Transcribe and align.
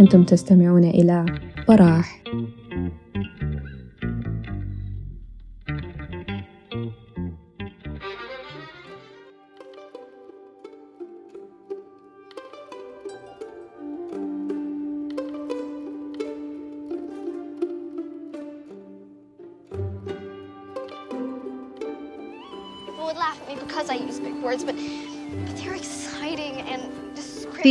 أنتم 0.00 0.24
تستمعون 0.24 0.84
إلى 0.84 1.26
براح 1.68 2.22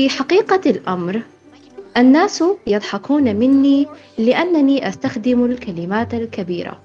في 0.03 0.09
حقيقة 0.09 0.69
الأمر 0.69 1.21
الناس 1.97 2.43
يضحكون 2.67 3.35
مني 3.35 3.87
لأنني 4.17 4.87
أستخدم 4.87 5.45
الكلمات 5.45 6.13
الكبيرة 6.13 6.79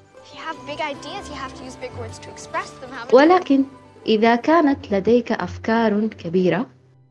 ولكن 3.12 3.65
إذا 4.07 4.37
كانت 4.37 4.93
لديك 4.93 5.33
أفكار 5.33 6.07
كبيرة 6.07 6.67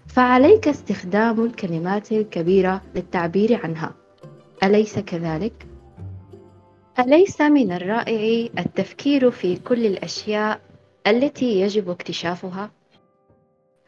فعليك 0.08 0.68
استخدام 0.68 1.46
الكلمات 1.46 2.12
الكبيرة 2.12 2.82
للتعبير 2.96 3.60
عنها 3.64 3.94
أليس 4.64 5.00
كذلك؟ 5.00 5.68
أليس 7.00 7.42
من 7.42 7.72
الرائع 7.72 8.50
التفكير 8.60 9.32
في 9.32 9.56
كل 9.56 9.86
الأشياء 9.86 10.62
التي 11.08 11.62
يجب 11.62 11.90
اكتشافها؟ 11.90 12.72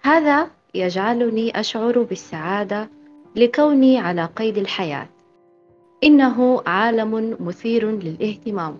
هذا 0.01 0.58
يجعلني 0.75 1.59
أشعر 1.59 2.01
بالسعادة 2.01 2.89
لكوني 3.35 3.97
على 3.97 4.25
قيد 4.25 4.57
الحياة. 4.57 5.07
إنه 6.03 6.61
عالم 6.65 7.37
مثير 7.39 7.91
للاهتمام. 7.91 8.77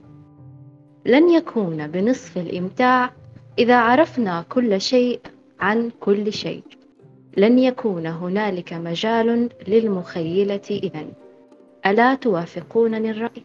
لن 1.06 1.30
يكون 1.30 1.88
بنصف 1.88 2.38
الإمتاع 2.38 3.12
إذا 3.60 3.78
عرفنا 3.78 4.46
كل 4.50 4.82
شيء 4.82 5.20
عن 5.60 5.92
كل 6.00 6.34
شيء. 6.34 6.64
لن 7.38 7.60
يكون 7.60 8.06
هنالك 8.06 8.74
مجال 8.74 9.50
للمخيلة 9.68 10.62
إذن. 10.72 11.12
ألا 11.86 12.16
توافقونني 12.16 13.12
الرأي؟ 13.12 13.44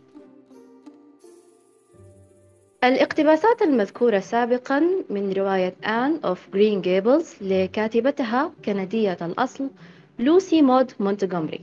الاقتباسات 2.84 3.62
المذكورة 3.62 4.18
سابقا 4.18 4.82
من 5.10 5.32
رواية 5.32 5.74
Anne 5.86 6.20
of 6.24 6.48
Green 6.54 6.80
Gables 6.80 7.34
لكاتبتها 7.40 8.52
كندية 8.64 9.18
الأصل 9.22 9.70
لوسي 10.18 10.62
مود 10.62 10.92
مونتغومري 11.00 11.60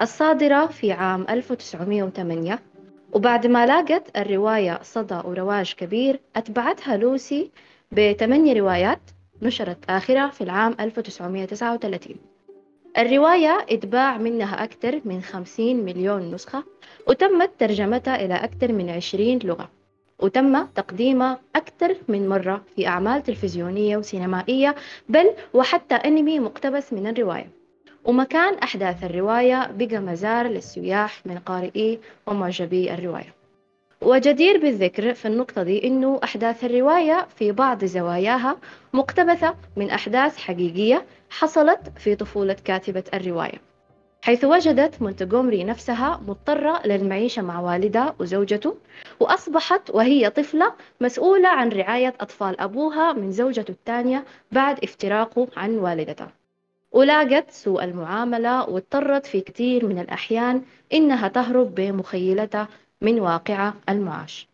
الصادرة 0.00 0.66
في 0.66 0.92
عام 0.92 1.26
1908 1.30 2.58
وبعد 3.12 3.46
ما 3.46 3.66
لاقت 3.66 4.18
الرواية 4.18 4.78
صدى 4.82 5.20
ورواج 5.24 5.72
كبير 5.72 6.20
أتبعتها 6.36 6.96
لوسي 6.96 7.50
بثمانية 7.92 8.52
روايات 8.60 9.00
نشرت 9.42 9.78
آخرها 9.88 10.28
في 10.28 10.40
العام 10.40 10.76
1939 10.80 12.16
الرواية 12.98 13.66
إتباع 13.70 14.18
منها 14.18 14.64
أكثر 14.64 15.00
من 15.04 15.22
50 15.22 15.76
مليون 15.76 16.34
نسخة 16.34 16.64
وتمت 17.08 17.50
ترجمتها 17.58 18.24
إلى 18.24 18.34
أكثر 18.34 18.72
من 18.72 18.90
20 18.90 19.38
لغة. 19.44 19.83
وتم 20.18 20.64
تقديمها 20.66 21.40
أكثر 21.56 21.96
من 22.08 22.28
مرة 22.28 22.62
في 22.76 22.86
أعمال 22.86 23.22
تلفزيونية 23.22 23.96
وسينمائية 23.96 24.74
بل 25.08 25.30
وحتى 25.54 25.94
أنمي 25.94 26.38
مقتبس 26.40 26.92
من 26.92 27.06
الرواية. 27.06 27.48
ومكان 28.04 28.54
أحداث 28.54 29.04
الرواية 29.04 29.70
بقى 29.78 29.98
مزار 29.98 30.46
للسياح 30.46 31.26
من 31.26 31.38
قارئي 31.38 31.98
ومعجبي 32.26 32.94
الرواية. 32.94 33.34
وجدير 34.02 34.58
بالذكر 34.60 35.14
في 35.14 35.28
النقطة 35.28 35.62
دي 35.62 35.86
إنه 35.86 36.20
أحداث 36.24 36.64
الرواية 36.64 37.26
في 37.36 37.52
بعض 37.52 37.84
زواياها 37.84 38.56
مقتبسة 38.92 39.54
من 39.76 39.90
أحداث 39.90 40.36
حقيقية 40.36 41.04
حصلت 41.30 41.80
في 41.96 42.16
طفولة 42.16 42.56
كاتبة 42.64 43.04
الرواية. 43.14 43.73
حيث 44.24 44.44
وجدت 44.44 45.02
مونتغومري 45.02 45.64
نفسها 45.64 46.20
مضطرة 46.26 46.86
للمعيشة 46.86 47.42
مع 47.42 47.60
والدها 47.60 48.14
وزوجته 48.18 48.76
وأصبحت 49.20 49.90
وهي 49.90 50.30
طفلة 50.30 50.72
مسؤولة 51.00 51.48
عن 51.48 51.68
رعاية 51.68 52.14
أطفال 52.20 52.60
أبوها 52.60 53.12
من 53.12 53.32
زوجته 53.32 53.70
الثانية 53.70 54.24
بعد 54.52 54.84
افتراقه 54.84 55.48
عن 55.56 55.78
والدتها. 55.78 56.32
ولاقت 56.92 57.50
سوء 57.50 57.84
المعاملة 57.84 58.68
واضطرت 58.68 59.26
في 59.26 59.40
كثير 59.40 59.86
من 59.86 59.98
الأحيان 59.98 60.62
إنها 60.92 61.28
تهرب 61.28 61.74
بمخيلتها 61.74 62.68
من 63.00 63.20
واقع 63.20 63.72
المعاش. 63.88 64.48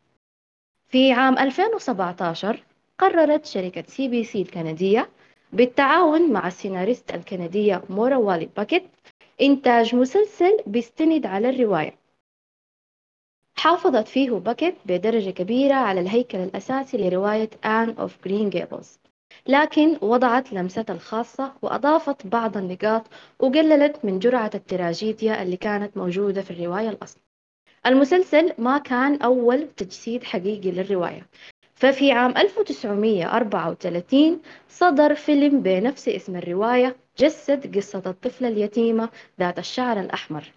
في 0.89 1.13
عام 1.13 1.39
2017 1.39 2.63
قررت 2.99 3.47
شركة 3.47 3.85
سي 3.87 4.09
بي 4.09 4.25
سي 4.25 4.43
الكندية 4.43 5.09
بالتعاون 5.53 6.33
مع 6.33 6.47
السيناريست 6.47 7.15
الكندية 7.15 7.83
مويرا 7.91 8.17
والي 8.17 8.49
باكيت 8.57 8.83
إنتاج 9.43 9.95
مسلسل 9.95 10.57
بيستند 10.67 11.27
على 11.27 11.51
الرواية. 11.51 11.95
حافظت 13.55 14.09
فيه 14.09 14.31
باكيت 14.31 14.75
بدرجة 14.87 15.31
كبيرة 15.31 15.75
على 15.75 16.01
الهيكل 16.01 16.39
الأساسي 16.39 16.97
لرواية 16.97 17.51
Anne 17.65 17.91
of 17.91 18.25
Green 18.25 18.51
Gables 18.51 18.99
لكن 19.47 19.99
وضعت 20.03 20.53
لمستها 20.53 20.95
الخاصة 20.95 21.53
وأضافت 21.63 22.27
بعض 22.27 22.57
النقاط 22.57 23.07
وقللت 23.39 24.05
من 24.05 24.19
جرعة 24.19 24.51
التراجيديا 24.55 25.43
اللي 25.43 25.57
كانت 25.57 25.97
موجودة 25.97 26.43
في 26.43 26.51
الرواية 26.51 26.89
الأصل 26.89 27.19
المسلسل 27.87 28.53
ما 28.59 28.79
كان 28.79 29.23
أول 29.23 29.69
تجسيد 29.69 30.25
حقيقي 30.25 30.71
للرواية 30.71 31.27
ففي 31.75 32.13
عام 32.13 32.35
1934 32.37 34.41
صدر 34.69 35.15
فيلم 35.15 35.61
بنفس 35.61 36.09
اسم 36.09 36.37
الرواية 36.37 36.97
جسد 37.19 37.77
قصة 37.77 38.03
الطفلة 38.07 38.49
اليتيمة 38.49 39.09
ذات 39.41 39.59
الشعر 39.59 40.01
الأحمر. 40.01 40.53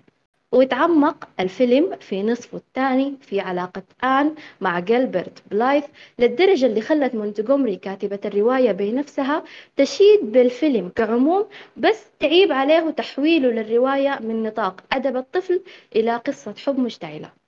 وتعمق 0.52 1.28
الفيلم 1.40 1.96
في 1.96 2.24
نصفه 2.24 2.58
الثاني 2.58 3.18
في 3.22 3.40
علاقة 3.40 3.84
آن 4.04 4.36
مع 4.62 4.80
جيلبرت 4.80 5.44
بلايث 5.52 5.84
للدرجة 6.20 6.66
اللي 6.66 6.82
خلت 6.82 7.16
مونتغومري 7.16 7.76
كاتبة 7.76 8.20
الرواية 8.26 8.72
بنفسها 8.72 9.44
تشيد 9.76 10.20
بالفيلم 10.32 10.90
كعموم 10.96 11.46
بس 11.78 12.06
تعيب 12.20 12.52
عليه 12.52 12.90
تحويله 12.90 13.50
للرواية 13.50 14.20
من 14.22 14.44
نطاق 14.44 14.84
أدب 14.92 15.18
الطفل 15.18 15.62
إلى 15.96 16.16
قصة 16.16 16.54
حب 16.66 16.80
مشتعلة. 16.80 17.43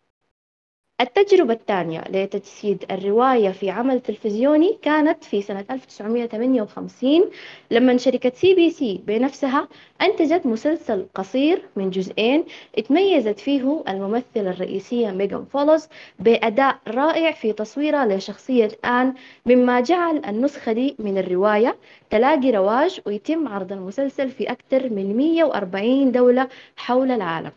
التجربة 1.02 1.54
الثانية 1.54 2.04
لتجسيد 2.10 2.86
الرواية 2.92 3.50
في 3.50 3.70
عمل 3.70 4.00
تلفزيوني 4.02 4.78
كانت 4.82 5.24
في 5.24 5.42
سنة 5.42 5.66
1958 5.72 7.30
لما 7.72 7.98
شركة 7.98 8.32
CBC 8.36 9.02
بنفسها 9.08 9.68
أنتجت 10.02 10.46
مسلسل 10.46 11.06
قصير 11.16 11.62
من 11.76 11.90
جزئين 11.90 12.44
اتميزت 12.78 13.40
فيه 13.40 13.84
الممثلة 13.90 14.50
الرئيسية 14.50 15.12
ميغان 15.12 15.46
فولوز 15.46 15.88
بأداء 16.20 16.80
رائع 16.88 17.32
في 17.32 17.54
تصويرها 17.54 18.06
لشخصية 18.06 18.70
آن 18.86 19.14
مما 19.46 19.80
جعل 19.82 20.22
النسخة 20.28 20.72
دي 20.72 20.96
من 21.00 21.18
الرواية 21.18 21.76
تلاقي 22.10 22.52
رواج 22.52 23.00
ويتم 23.06 23.48
عرض 23.48 23.72
المسلسل 23.72 24.30
في 24.30 24.52
أكثر 24.52 24.90
من 24.90 25.18
140 25.18 26.12
دولة 26.12 26.50
حول 26.76 27.12
العالم. 27.12 27.52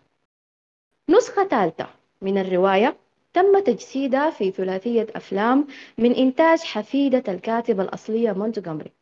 نسخة 1.10 1.44
ثالثة 1.44 1.86
من 2.22 2.38
الرواية 2.38 2.96
تم 3.38 3.58
تجسيدها 3.58 4.30
في 4.30 4.50
ثلاثية 4.50 5.06
أفلام 5.16 5.66
من 5.98 6.12
إنتاج 6.12 6.60
حفيدة 6.60 7.22
الكاتبة 7.28 7.82
الأصلية 7.82 8.32
مونتغومري 8.32 8.92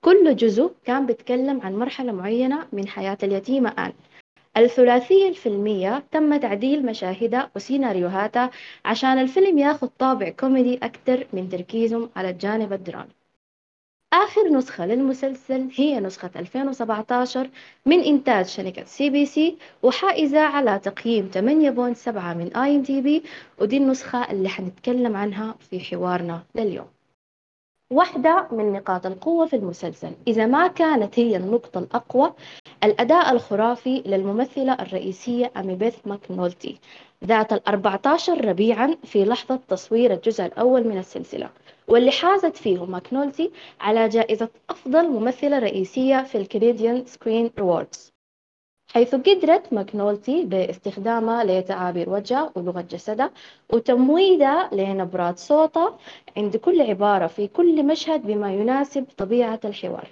كل 0.00 0.36
جزء 0.36 0.72
كان 0.84 1.06
بيتكلم 1.06 1.60
عن 1.60 1.76
مرحلة 1.76 2.12
معينة 2.12 2.66
من 2.72 2.88
حياة 2.88 3.18
اليتيمة 3.22 3.68
آن. 3.78 3.92
الثلاثية 4.56 5.28
الفيلمية 5.28 6.04
تم 6.12 6.36
تعديل 6.36 6.86
مشاهدها 6.86 7.50
وسيناريوهاتها 7.56 8.50
عشان 8.84 9.18
الفيلم 9.18 9.58
ياخد 9.58 9.88
طابع 9.98 10.28
كوميدي 10.28 10.78
أكثر 10.82 11.26
من 11.32 11.48
تركيزهم 11.48 12.10
على 12.16 12.30
الجانب 12.30 12.72
الدرامي. 12.72 13.17
آخر 14.12 14.48
نسخة 14.48 14.86
للمسلسل 14.86 15.68
هي 15.74 16.00
نسخة 16.00 16.30
2017 16.36 17.50
من 17.86 18.00
إنتاج 18.00 18.46
شركة 18.46 18.84
CBC 18.84 19.56
وحائزة 19.82 20.40
على 20.40 20.78
تقييم 20.78 21.30
8.7 21.34 22.08
من 22.08 22.56
IMDb 22.56 23.22
ودي 23.60 23.76
النسخة 23.76 24.30
اللي 24.30 24.48
حنتكلم 24.48 25.16
عنها 25.16 25.54
في 25.70 25.80
حوارنا 25.80 26.42
لليوم. 26.54 26.86
واحدة 27.92 28.48
من 28.52 28.72
نقاط 28.72 29.06
القوة 29.06 29.46
في 29.46 29.56
المسلسل. 29.56 30.10
إذا 30.28 30.46
ما 30.46 30.66
كانت 30.66 31.18
هي 31.18 31.36
النقطة 31.36 31.78
الأقوى 31.78 32.32
الأداء 32.84 33.32
الخرافي 33.32 34.02
للممثلة 34.06 34.72
الرئيسية 34.72 35.52
أمي 35.56 35.74
بيث 35.74 35.96
ماكنولتي 36.06 36.78
ذات 37.24 37.52
الأربعة 37.52 38.00
عشر 38.06 38.44
ربيعا 38.44 38.96
في 39.04 39.24
لحظة 39.24 39.60
تصوير 39.68 40.12
الجزء 40.12 40.44
الأول 40.44 40.86
من 40.88 40.98
السلسلة. 40.98 41.50
واللي 41.88 42.10
حازت 42.10 42.56
فيه 42.56 42.84
ماكنولتي 42.84 43.50
على 43.80 44.08
جائزة 44.08 44.48
أفضل 44.70 45.08
ممثلة 45.08 45.58
رئيسية 45.58 46.22
في 46.22 46.38
ال 46.38 46.46
Canadian 46.46 47.06
Screen 47.06 47.50
Awards 47.58 48.12
حيث 48.94 49.14
قدرت 49.14 49.72
ماكنولتي 49.72 50.44
باستخدامها 50.44 51.44
لتعابير 51.44 52.10
وجهها 52.10 52.52
ولغة 52.54 52.80
جسدها 52.80 53.30
وتجويدها 53.72 54.70
لنبرات 54.72 55.38
صوتها 55.38 55.98
عند 56.36 56.56
كل 56.56 56.80
عبارة 56.82 57.26
في 57.26 57.46
كل 57.48 57.86
مشهد 57.86 58.26
بما 58.26 58.52
يناسب 58.54 59.04
طبيعة 59.16 59.60
الحوار. 59.64 60.08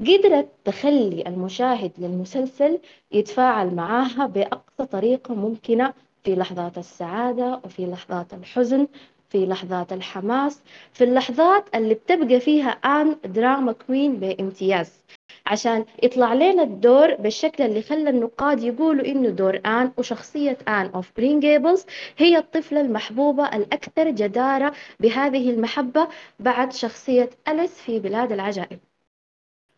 قدرت 0.00 0.48
تخلي 0.64 1.24
المشاهد 1.26 1.92
للمسلسل 1.98 2.78
يتفاعل 3.12 3.74
معاها 3.74 4.26
بأقصى 4.26 4.86
طريقة 4.92 5.34
ممكنة 5.34 5.92
في 6.24 6.34
لحظات 6.34 6.78
السعادة 6.78 7.60
وفي 7.64 7.86
لحظات 7.86 8.34
الحزن 8.34 8.88
في 9.32 9.46
لحظات 9.46 9.92
الحماس 9.92 10.62
في 10.92 11.04
اللحظات 11.04 11.64
اللي 11.74 11.94
بتبقى 11.94 12.40
فيها 12.40 12.68
آن 12.70 13.16
drama 13.24 13.72
queen 13.72 14.16
بامتياز. 14.16 15.02
عشان 15.46 15.84
يطلع 16.02 16.34
لنا 16.34 16.62
الدور 16.62 17.14
بالشكل 17.14 17.64
اللي 17.64 17.82
خلى 17.82 18.10
النقاد 18.10 18.62
يقولوا 18.62 19.06
إنه 19.06 19.28
دور 19.28 19.60
آن 19.66 19.92
وشخصية 19.96 20.58
Anne 20.68 20.90
of 20.94 21.12
Green 21.16 21.40
Gables 21.40 21.86
هي 22.18 22.38
الطفلة 22.38 22.80
المحبوبة 22.80 23.56
الأكثر 23.56 24.10
جدارة 24.10 24.72
بهذه 25.00 25.50
المحبة 25.50 26.08
بعد 26.40 26.72
شخصية 26.72 27.30
أليس 27.48 27.80
في 27.80 27.98
بلاد 27.98 28.32
العجائب. 28.32 28.78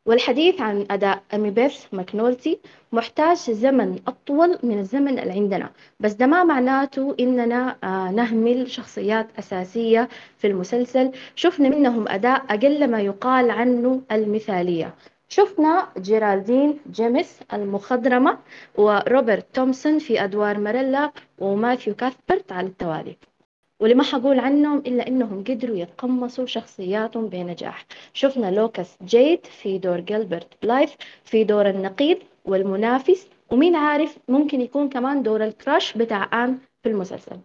والحديث 0.06 0.60
عن 0.60 0.86
أداء 0.90 1.22
أمي 1.34 1.50
بيث 1.50 1.84
ماكنولتي 1.92 2.58
محتاج 2.92 3.36
زمن 3.36 3.98
أطول 4.06 4.58
من 4.62 4.78
الزمن 4.78 5.18
اللي 5.18 5.32
عندنا. 5.32 5.70
بس 6.00 6.12
ده 6.12 6.26
ما 6.26 6.44
معناته 6.44 7.14
إننا 7.20 7.76
آه 7.84 8.10
نهمل 8.10 8.70
شخصيات 8.70 9.26
أساسية 9.38 10.08
في 10.38 10.46
المسلسل. 10.46 11.12
شفنا 11.34 11.68
منهم 11.68 12.08
أداء 12.08 12.44
أقل 12.50 12.90
ما 12.90 13.00
يقال 13.00 13.50
عنه 13.50 14.02
المثالية. 14.12 14.94
شفنا 15.28 15.88
جيرالدين 15.98 16.78
جيمس 16.90 17.40
المخضرمة 17.52 18.38
وروبرت 18.74 19.46
تومسون 19.54 19.98
في 19.98 20.24
أدوار 20.24 20.58
ماريلا 20.58 21.12
وماثيو 21.38 21.94
كاثبرت 21.94 22.52
على 22.52 22.66
التوالي. 22.66 23.16
واللي 23.84 23.94
ما 23.96 24.02
حقول 24.04 24.38
عنهم 24.38 24.78
إلا 24.78 25.06
إنهم 25.08 25.44
قدروا 25.44 25.76
يتقمصوا 25.76 26.46
شخصياتهم 26.46 27.28
بنجاح. 27.28 27.86
شفنا 28.12 28.50
لوكاس 28.50 28.96
جيد 29.04 29.46
في 29.46 29.78
دور 29.78 30.00
جيلبرت 30.00 30.48
بلايث 30.62 30.92
في 31.24 31.44
دور 31.44 31.68
النقيض 31.70 32.18
والمنافس 32.44 33.26
ومين 33.50 33.76
عارف 33.76 34.18
ممكن 34.28 34.60
يكون 34.60 34.88
كمان 34.88 35.22
دور 35.22 35.44
الكراش 35.44 35.92
بتاع 35.96 36.44
آن 36.44 36.58
في 36.82 36.88
المسلسل. 36.88 37.36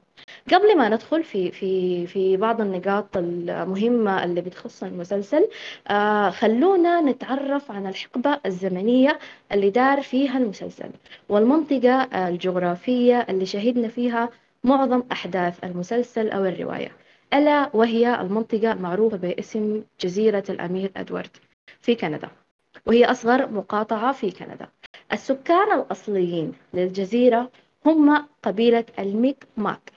قبل 0.54 0.78
ما 0.78 0.90
ندخل 0.90 1.24
في 1.24 1.52
في 1.52 2.08
في 2.08 2.38
بعض 2.38 2.62
النقاط 2.62 3.18
المهمة 3.18 4.24
اللي 4.24 4.42
بتخص 4.42 4.84
المسلسل 4.84 5.48
آه 5.88 6.30
خلونا 6.30 7.02
نتعرف 7.02 7.72
عن 7.72 7.88
الحقبة 7.88 8.40
الزمنية 8.46 9.20
اللي 9.52 9.70
دار 9.70 10.02
فيها 10.02 10.38
المسلسل 10.38 10.90
والمنطقة 11.30 12.02
الجغرافية 12.28 13.26
اللي 13.30 13.46
شهدنا 13.46 13.88
فيها 13.88 14.30
معظم 14.64 15.04
أحداث 15.12 15.64
المسلسل 15.64 16.30
أو 16.30 16.46
الرواية. 16.46 16.92
ألا 17.34 17.70
وهي 17.76 18.22
المنطقة 18.22 18.72
المعروفة 18.72 19.18
باسم 19.18 19.84
جزيرة 20.02 20.44
الأمير 20.50 20.92
أدوارد 20.98 21.38
في 21.82 21.96
كندا 21.96 22.30
وهي 22.86 23.06
أصغر 23.06 23.52
مقاطعة 23.52 24.12
في 24.12 24.32
كندا. 24.32 24.70
السكان 25.14 25.80
الأصليين 25.80 26.54
للجزيرة 26.74 27.52
هم 27.86 28.26
قبيلة 28.44 28.86
الميك 29.00 29.48
ماك 29.58 29.92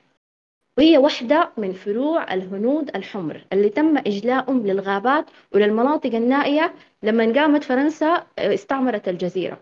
وهي 0.79 0.99
واحدة 0.99 1.51
من 1.57 1.73
فروع 1.73 2.35
الهنود 2.35 2.97
الحمر 2.97 3.45
اللي 3.53 3.69
تم 3.69 3.97
إجلاءهم 3.99 4.67
للغابات 4.67 5.25
وللمناطق 5.55 6.15
النائية 6.15 6.75
لما 7.03 7.33
قامت 7.33 7.65
فرنسا 7.65 8.27
استعمرت 8.39 9.09
الجزيرة. 9.09 9.59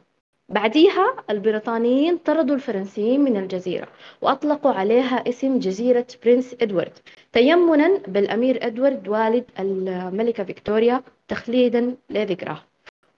بعديها 0.50 1.14
البريطانيين 1.30 2.16
طردوا 2.16 2.54
الفرنسيين 2.54 3.20
من 3.20 3.36
الجزيرة 3.36 3.88
وأطلقوا 4.22 4.72
عليها 4.72 5.28
اسم 5.28 5.58
جزيرة 5.58 6.06
برنس 6.24 6.56
إدوارد 6.62 6.92
تيمنا 7.32 7.98
بالأمير 8.08 8.66
إدوارد 8.66 9.08
والد 9.08 9.44
الملكة 9.58 10.44
فيكتوريا 10.44 11.02
تخليدا 11.28 11.94
لذكراه. 12.10 12.62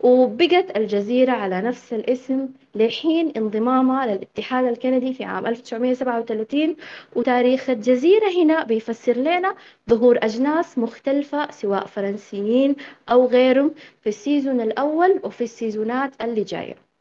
وبقت 0.00 0.76
الجزيرة 0.76 1.32
على 1.32 1.60
نفس 1.60 1.92
الاسم 1.92 2.48
لحين 2.74 3.32
انضمامها 3.36 4.06
للاتحاد 4.06 4.64
الكندي 4.64 5.14
في 5.14 5.24
عام 5.24 5.46
1937 5.46 6.76
وتاريخ 7.16 7.70
الجزيرة 7.70 8.30
هنا 8.42 8.64
بيفسر 8.64 9.16
لنا 9.16 9.54
ظهور 9.90 10.18
أجناس 10.22 10.78
مختلفة 10.78 11.50
سواء 11.50 11.86
فرنسيين 11.86 12.76
أو 13.10 13.26
غيرهم 13.26 13.70
في 14.00 14.08
ال 14.08 14.16
season 14.16 14.60
الأول 14.60 15.20
وفي 15.24 15.44
السيزونات 15.44 16.12
اللي 16.22 16.42
جاية. 16.44 16.91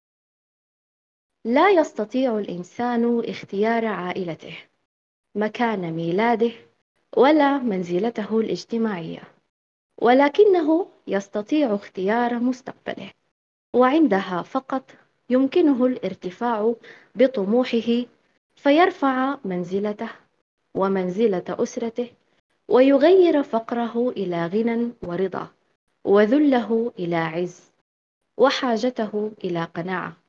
لا 1.46 1.70
يستطيع 1.70 2.38
الإنسان 2.38 3.20
اختيار 3.26 3.86
عائلته 3.86 4.58
مكان 5.36 5.92
ميلاده 5.92 6.52
ولا 7.18 7.58
منزلته 7.58 8.40
الاجتماعية 8.40 9.24
ولكنه 9.98 10.88
يستطيع 11.08 11.76
اختيار 11.76 12.40
مستقبله 12.40 13.12
وعندها 13.74 14.42
فقط 14.42 14.92
يمكنه 15.30 15.86
الارتفاع 15.86 16.74
بطموحه 17.16 18.06
فيرفع 18.56 19.38
منزلته 19.46 20.10
ومنزلة 20.76 21.44
أسرته 21.50 22.10
ويغير 22.68 23.44
فقره 23.44 24.10
إلى 24.10 24.48
غنى 24.48 24.92
ورضا 25.04 25.48
وذله 26.04 26.92
إلى 27.00 27.16
عز 27.16 27.72
وحاجته 28.38 29.32
إلى 29.44 29.64
قناعة. 29.64 30.21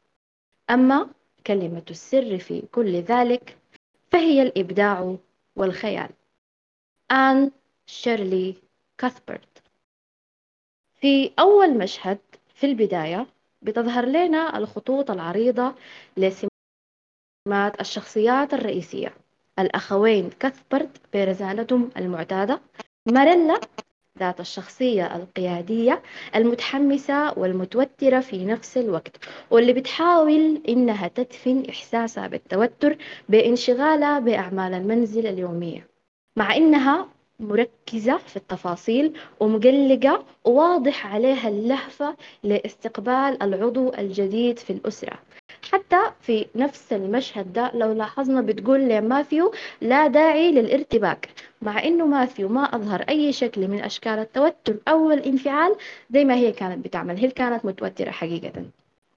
أما 0.73 1.11
كلمة 1.47 1.83
السر 1.91 2.39
في 2.39 2.61
كل 2.73 2.93
ذلك 2.97 3.59
فهي 4.13 4.43
الإبداع 4.43 5.17
والخيال. 5.57 6.11
آن 7.11 7.51
شيرلي 7.87 8.55
كاثبرت. 8.99 9.63
في 11.01 11.33
أول 11.39 11.79
مشهد 11.79 12.19
في 12.55 12.67
البداية 12.67 13.27
بتظهر 13.63 14.05
لنا 14.05 14.59
الخطوط 14.59 15.11
العريضة 15.11 15.75
لسمات 16.17 17.81
الشخصيات 17.81 18.55
الرئيسية. 18.55 19.15
الأخوين 19.59 20.31
كاثبرت 20.31 21.01
برزالتهم 21.15 21.91
المعتادة 21.97 22.61
ماريلا 23.07 23.61
ذات 24.19 24.41
الشخصية 24.41 25.17
القيادية 25.17 26.03
المتحمسة 26.37 27.39
والمتوترة 27.39 28.21
في 28.21 28.45
نفس 28.45 28.77
الوقت 28.77 29.17
واللي 29.51 29.73
بتحاول 29.73 30.63
إنها 30.69 31.09
تدفن 31.09 31.63
إحساسها 31.71 32.27
بالتوتر 32.27 32.97
بانشغالها 33.29 34.19
بأعمال 34.19 34.75
المنزل 34.75 35.27
اليومية 35.27 35.87
مع 36.37 36.57
إنها 36.57 37.09
مركزة 37.41 38.17
في 38.17 38.37
التفاصيل 38.37 39.13
ومقلقة 39.41 40.25
وواضح 40.45 41.07
عليها 41.15 41.49
اللهفة 41.49 42.17
لاستقبال 42.43 43.43
العضو 43.43 43.93
الجديد 43.99 44.59
في 44.59 44.71
الأسرة. 44.73 45.19
حتى 45.73 46.01
في 46.21 46.47
نفس 46.55 46.93
المشهد 46.93 47.53
ده 47.53 47.71
لو 47.75 47.93
لاحظنا 47.93 48.41
بتقول 48.41 48.81
لماثيو 48.81 49.53
لا 49.81 50.07
داعي 50.07 50.53
للارتباك 50.53 51.29
مع 51.63 51.85
إنه 51.85 52.07
ماثيو 52.07 52.49
ما 52.49 52.63
أظهر 52.77 53.01
أي 53.09 53.33
شكل 53.33 53.69
من 53.69 53.81
أشكال 53.81 54.13
التوتر 54.19 54.77
أو 54.89 55.11
الانفعال 55.11 55.77
زي 56.11 56.25
ما 56.25 56.35
هي 56.35 56.53
كانت 56.53 56.85
بتعمل 56.85 57.17
هي 57.17 57.31
كانت 57.31 57.65
متوترة 57.65 58.11
حقيقة. 58.11 58.53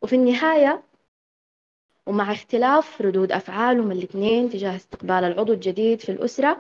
وفي 0.02 0.16
النهاية 0.16 0.82
ومع 2.08 2.32
اختلاف 2.32 3.02
ردود 3.02 3.32
أفعالهم 3.32 3.92
الاثنين 3.92 4.50
تجاه 4.50 4.76
استقبال 4.76 5.24
العضو 5.24 5.54
الجديد 5.54 6.00
في 6.00 6.12
الأسرة 6.12 6.58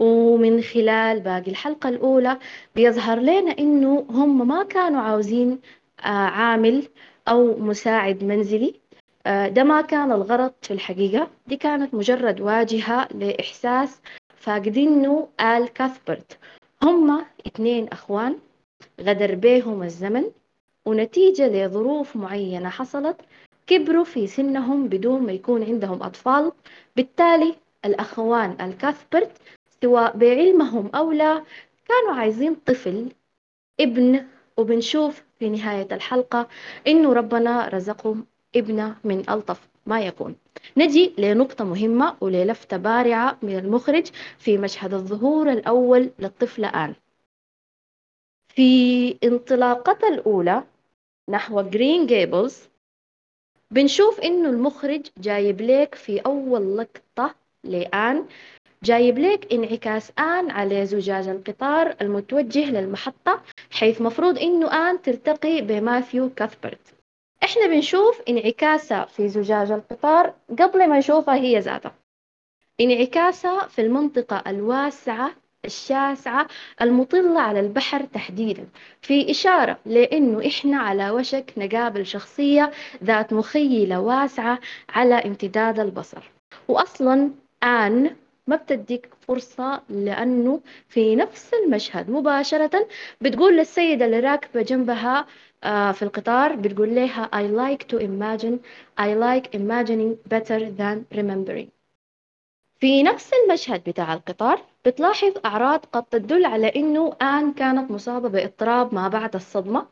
ومن 0.00 0.62
خلال 0.62 1.20
باقي 1.20 1.50
الحلقة 1.50 1.88
الأولى 1.88 2.38
بيظهر 2.76 3.18
لنا 3.18 3.58
إنه 3.58 4.06
هم 4.10 4.48
ما 4.48 4.62
كانوا 4.64 5.00
عاوزين 5.00 5.58
عامل 6.04 6.88
أو 7.28 7.58
مساعد 7.58 8.24
منزلي 8.24 8.74
ده 9.26 9.64
ما 9.64 9.80
كان 9.80 10.12
الغرض 10.12 10.52
في 10.62 10.70
الحقيقة. 10.70 11.30
دي 11.46 11.56
كانت 11.56 11.94
مجرد 11.94 12.40
واجهة 12.40 13.08
لإحساس 13.14 14.00
فاقدينه 14.36 15.28
آل 15.40 15.68
كاثبرت. 15.68 16.38
هم 16.82 17.24
اثنين 17.46 17.88
أخوان 17.88 18.38
غدر 19.00 19.34
بيهم 19.34 19.82
الزمن 19.82 20.24
ونتيجة 20.86 21.48
لظروف 21.48 22.16
معينة 22.16 22.68
حصلت 22.68 23.16
كبروا 23.66 24.04
في 24.04 24.26
سنهم 24.26 24.88
بدون 24.88 25.22
ما 25.22 25.32
يكون 25.32 25.62
عندهم 25.62 26.02
أطفال. 26.02 26.52
بالتالي 26.96 27.54
الأخوان 27.84 28.56
الكاثبرت 28.60 29.30
سواء 29.82 30.16
بعلمهم 30.16 30.90
أو 30.94 31.12
لا 31.12 31.42
كانوا 31.88 32.20
عايزين 32.20 32.54
طفل 32.66 33.08
ابن. 33.80 34.26
وبنشوف 34.56 35.22
في 35.38 35.48
نهاية 35.48 35.88
الحلقة 35.92 36.48
إنه 36.86 37.12
ربنا 37.12 37.68
رزقهم 37.68 38.26
ابنة 38.58 38.96
من 39.04 39.30
ألطف 39.30 39.68
ما 39.86 40.00
يكون. 40.00 40.36
نجي 40.76 41.14
لنقطة 41.18 41.64
مهمة 41.64 42.16
وللفتة 42.20 42.76
بارعة 42.76 43.38
من 43.42 43.58
المخرج 43.58 44.06
في 44.38 44.58
مشهد 44.58 44.94
الظهور 44.94 45.52
الأول 45.52 46.10
للطفلة 46.18 46.68
آن. 46.68 46.94
في 48.48 49.16
انطلاقتها 49.24 50.08
الأولى 50.08 50.64
نحو 51.28 51.60
جرين 51.62 52.06
جيبلز 52.06 52.68
بنشوف 53.70 54.20
إنه 54.20 54.50
المخرج 54.50 55.06
جايب 55.18 55.60
لك 55.60 55.94
في 55.94 56.18
أول 56.18 56.78
لقطة 56.78 57.34
لآن. 57.64 58.26
جايب 58.82 59.18
لك 59.18 59.52
انعكاس 59.52 60.12
آن 60.18 60.50
على 60.50 60.86
زجاج 60.86 61.28
القطار 61.28 61.96
المتوجه 62.00 62.70
للمحطة 62.70 63.42
حيث 63.70 64.00
مفروض 64.00 64.38
إنه 64.38 64.90
آن 64.90 65.02
تلتقي 65.02 65.60
بماثيو 65.60 66.30
كاثبرت. 66.30 66.97
إحنا 67.44 67.66
بنشوف 67.66 68.20
انعكاسها 68.28 69.04
في 69.04 69.28
زجاج 69.28 69.70
القطار 69.70 70.34
قبل 70.58 70.88
ما 70.88 70.98
نشوفها 70.98 71.34
هي 71.34 71.58
ذاتها 71.58 71.94
انعكاسها 72.80 73.66
في 73.66 73.80
المنطقة 73.82 74.42
الواسعة 74.46 75.30
الشاسعة 75.64 76.46
المطلة 76.82 77.40
على 77.40 77.60
البحر 77.60 78.04
تحديدا. 78.04 78.66
في 79.02 79.30
إشارة 79.30 79.78
لأنه 79.86 80.46
إحنا 80.46 80.78
على 80.78 81.10
وشك 81.10 81.52
نقابل 81.56 82.06
شخصية 82.06 82.70
ذات 83.04 83.32
مخيلة 83.32 84.00
واسعة 84.00 84.58
على 84.88 85.14
امتداد 85.14 85.80
البصر. 85.80 86.30
وأصلا 86.68 87.30
آن 87.62 88.16
ما 88.48 88.56
بتديك 88.56 89.14
فرصة 89.20 89.82
لأنه 89.88 90.60
في 90.88 91.16
نفس 91.16 91.50
المشهد 91.54 92.10
مباشرة 92.10 92.88
بتقول 93.20 93.56
للسيدة 93.56 94.04
اللي 94.04 94.20
راكبة 94.20 94.62
جنبها 94.62 95.26
آه، 95.64 95.92
في 95.92 96.02
القطار 96.02 96.56
بتقول 96.56 96.94
لها 96.94 97.30
I 97.34 97.44
like 97.62 97.82
to 97.92 97.98
imagine 98.00 98.58
I 99.00 99.08
like 99.14 99.54
imagining 99.58 100.16
better 100.34 100.60
than 100.78 101.18
remembering. 101.18 101.68
في 102.80 103.02
نفس 103.02 103.30
المشهد 103.32 103.84
بتاع 103.88 104.14
القطار 104.14 104.64
بتلاحظ 104.86 105.32
أعراض 105.44 105.84
قد 105.92 106.02
تدل 106.04 106.44
على 106.44 106.66
إنه 106.76 107.16
آن 107.22 107.52
كانت 107.52 107.90
مصابة 107.90 108.28
بإضطراب 108.28 108.94
ما 108.94 109.08
بعد 109.08 109.34
الصدمة. 109.34 109.86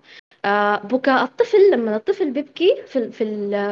بكاء. 0.84 1.24
الطفل 1.24 1.70
لما 1.72 1.96
الطفل 1.96 2.30
بيبكي 2.30 2.76
في 2.86 3.10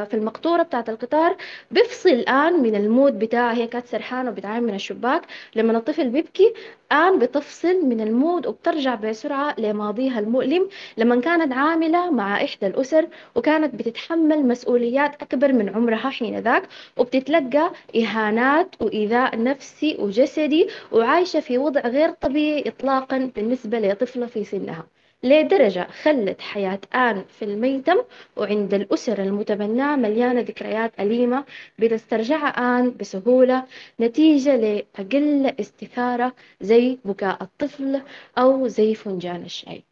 في 0.07 0.15
المقطورة 0.15 0.63
بتاعة 0.63 0.85
القطار 0.89 1.37
بيفصل 1.71 2.09
الآن 2.09 2.63
من 2.63 2.75
المود 2.75 3.19
بتاعه. 3.19 3.53
هي 3.53 3.67
كانت 3.67 3.87
سرحانة 3.87 4.31
وبتعاين 4.31 4.63
من 4.63 4.75
الشباك. 4.75 5.23
لما 5.57 5.79
الطفل 5.79 6.09
بيبكي 6.09 6.53
الان 6.93 7.19
بتفصل 7.19 7.87
من 7.87 8.01
المود 8.01 8.47
وبترجع 8.47 8.95
بسرعة 8.95 9.55
لماضيها 9.59 10.19
المؤلم. 10.21 10.69
لما 10.99 11.21
كانت 11.21 11.53
عاملة 11.53 12.11
مع 12.11 12.45
إحدى 12.45 12.67
الأسر 12.67 13.09
وكانت 13.35 13.75
بتتحمل 13.75 14.47
مسؤوليات 14.47 15.23
أكبر 15.23 15.53
من 15.53 15.69
عمرها 15.69 16.11
حين 16.11 16.39
ذاك 16.39 16.63
وبتتلقى 16.97 17.71
إهانات 17.97 18.69
وإيذاء 18.83 19.43
نفسي 19.43 19.97
وجسدي 20.01 20.69
وعايشة 20.93 21.41
في 21.41 21.59
وضع 21.59 21.81
غير 21.81 22.11
طبيعي 22.11 22.65
اطلاقا 22.67 23.31
بالنسبة 23.37 23.79
لطفلة 23.81 24.27
في 24.27 24.45
سنها. 24.45 24.87
لدرجة 25.25 25.87
خلت 26.03 26.41
حياة 26.41 26.81
آن 26.95 27.25
في 27.29 27.45
الميتم 27.45 27.97
وعند 28.37 28.75
الأسر 28.75 29.23
المتبناة 29.23 29.97
مليانة 29.97 30.41
ذكريات 30.41 31.01
أليمة 31.01 31.45
بتسترجعها 31.79 32.49
آن 32.49 32.97
بسهولة 32.97 33.67
نتيجة 34.01 34.57
لأقل 34.57 35.55
استثارة 35.61 36.35
زي 36.61 36.99
بكاء 37.05 37.43
الطفل 37.43 38.03
أو 38.39 38.69
زي 38.69 38.95
فنجان 38.95 39.43
الشاي. 39.45 39.85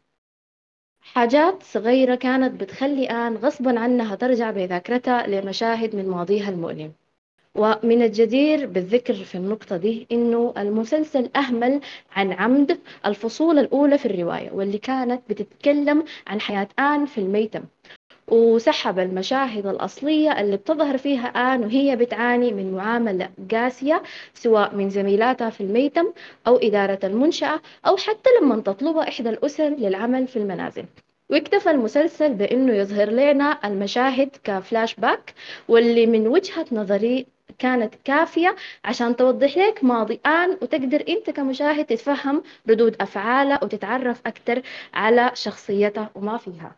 حاجات 1.01 1.63
صغيرة 1.63 2.15
كانت 2.15 2.61
بتخلي 2.61 3.05
آن 3.05 3.35
غصبا 3.37 3.79
عنها 3.79 4.15
ترجع 4.15 4.51
بذاكرتها 4.51 5.27
لمشاهد 5.27 5.95
من 5.95 6.07
ماضيها 6.07 6.49
المؤلم. 6.49 6.93
ومن 7.57 8.01
الجدير 8.01 8.65
بالذكر 8.65 9.13
في 9.13 9.35
النقطة 9.35 9.77
دي 9.77 10.07
إنه 10.11 10.53
المسلسل 10.57 11.29
أهمل 11.35 11.81
عن 12.15 12.31
عمد 12.33 12.79
الفصول 13.05 13.59
الأولى 13.59 13.97
في 13.97 14.05
الرواية 14.05 14.51
واللي 14.51 14.77
كانت 14.77 15.21
بتتكلم 15.29 16.03
عن 16.27 16.41
حياة 16.41 16.67
آن 16.79 17.05
في 17.05 17.17
الميتم. 17.17 17.63
وسحب 18.27 18.99
المشاهد 18.99 19.65
الأصلية 19.65 20.41
اللي 20.41 20.57
بتظهر 20.57 20.97
فيها 20.97 21.27
آن 21.27 21.63
وهي 21.63 21.95
بتعاني 21.95 22.51
من 22.53 22.71
معاملة 22.73 23.29
قاسية 23.51 24.03
سواء 24.33 24.75
من 24.75 24.89
زميلاتها 24.89 25.49
في 25.49 25.61
الميتم 25.61 26.05
أو 26.47 26.57
إدارة 26.57 26.99
المنشأة 27.03 27.61
أو 27.87 27.97
حتى 27.97 28.29
لما 28.41 28.59
تطلبها 28.61 29.07
إحدى 29.09 29.29
الأسر 29.29 29.69
للعمل 29.69 30.27
في 30.27 30.37
المنازل. 30.37 30.85
واكتفى 31.29 31.71
المسلسل 31.71 32.33
بأنه 32.33 32.73
يظهر 32.73 33.09
لنا 33.09 33.59
المشاهد 33.65 34.29
كفلاش 34.43 34.95
باك 34.95 35.33
واللي 35.67 36.05
من 36.05 36.27
وجهة 36.27 36.65
نظري 36.71 37.25
كانت 37.59 37.95
كافية 38.03 38.55
عشان 38.85 39.15
توضح 39.15 39.57
لك 39.57 39.83
ماضي 39.83 40.19
آن 40.25 40.51
وتقدر 40.61 41.03
أنت 41.09 41.29
كمشاهد 41.29 41.85
تتفهم 41.85 42.43
ردود 42.69 42.95
أفعاله 43.01 43.59
وتتعرف 43.63 44.21
أكثر 44.25 44.61
على 44.93 45.31
شخصيته 45.33 46.07
وما 46.15 46.37
فيها. 46.37 46.75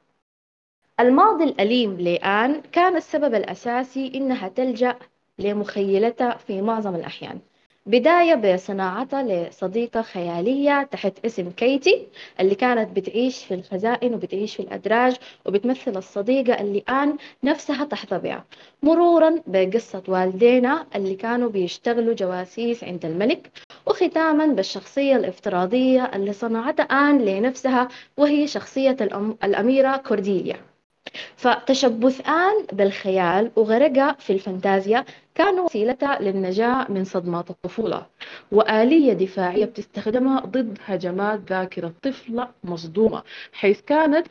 الماضي 1.00 1.44
الأليم 1.44 1.98
لآن 2.00 2.62
كان 2.72 2.96
السبب 2.96 3.36
الأساسي 3.36 4.12
إنها 4.15 4.48
تلجأ 4.48 4.96
لمخيلتها 5.39 6.38
في 6.38 6.62
معظم 6.62 6.96
الأحيان. 6.96 7.39
بداية 7.88 8.36
بصناعتها 8.36 9.24
لصديقة 9.24 10.01
خيالية 10.01 10.84
تحت 10.84 11.25
اسم 11.25 11.50
كيتي 11.51 12.08
اللي 12.39 12.56
كانت 12.56 12.96
بتعيش 12.98 13.46
في 13.46 13.54
الخزائن 13.54 14.13
وبتعيش 14.13 14.56
في 14.56 14.60
الأدراج 14.60 15.15
وبتمثل 15.46 15.98
الصديقة 15.98 16.62
اللي 16.62 16.84
آن 16.89 17.18
نفسها 17.44 17.86
تحظى 17.86 18.18
بها 18.20 18.46
مرورا 18.84 19.42
بقصة 19.48 20.04
والدينا 20.08 20.86
اللي 20.96 21.15
كانوا 21.15 21.50
بيشتغلوا 21.50 22.13
جواسيس 22.13 22.84
عند 22.84 23.06
الملك 23.06 23.51
وختاما 23.86 24.46
بالشخصية 24.46 25.15
الافتراضية 25.15 26.12
اللي 26.15 26.34
صنعتها 26.34 26.84
آن 26.84 27.22
لنفسها 27.22 27.88
وهي 28.18 28.48
شخصية 28.48 28.98
الأميرة 29.44 29.98
كورديليا. 29.98 30.56
فتشبث 31.36 32.30
آن 32.30 32.65
بالخيال 32.74 33.51
وغرقها 33.56 34.15
في 34.20 34.34
الفانتازيا 34.34 35.06
كانوا 35.36 35.65
وسيلتها 35.65 36.20
للنجاة 36.22 36.86
من 36.92 37.04
صدمات 37.04 37.50
الطفولة 37.50 38.06
وآلية 38.51 39.13
دفاعية 39.13 39.65
بتستخدمها 39.65 40.39
ضد 40.39 40.77
هجمات 40.86 41.39
ذاكرة 41.50 41.94
طفلة 42.04 42.48
مصدومة 42.63 43.24
حيث 43.54 43.82
كانت 43.82 44.27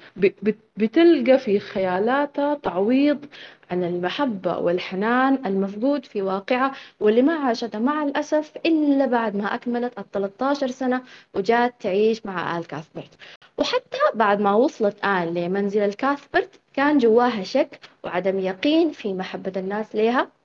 بتلقى 0.76 1.38
في 1.38 1.58
خيالاتها 1.60 2.54
تعويض 2.54 3.24
عن 3.70 3.84
المحبة 3.84 4.58
والحنان 4.58 5.38
المفقود 5.46 6.04
في 6.04 6.22
واقعها 6.22 6.72
واللي 7.00 7.22
ما 7.22 7.34
عاشتها 7.34 7.78
مع 7.78 8.02
الأسف 8.02 8.52
إلا 8.66 9.06
بعد 9.06 9.36
ما 9.36 9.54
أكملت 9.54 9.98
ال 9.98 10.10
13 10.10 10.66
سنة 10.66 11.02
وجات 11.34 11.74
تعيش 11.80 12.26
مع 12.26 12.58
آل 12.58 12.66
كاثبرت. 12.66 13.10
وحتى 13.58 13.98
بعد 14.14 14.40
ما 14.40 14.52
وصلت 14.54 15.04
آن 15.04 15.34
لمنزل 15.34 15.80
الكاثبرت 15.80 16.60
كان 16.74 16.98
جواها 16.98 17.42
شك 17.42 17.78
وعدم 18.04 18.38
يقين 18.38 18.90
في 18.90 19.14
محبة 19.14 19.52
الناس 19.56 19.96
لها. 19.96 20.20
آه 20.20 20.43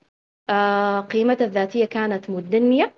قيمتها 1.01 1.45
الذاتية 1.45 1.85
كانت 1.85 2.29
مدنية. 2.29 2.93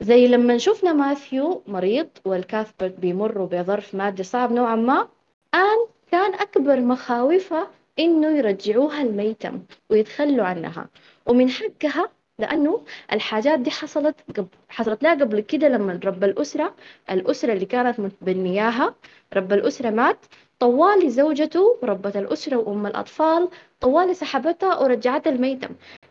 زي 0.00 0.28
لما 0.28 0.58
شفنا 0.58 0.92
ماثيو 0.92 1.62
مريض 1.66 2.08
والكاثبرت 2.24 3.00
بيمروا 3.00 3.46
بظرف 3.46 3.94
مادي 3.94 4.22
صعب 4.22 4.52
نوعا 4.52 4.76
ما 4.76 5.08
آن 5.54 5.86
كان 6.12 6.34
أكبر 6.34 6.80
مخاوفها 6.80 7.70
إنه 7.98 8.38
يرجعوها 8.38 9.02
الميتم 9.02 9.62
ويتخلوا 9.90 10.44
عنها. 10.46 10.88
ومن 11.26 11.50
حقها 11.50 12.08
لأنه 12.38 12.80
الحاجات 13.12 13.58
دي 13.58 13.70
حصلت 13.70 14.16
قبل 14.36 14.46
حصلت 14.68 15.02
لها 15.02 15.14
قبل 15.14 15.40
كده 15.40 15.68
لما 15.68 16.00
رب 16.04 16.24
الأسرة 16.24 16.74
الأسرة 17.10 17.52
اللي 17.52 17.64
كانت 17.66 18.00
متبنياها 18.00 18.94
رب 19.34 19.52
الأسرة 19.52 19.90
مات 19.90 20.18
طوالي 20.60 21.10
زوجته 21.10 21.76
ربة 21.82 22.12
الأسرة 22.20 22.56
وأم 22.56 22.86
الأطفال 22.86 23.48
طوالي 23.80 24.14
سحبتها 24.14 24.78
ورجعتها 24.78 25.30
الميتم 25.30 25.68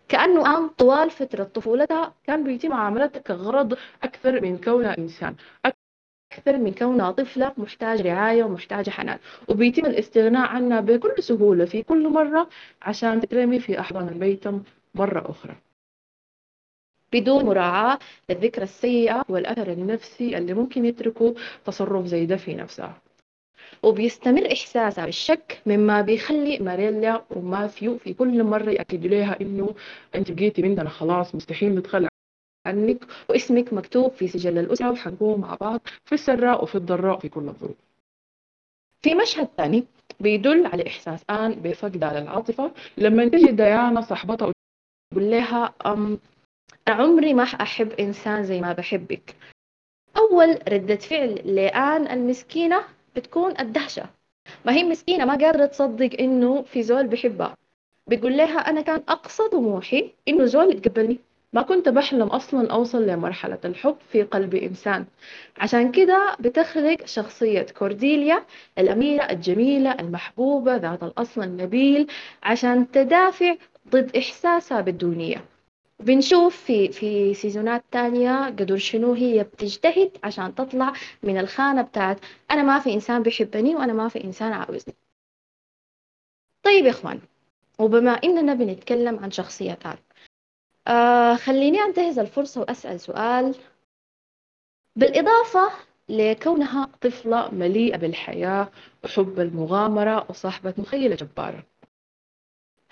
كأنه 0.09 0.57
آن 0.57 0.67
طوال 0.67 1.09
فترة 1.11 1.43
طفولتها 1.43 2.13
كان 2.23 2.43
بيتم 2.43 2.69
معاملتها 2.69 3.19
كغرض 3.19 3.77
أكثر 4.03 4.41
من 4.41 4.57
كونها 4.57 4.97
إنسان 4.97 5.35
أكثر 6.33 6.57
من 6.57 6.73
كونها 6.73 7.11
طفلة 7.11 7.53
محتاج 7.57 8.01
رعاية 8.01 8.43
ومحتاجة 8.43 8.89
حنان 8.89 9.19
وبيتم 9.49 9.85
الاستغناء 9.85 10.47
عنها 10.47 10.79
بكل 10.81 11.23
سهولة 11.23 11.65
في 11.65 11.83
كل 11.83 12.09
مرة 12.09 12.49
عشان 12.81 13.21
تترمي 13.21 13.59
في 13.59 13.79
أحضان 13.79 14.07
الميتم 14.07 14.63
مرة 14.95 15.29
أخرى. 15.31 15.55
بدون 17.13 17.45
مراعاة 17.45 17.99
للذكرى 18.29 18.63
السيئة 18.63 19.25
والأثر 19.29 19.71
النفسي 19.71 20.37
اللي 20.37 20.53
ممكن 20.53 20.85
يتركه 20.85 21.35
تصرف 21.65 22.05
زي 22.05 22.25
ده 22.25 22.37
في 22.37 22.55
نفسها 22.55 23.01
وبيستمر 23.83 24.51
إحساسها 24.51 25.05
بالشك 25.05 25.61
مما 25.65 26.01
بيخلي 26.01 26.59
ماريلا 26.59 27.23
وماثيو 27.29 27.97
في 27.97 28.13
كل 28.13 28.43
مرة 28.43 28.69
يأكدوا 28.71 29.09
لها 29.09 29.41
إنه 29.41 29.75
أنت 30.15 30.31
بقيتي 30.31 30.61
بنتنا. 30.61 30.89
خلاص 30.89 31.35
مستحيل 31.35 31.75
نتخلى 31.75 32.07
عنك. 32.67 33.05
واسمك 33.29 33.73
مكتوب 33.73 34.11
في 34.11 34.27
سجل 34.27 34.57
الأسرة 34.57 34.91
وحنكون 34.91 35.41
مع 35.41 35.55
بعض 35.55 35.81
في 36.05 36.15
السراء 36.15 36.63
وفي 36.63 36.75
الضراء 36.75 37.19
في 37.19 37.29
كل 37.29 37.47
الظروف. 37.47 37.77
في 39.01 39.15
مشهد 39.15 39.47
ثاني 39.57 39.83
بيدل 40.19 40.65
على 40.65 40.87
إحساس 40.87 41.23
آن 41.29 41.51
بفقدها 41.51 42.19
للعاطفة 42.19 42.71
لما 42.97 43.27
تجي 43.27 43.51
ديانا 43.51 44.01
صاحبتها 44.01 44.45
وتقول 44.45 45.31
لها 45.31 45.73
أم 45.85 46.19
أنا 46.87 46.95
عمري 46.95 47.33
ما 47.33 47.43
أحب 47.43 47.91
إنسان 47.91 48.43
زي 48.43 48.61
ما 48.61 48.73
بحبك. 48.73 49.35
أول 50.17 50.59
ردة 50.73 50.95
فعل 50.95 51.55
لآن 51.55 52.07
المسكينة 52.07 52.83
بتكون 53.15 53.53
الدهشة. 53.59 54.03
ما 54.65 54.73
هي 54.73 54.83
مسكينة 54.83 55.25
ما 55.25 55.35
قادرة 55.35 55.65
تصدق 55.65 56.09
إنه 56.19 56.61
في 56.61 56.83
زول 56.83 57.07
بحبها. 57.07 57.55
بتقول 58.07 58.37
لها 58.37 58.59
أنا 58.59 58.81
كان 58.81 59.01
أقصى 59.09 59.43
طموحي 59.51 60.11
إنه 60.27 60.45
زول 60.45 60.69
يتقبلني 60.75 61.19
ما 61.53 61.61
كنت 61.61 61.89
بحلم 61.89 62.27
أصلا 62.27 62.71
أوصل 62.71 63.07
لمرحلة 63.07 63.57
الحب 63.65 63.95
في 64.11 64.23
قلب 64.23 64.55
إنسان. 64.55 65.05
عشان 65.57 65.91
كده 65.91 66.35
بتخلق 66.39 67.05
شخصية 67.05 67.65
كورديليا 67.79 68.43
الأميرة 68.77 69.23
الجميلة 69.23 69.91
المحبوبة 69.91 70.75
ذات 70.75 71.03
الأصل 71.03 71.43
النبيل 71.43 72.07
عشان 72.43 72.91
تدافع 72.91 73.55
ضد 73.89 74.15
إحساسها 74.15 74.81
بالدونية. 74.81 75.45
بنشوف 75.99 76.55
في 76.57 76.91
في 76.91 77.33
سيزونات 77.33 77.83
تانية 77.91 78.45
قدر 78.45 78.77
شنو 78.77 79.13
هي 79.13 79.43
بتجتهد 79.43 80.17
عشان 80.23 80.55
تطلع 80.55 80.93
من 81.23 81.37
الخانة 81.37 81.81
بتاعت 81.81 82.19
أنا 82.51 82.63
ما 82.63 82.79
في 82.79 82.93
إنسان 82.93 83.23
بيحبني 83.23 83.75
وأنا 83.75 83.93
ما 83.93 84.07
في 84.09 84.23
إنسان 84.23 84.53
عاوزني. 84.53 84.95
طيب 86.63 86.85
يا 86.85 86.89
إخوان 86.89 87.19
وبما 87.79 88.11
إننا 88.11 88.53
بنتكلم 88.53 89.19
عن 89.19 89.31
شخصيتات 89.31 89.99
آه 90.87 91.35
خليني 91.35 91.81
أنتهز 91.81 92.19
الفرصة 92.19 92.61
وأسأل 92.61 92.99
سؤال. 92.99 93.55
بالإضافة 94.95 95.71
لكونها 96.09 96.89
طفلة 97.01 97.49
مليئة 97.51 97.97
بالحياة 97.97 98.71
وحب 99.03 99.39
المغامرة 99.39 100.25
وصاحبة 100.29 100.73
مخيلة 100.77 101.15
جبارة. 101.15 101.63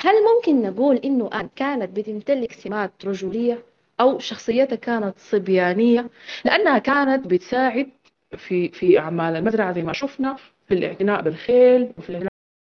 هل 0.03 0.13
ممكن 0.35 0.61
نقول 0.61 0.95
إنه 0.95 1.29
آن 1.33 1.49
كانت 1.55 1.97
بتمتلك 1.97 2.51
سمات 2.51 2.91
رجولية 3.05 3.63
أو 3.99 4.19
شخصيتها 4.19 4.75
كانت 4.75 5.13
صبيانية؟ 5.17 6.09
لأنها 6.45 6.77
كانت 6.77 7.27
بتساعد 7.27 7.89
في 8.37 8.69
في 8.69 8.99
أعمال 8.99 9.35
المزرعة 9.35 9.71
زي 9.73 9.81
ما 9.81 9.93
شفنا 9.93 10.35
في 10.67 10.73
الاعتناء 10.73 11.21
بالخيل 11.21 11.91
وفي 11.97 12.09
الاعتناء 12.09 12.29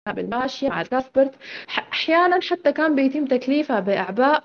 بالماشية 0.07 0.69
مع 0.69 0.83
كاسبرت 0.83 1.35
أحيانا 1.69 2.39
حتى 2.41 2.71
كان 2.71 2.95
بيتم 2.95 3.25
تكليفها 3.25 3.79
بأعباء 3.79 4.43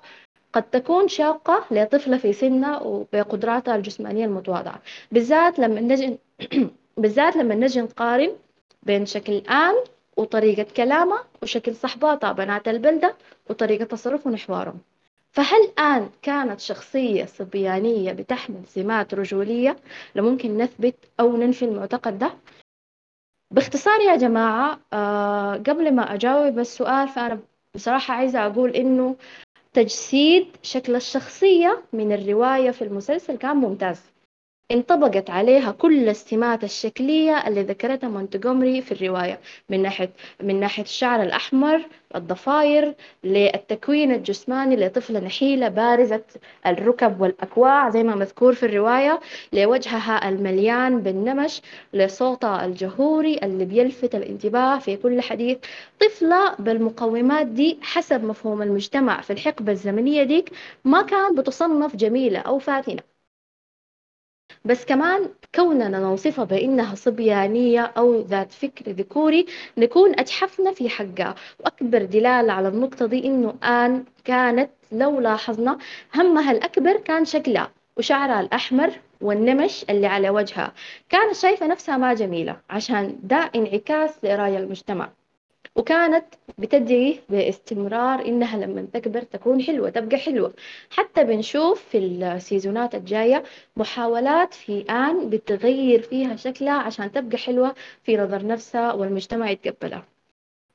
قد 0.53 0.63
تكون 0.63 1.09
شاقة 1.09 1.65
لطفلة 1.71 2.19
في 2.19 2.33
سنها 2.33 2.83
وبقدراتها 2.83 3.77
الجسمانية 3.77 4.25
المتواضعة. 4.25 4.83
بالذات 5.13 5.59
لما 5.59 5.81
نجي 5.81 6.19
بالذات 7.03 7.37
لما 7.37 7.55
نجي 7.55 7.81
نقارن 7.81 8.33
بين 8.83 9.07
شكل 9.07 9.33
آن 9.33 9.75
وطريقة 10.21 10.67
كلامها 10.77 11.25
وشكل 11.43 11.75
صحباتها 11.75 12.33
بنات 12.33 12.69
البلدة 12.69 13.15
وطريقة 13.51 13.85
تصرفهم 13.85 14.33
وحوارهم 14.35 14.79
فهل 15.33 15.73
آن 15.79 16.11
كانت 16.23 16.61
شخصية 16.61 17.25
صبيانية 17.25 18.13
بتحمل 18.13 18.67
سمات 18.67 19.15
رجولية 19.15 19.77
لممكن 20.15 20.59
نثبت 20.59 20.95
أو 21.21 21.37
ننفي 21.37 21.65
المعتقد 21.65 22.19
ده؟ 22.19 22.33
باختصار 23.51 24.01
يا 24.01 24.17
جماعة 24.17 24.81
آه 24.93 25.55
قبل 25.55 25.95
ما 25.95 26.15
أجاوب 26.15 26.59
السؤال 26.59 27.09
فأنا 27.09 27.39
بصراحة 27.75 28.15
عايزة 28.15 28.47
أقول 28.47 28.71
إنه 28.71 29.17
تجسيد 29.73 30.57
شكل 30.63 30.97
الشخصية 30.97 31.83
من 31.93 32.13
الرواية 32.13 32.71
في 32.71 32.83
المسلسل 32.85 33.37
كان 33.37 33.57
ممتاز 33.57 34.10
انطبقت 34.71 35.31
عليها 35.31 35.71
كل 35.73 36.09
السمات 36.09 36.65
الشكلية 36.65 37.47
اللي 37.49 37.63
ذكرتها 37.63 38.09
مونتجومري 38.09 38.83
في 38.83 38.93
الرواية 38.93 39.41
من 39.69 39.83
ناحية 39.83 40.11
من 40.43 40.61
ناحية 40.61 40.83
الشعر 40.83 41.23
الأحمر 41.23 41.83
الضفاير 42.15 42.95
للتكوين 43.25 44.13
الجسماني 44.13 44.77
لطفلة 44.77 45.21
نحيلة 45.21 45.69
بارزة 45.69 46.23
الركب 46.67 47.21
والأكواع 47.21 47.91
زي 47.91 48.03
ما 48.03 48.15
مذكور 48.15 48.53
في 48.55 48.67
الرواية 48.67 49.21
لوجهها 49.53 50.29
المليان 50.29 51.01
بالنمش 51.01 51.63
لصوتها 51.95 52.65
الجهوري 52.65 53.39
اللي 53.43 53.65
بيلفت 53.65 54.15
الانتباه 54.15 54.79
في 54.79 54.97
كل 54.97 55.21
حديث. 55.21 55.59
طفلة 56.01 56.55
بالمقومات 56.59 57.47
دي 57.47 57.79
حسب 57.83 58.25
مفهوم 58.25 58.63
المجتمع. 58.63 59.21
في 59.21 59.33
الحقبة 59.33 59.73
الزمنية 59.73 60.23
ديك 60.23 60.51
ما 60.85 61.03
كان 61.03 61.35
بتصنف 61.35 61.97
جميلة 61.97 62.39
أو 62.39 62.59
فاتنة. 62.59 63.03
بس 64.65 64.85
كمان 64.85 65.29
كوننا 65.55 65.89
نوصفها 66.01 66.45
بأنها 66.45 66.95
صبيانية 66.95 67.81
أو 67.81 68.21
ذات 68.21 68.53
فكر 68.53 68.91
ذكوري 68.91 69.47
نكون 69.79 70.19
أجحفنا 70.21 70.73
في 70.73 70.89
حقها. 70.89 71.35
وأكبر 71.61 72.03
دلالة 72.05 72.53
على 72.53 72.69
النقطة 72.69 73.07
دي 73.07 73.27
إنه 73.27 73.55
آن 73.65 74.05
كانت 74.25 74.71
لو 74.93 75.21
لاحظنا 75.21 75.79
همها 76.15 76.53
الأكبر 76.53 76.97
كان 76.97 77.25
شكلها 77.25 77.71
وشعرها 77.97 78.41
الأحمر 78.41 78.91
والنمش 79.21 79.85
اللي 79.91 80.07
على 80.07 80.31
وجهها. 80.31 80.73
كانت 81.09 81.35
شايفة 81.37 81.67
نفسها 81.67 81.97
ما 81.97 82.15
جميلة 82.15 82.57
عشان 82.71 83.17
ده 83.23 83.51
انعكاس 83.57 84.11
لرأي 84.25 84.59
المجتمع. 84.59 85.09
وكانت 85.81 86.25
بتدعي 86.59 87.21
باستمرار 87.29 88.25
إنها 88.27 88.57
لما 88.59 88.87
تكبر 88.93 89.23
تكون 89.23 89.63
حلوة 89.63 89.91
تبقى 89.91 90.17
حلوة. 90.19 90.53
حتى 90.91 91.25
بنشوف 91.25 91.83
في 91.91 91.99
السيزونات 91.99 92.95
الجاية 92.95 93.43
محاولات 93.77 94.55
في 94.55 94.85
آن 94.91 95.31
بتغير 95.31 96.03
فيها 96.03 96.37
شكلها 96.37 96.73
عشان 96.79 97.13
تبقى 97.13 97.39
حلوة 97.39 97.75
في 98.05 98.17
نظر 98.17 98.47
نفسها 98.47 98.93
والمجتمع 98.93 99.51
يتقبلها. 99.51 100.05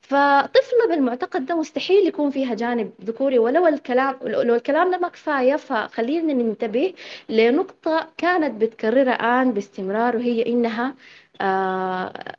فطفلة 0.00 0.86
بالمعتقد 0.90 1.46
ده 1.46 1.54
مستحيل 1.54 2.06
يكون 2.08 2.30
فيها 2.30 2.54
جانب 2.54 2.90
ذكوري 3.04 3.38
ولو 3.38 3.66
الكلام 3.66 4.16
لو 4.24 4.54
الكلام 4.54 4.90
ده 4.90 4.98
ما 4.98 5.08
كفاية 5.08 5.56
فخلينا 5.56 6.32
ننتبه 6.32 6.94
لنقطة 7.28 8.08
كانت 8.18 8.60
بتكررها 8.62 9.12
آن 9.42 9.52
باستمرار 9.52 10.16
وهي 10.16 10.46
إنها 10.46 10.94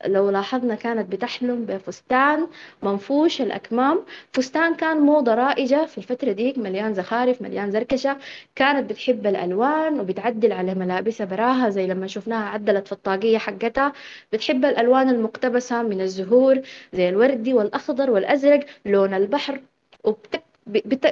لو 0.06 0.30
لاحظنا 0.30 0.76
كانت 0.76 1.12
بتحلم 1.12 1.66
بفستان 1.66 2.48
منفوش 2.84 3.42
الأكمام. 3.42 4.00
فستان 4.34 4.76
كان 4.76 4.98
موضة 4.98 5.34
رائجة 5.36 5.86
في 5.86 5.98
الفترة 5.98 6.32
ديك 6.32 6.58
مليان 6.58 6.94
زخارف 6.94 7.42
مليان 7.42 7.72
زركشة. 7.72 8.18
كانت 8.56 8.90
بتحب 8.90 9.28
الألوان 9.28 10.00
وبتعدل 10.00 10.52
على 10.52 10.76
ملابسها 10.76 11.26
براها 11.26 11.70
زي 11.70 11.88
لما 11.88 12.08
شفناها 12.08 12.50
عدلت 12.50 12.86
في 12.86 12.92
الطاقية 12.92 13.38
حقتها. 13.38 13.94
بتحب 14.34 14.66
الألوان 14.66 15.10
المقتبسة 15.10 15.84
من 15.84 16.02
الزهور 16.02 16.62
زي 16.94 17.10
الوردي 17.10 17.54
والأخضر 17.54 18.12
والأزرق 18.12 18.66
لون 18.86 19.14
البحر. 19.14 19.62
وبتك 20.04 20.44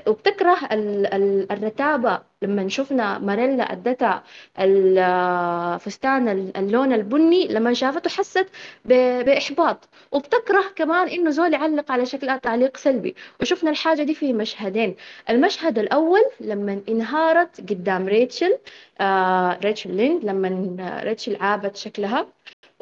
وبتكره 0.08 0.58
الرتابة. 1.52 2.22
لما 2.42 2.68
شفنا 2.70 3.20
ماريلا 3.20 3.72
أدتها 3.72 4.24
الفستان 4.60 6.52
اللون 6.58 6.94
البني 6.94 7.48
لما 7.48 7.74
شافته 7.74 8.10
حست 8.10 8.48
بإحباط. 8.86 9.90
وبتكره 10.12 10.64
كمان 10.76 11.08
إنه 11.08 11.30
زول 11.30 11.54
يعلق 11.54 11.92
على 11.92 12.06
شكلها 12.06 12.38
تعليق 12.38 12.78
سلبي. 12.78 13.16
وشفنا 13.42 13.70
الحاجة 13.70 14.04
دي 14.04 14.14
في 14.14 14.34
مشهدين. 14.34 14.96
المشهد 15.30 15.80
الأول 15.80 16.22
لما 16.40 16.82
انهارت 16.90 17.62
قدام 17.70 18.08
ريتشل 18.08 18.58
آه 19.02 19.60
ريتشل 19.64 19.96
ليند 19.96 20.26
لما 20.26 21.00
ريتشل 21.04 21.36
عابت 21.36 21.76
شكلها. 21.76 22.28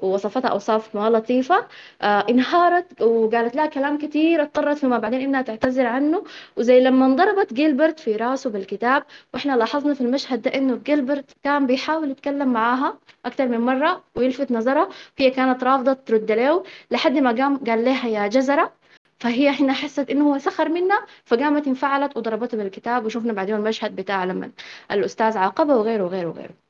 ووصفتها 0.01 0.49
أوصاف 0.49 0.95
ما 0.95 1.10
لطيفة. 1.10 1.67
آه 2.01 2.25
انهارت 2.29 3.01
وقالت 3.01 3.56
لها 3.56 3.65
كلام 3.65 3.97
كثير 3.97 4.41
اضطرت 4.41 4.77
فيما 4.77 4.97
بعدين 4.97 5.21
إنها 5.21 5.41
تعتذر 5.41 5.86
عنه. 5.86 6.23
وزي 6.58 6.82
لما 6.82 7.06
انضربت 7.06 7.53
جيلبرت 7.53 7.99
في 7.99 8.15
راسه 8.15 8.49
بالكتاب 8.49 9.03
وإحنا 9.34 9.53
لاحظنا 9.58 9.93
في 9.93 10.01
المشهد 10.01 10.41
ده 10.41 10.53
إنه 10.56 10.75
جيلبرت 10.86 11.32
كان 11.43 11.67
بيحاول 11.67 12.12
يتكلم 12.12 12.53
معاها 12.53 12.97
أكثر 13.25 13.47
من 13.47 13.60
مرة 13.60 14.03
ويلفت 14.15 14.51
نظرها 14.51 14.89
وهي 15.19 15.29
كانت 15.32 15.63
رافضة 15.63 15.93
ترد 15.93 16.32
له 16.32 16.63
لحد 16.91 17.17
ما 17.17 17.32
قام 17.32 17.58
قال 17.58 17.86
لها 17.86 18.08
يا 18.08 18.27
جزرة. 18.27 18.71
فهي 19.19 19.49
هنا 19.49 19.73
حست 19.73 20.10
إنه 20.10 20.34
هو 20.34 20.38
سخر 20.38 20.69
منها 20.69 21.06
فقامت 21.25 21.67
انفعلت 21.67 22.17
وضربته 22.17 22.58
بالكتاب. 22.58 23.06
وشفنا 23.06 23.34
بعدين 23.34 23.56
المشهد 23.56 23.95
بتاع 23.95 24.23
لما 24.23 24.51
الأستاذ 24.91 25.38
عاقبه 25.38 25.75
وغيره 25.75 26.03
وغيره 26.03 26.27
وغيره. 26.29 26.62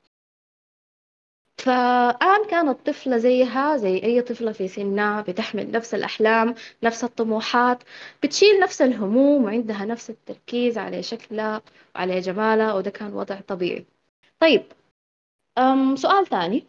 فآن 1.63 2.45
كانت 2.49 2.87
طفلة 2.87 3.17
زيها 3.17 3.77
زي 3.77 4.03
أي 4.03 4.21
طفلة 4.21 4.51
في 4.51 4.67
سنها 4.67 5.21
بتحمل 5.21 5.71
نفس 5.71 5.93
الأحلام 5.93 6.55
نفس 6.83 7.03
الطموحات 7.03 7.83
بتشيل 8.23 8.59
نفس 8.59 8.81
الهموم 8.81 9.43
وعندها 9.43 9.85
نفس 9.85 10.09
التركيز 10.09 10.77
على 10.77 11.03
شكلها 11.03 11.61
وعلى 11.95 12.19
جمالها 12.19 12.73
وده 12.73 12.89
كان 12.91 13.13
وضع 13.13 13.39
طبيعي. 13.41 13.85
طيب 14.39 14.63
أم 15.57 15.95
سؤال 15.95 16.27
ثاني. 16.27 16.63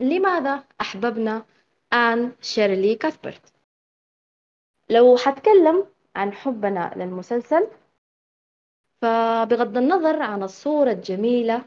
لماذا 0.00 0.64
أحببنا 0.80 1.44
آن 1.92 2.32
شيرلي 2.40 2.94
كاثبرت؟ 2.94 3.52
لو 4.90 5.16
حتكلم 5.16 5.86
عن 6.16 6.32
حبنا 6.32 6.92
للمسلسل 6.96 7.68
فبغض 9.02 9.76
النظر 9.76 10.22
عن 10.22 10.42
الصورة 10.42 10.90
الجميلة 10.92 11.64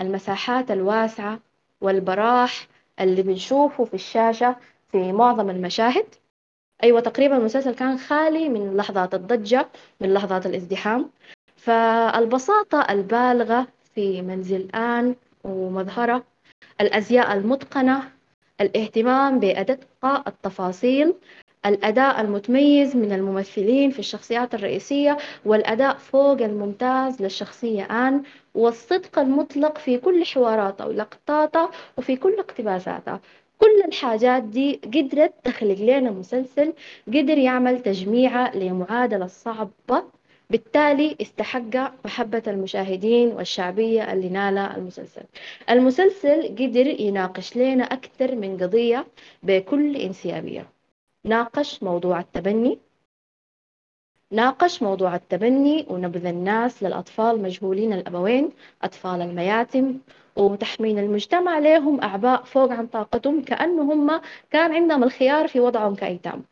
المساحات 0.00 0.70
الواسعة 0.70 1.40
والبراح 1.80 2.66
اللي 3.00 3.22
بنشوفه 3.22 3.84
في 3.84 3.94
الشاشة 3.94 4.56
في 4.92 5.12
معظم 5.12 5.50
المشاهد. 5.50 6.06
أيوة 6.82 7.00
تقريبا 7.00 7.36
المسلسل 7.36 7.74
كان 7.74 7.98
خالي 7.98 8.48
من 8.48 8.76
لحظات 8.76 9.14
الضجة 9.14 9.68
من 10.00 10.14
لحظات 10.14 10.46
الازدحام. 10.46 11.10
فالبساطة 11.56 12.80
البالغة 12.90 13.66
في 13.94 14.22
منزل 14.22 14.70
آن 14.74 15.16
ومظهره 15.44 16.24
الأزياء 16.80 17.32
المتقنة 17.32 18.12
الاهتمام 18.60 19.40
بأدق 19.40 19.78
التفاصيل 20.26 21.14
الأداء 21.66 22.20
المتميز 22.20 22.96
من 22.96 23.12
الممثلين 23.12 23.90
في 23.90 23.98
الشخصيات 23.98 24.54
الرئيسية 24.54 25.16
والأداء 25.44 25.94
فوق 25.96 26.40
الممتاز 26.42 27.22
للشخصية 27.22 27.82
آن 27.84 28.22
والصدق 28.54 29.18
المطلق 29.18 29.78
في 29.78 29.98
كل 29.98 30.24
حواراتها 30.24 30.86
ولقطاتها 30.86 31.70
وفي 31.98 32.16
كل 32.16 32.34
اقتباساتها 32.38 33.20
كل 33.58 33.82
الحاجات 33.88 34.42
دي 34.42 34.80
قدرت 34.94 35.32
تخلق 35.44 35.78
لنا 35.80 36.10
مسلسل 36.10 36.72
قدر 37.08 37.38
يعمل 37.38 37.82
تجميعة 37.82 38.56
لمعادلة 38.56 39.26
صعبة 39.26 40.04
بالتالي 40.50 41.16
استحق 41.22 41.92
محبة 42.04 42.42
المشاهدين 42.46 43.28
والشعبية 43.28 44.12
اللي 44.12 44.28
نالها 44.28 44.76
المسلسل. 44.76 45.22
المسلسل 45.70 46.42
قدر 46.42 46.86
يناقش 47.00 47.56
لنا 47.56 47.84
أكثر 47.84 48.34
من 48.34 48.56
قضية 48.56 49.06
بكل 49.42 49.96
انسيابية. 49.96 50.66
ناقش 51.26 51.82
موضوع 51.82 52.20
التبني. 52.20 52.78
ناقش 54.30 54.82
موضوع 54.82 55.14
التبني 55.14 55.86
ونبذ 55.90 56.26
الناس 56.26 56.82
للأطفال 56.82 57.42
مجهولين 57.42 57.92
الأبوين 57.92 58.50
أطفال 58.82 59.22
المياتم 59.22 59.98
وتحميل 60.36 60.98
المجتمع 60.98 61.58
لهم 61.58 62.00
أعباء 62.00 62.42
فوق 62.42 62.72
عن 62.72 62.86
طاقتهم 62.86 63.42
كأنه 63.42 63.82
هم 63.92 64.20
كان 64.50 64.74
عندهم 64.74 65.04
الخيار 65.04 65.48
في 65.48 65.60
وضعهم 65.60 65.94
كأيتام. 65.94 66.44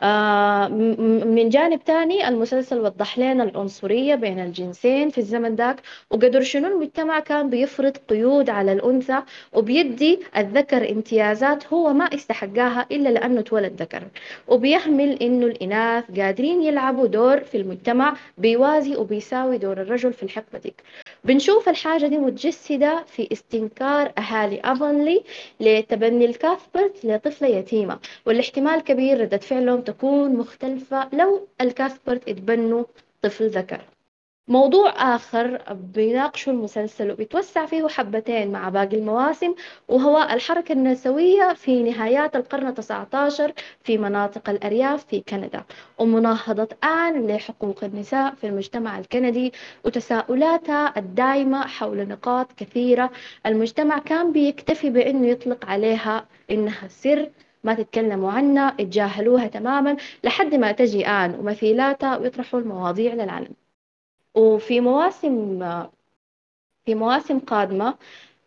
آه 0.00 0.68
من 0.68 1.48
جانب 1.48 1.84
تاني 1.84 2.28
المسلسل 2.28 2.80
وضح 2.80 3.18
لنا 3.18 3.44
العنصرية 3.44 4.14
بين 4.14 4.38
الجنسين 4.40 5.10
في 5.10 5.18
الزمن 5.18 5.54
ذاك 5.54 5.80
وقدر 6.10 6.42
شنو 6.42 6.66
المجتمع 6.68 7.20
كان 7.20 7.50
بيفرض 7.50 7.96
قيود 7.96 8.50
على 8.50 8.72
الأنثى 8.72 9.22
وبيدي 9.52 10.20
الذكر 10.36 10.90
امتيازات 10.90 11.72
هو 11.72 11.92
ما 11.92 12.04
استحقاها 12.04 12.86
إلا 12.92 13.08
لأنه 13.08 13.40
اتولد 13.40 13.82
ذكر. 13.82 14.02
وبيهمل 14.48 15.12
إنه 15.22 15.46
الإناث 15.46 16.04
قادرين 16.20 16.62
يلعبوا 16.62 17.06
دور 17.06 17.40
في 17.40 17.56
المجتمع 17.56 18.16
بيوازي 18.38 18.96
وبيساوي 18.96 19.58
دور 19.58 19.82
الرجل 19.82 20.12
في 20.12 20.22
الحقبة 20.22 20.58
ديك. 20.58 20.82
بنشوف 21.24 21.68
الحاجة 21.68 22.06
دي 22.06 22.18
متجسدة 22.18 23.04
في 23.04 23.28
استنكار 23.32 24.12
أهالي 24.18 24.60
أفنلي 24.64 25.24
لتبني 25.60 26.24
الكاثبرت 26.24 27.04
لطفلة 27.04 27.48
يتيمة 27.48 27.98
والاحتمال 28.26 28.80
كبير 28.80 29.20
ردة 29.20 29.38
فعلهم 29.38 29.80
تكون 29.80 30.36
مختلفة 30.36 31.08
لو 31.12 31.48
الكاثبرت 31.60 32.28
اتبنوا 32.28 32.84
طفل 33.22 33.48
ذكر. 33.48 33.80
موضوع 34.48 35.14
آخر 35.14 35.62
بيناقشه 35.94 36.50
المسلسل 36.50 37.10
وبيتوسع 37.10 37.66
فيه 37.66 37.88
حبتين 37.88 38.52
مع 38.52 38.68
باقي 38.68 38.96
المواسم 38.96 39.54
وهو 39.88 40.28
الحركة 40.30 40.72
النسوية 40.72 41.52
في 41.54 41.82
نهايات 41.82 42.36
القرن 42.36 42.66
التسعة 42.66 43.08
عشر 43.14 43.52
في 43.82 43.98
مناطق 43.98 44.50
الأرياف 44.50 45.04
في 45.04 45.20
كندا 45.28 45.64
ومناهضة 45.98 46.68
آن 46.84 47.26
لحقوق 47.26 47.84
النساء 47.84 48.34
في 48.34 48.46
المجتمع 48.46 48.98
الكندي 48.98 49.52
وتساؤلاتها 49.84 50.98
الدائمة 50.98 51.66
حول 51.66 52.08
نقاط 52.08 52.52
كثيرة. 52.52 53.10
المجتمع 53.46 53.98
كان 53.98 54.32
بيكتفي 54.32 54.90
بأنه 54.90 55.26
يطلق 55.26 55.66
عليها 55.66 56.26
إنها 56.50 56.88
سر 56.88 57.30
ما 57.64 57.74
تتكلموا 57.74 58.32
عنها 58.32 58.68
اتجاهلوها 58.80 59.46
تماما 59.46 59.96
لحد 60.24 60.54
ما 60.54 60.72
تجي 60.72 61.06
آن 61.06 61.34
ومثيلاتها 61.34 62.16
ويطرحوا 62.16 62.60
المواضيع 62.60 63.14
للعلن 63.14 63.50
وفي 64.38 64.80
مواسم 64.80 65.58
في 66.86 66.94
مواسم 66.94 67.38
قادمة 67.38 67.94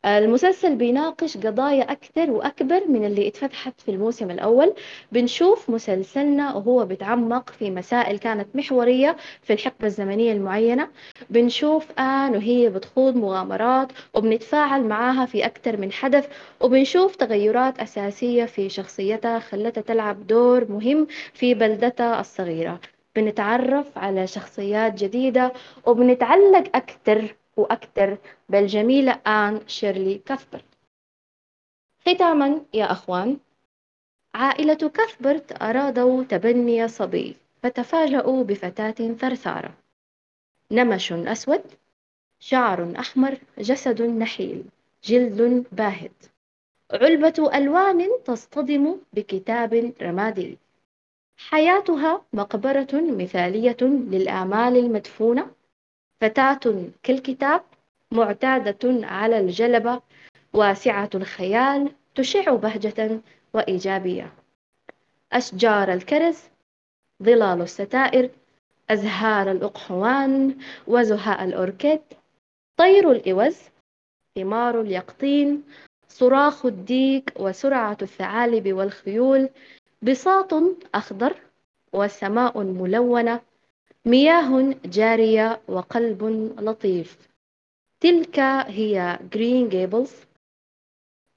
المسلسل 0.05 0.75
بيناقش 0.75 1.37
قضايا 1.37 1.91
أكثر 1.91 2.31
وأكبر 2.31 2.87
من 2.87 3.05
اللي 3.05 3.27
اتفتحت 3.27 3.81
في 3.81 3.91
الموسم 3.91 4.31
الأول. 4.31 4.73
بنشوف 5.11 5.69
مسلسلنا 5.69 6.55
وهو 6.55 6.85
بيتعمق 6.85 7.49
في 7.49 7.71
مسائل 7.71 8.17
كانت 8.19 8.55
محورية 8.55 9.17
في 9.41 9.53
الحقبة 9.53 9.87
الزمنية 9.87 10.31
المعينة. 10.31 10.89
بنشوف 11.29 11.99
آن 11.99 12.35
وهي 12.35 12.69
بتخوض 12.69 13.15
مغامرات 13.15 13.87
وبنتفاعل 14.13 14.83
معاها 14.83 15.25
في 15.25 15.45
أكثر 15.45 15.77
من 15.77 15.91
حدث 15.91 16.27
وبنشوف 16.61 17.15
تغيرات 17.15 17.79
أساسية 17.79 18.45
في 18.45 18.69
شخصيتها 18.69 19.39
خلتها 19.39 19.81
تلعب 19.81 20.27
دور 20.27 20.71
مهم 20.71 21.07
في 21.33 21.53
بلدتها 21.53 22.19
الصغيرة. 22.19 22.79
بنتعرف 23.15 23.97
على 23.97 24.27
شخصيات 24.27 24.93
جديدة 24.93 25.53
وبنتعلق 25.85 26.75
أكثر 26.75 27.35
وأكثر 27.57 28.17
بالجميلة 28.49 29.11
آن 29.11 29.67
شيرلي 29.67 30.17
كاثبرت. 30.17 30.65
ختاما 32.07 32.61
يا 32.73 32.91
أخوان 32.91 33.37
عائلة 34.33 34.89
كاثبرت 34.89 35.61
أرادوا 35.61 36.23
تبني 36.23 36.87
صبي 36.87 37.35
فتفاجؤوا 37.63 38.43
بفتاة 38.43 39.13
ثرثارة. 39.13 39.73
نمش 40.71 41.13
أسود 41.13 41.63
شعر 42.39 42.93
أحمر 42.99 43.37
جسد 43.57 44.01
نحيل 44.01 44.63
جلد 45.03 45.65
باهت. 45.71 46.25
علبة 46.91 47.51
ألوان 47.53 48.09
تصطدم 48.25 48.97
بكتاب 49.13 49.93
رمادي. 50.01 50.57
حياتها 51.49 52.21
مقبرة 52.33 52.87
مثالية 52.93 53.77
للآمال 53.81 54.77
المدفونة 54.77 55.47
فتاة 56.21 56.59
كالكتاب 57.03 57.61
معتادة 58.11 59.07
على 59.07 59.39
الجلبة 59.39 60.01
واسعة 60.53 61.09
الخيال 61.15 61.91
تشع 62.15 62.55
بهجة 62.55 63.21
وإيجابية. 63.53 64.33
أشجار 65.33 65.93
الكرز 65.93 66.37
ظلال 67.23 67.61
الستائر 67.61 68.29
أزهار 68.89 69.51
الأقحوان 69.51 70.57
وزهاء 70.87 71.43
الأوركيد 71.43 72.01
طير 72.77 73.11
الإوز 73.11 73.57
ثمار 74.35 74.81
اليقطين 74.81 75.63
صراخ 76.07 76.65
الديك 76.65 77.33
وسرعة 77.39 77.97
الثعالب 78.01 78.73
والخيول 78.73 79.49
بساط 80.03 80.53
أخضر 80.95 81.35
وسماء 81.93 82.63
ملونة 82.63 83.41
مياه 84.05 84.75
جارية 84.85 85.61
وقلب 85.67 86.23
لطيف. 86.59 87.17
تلك 87.99 88.39
هي 88.39 89.19
جرين 89.33 89.69
جيبلز 89.69 90.11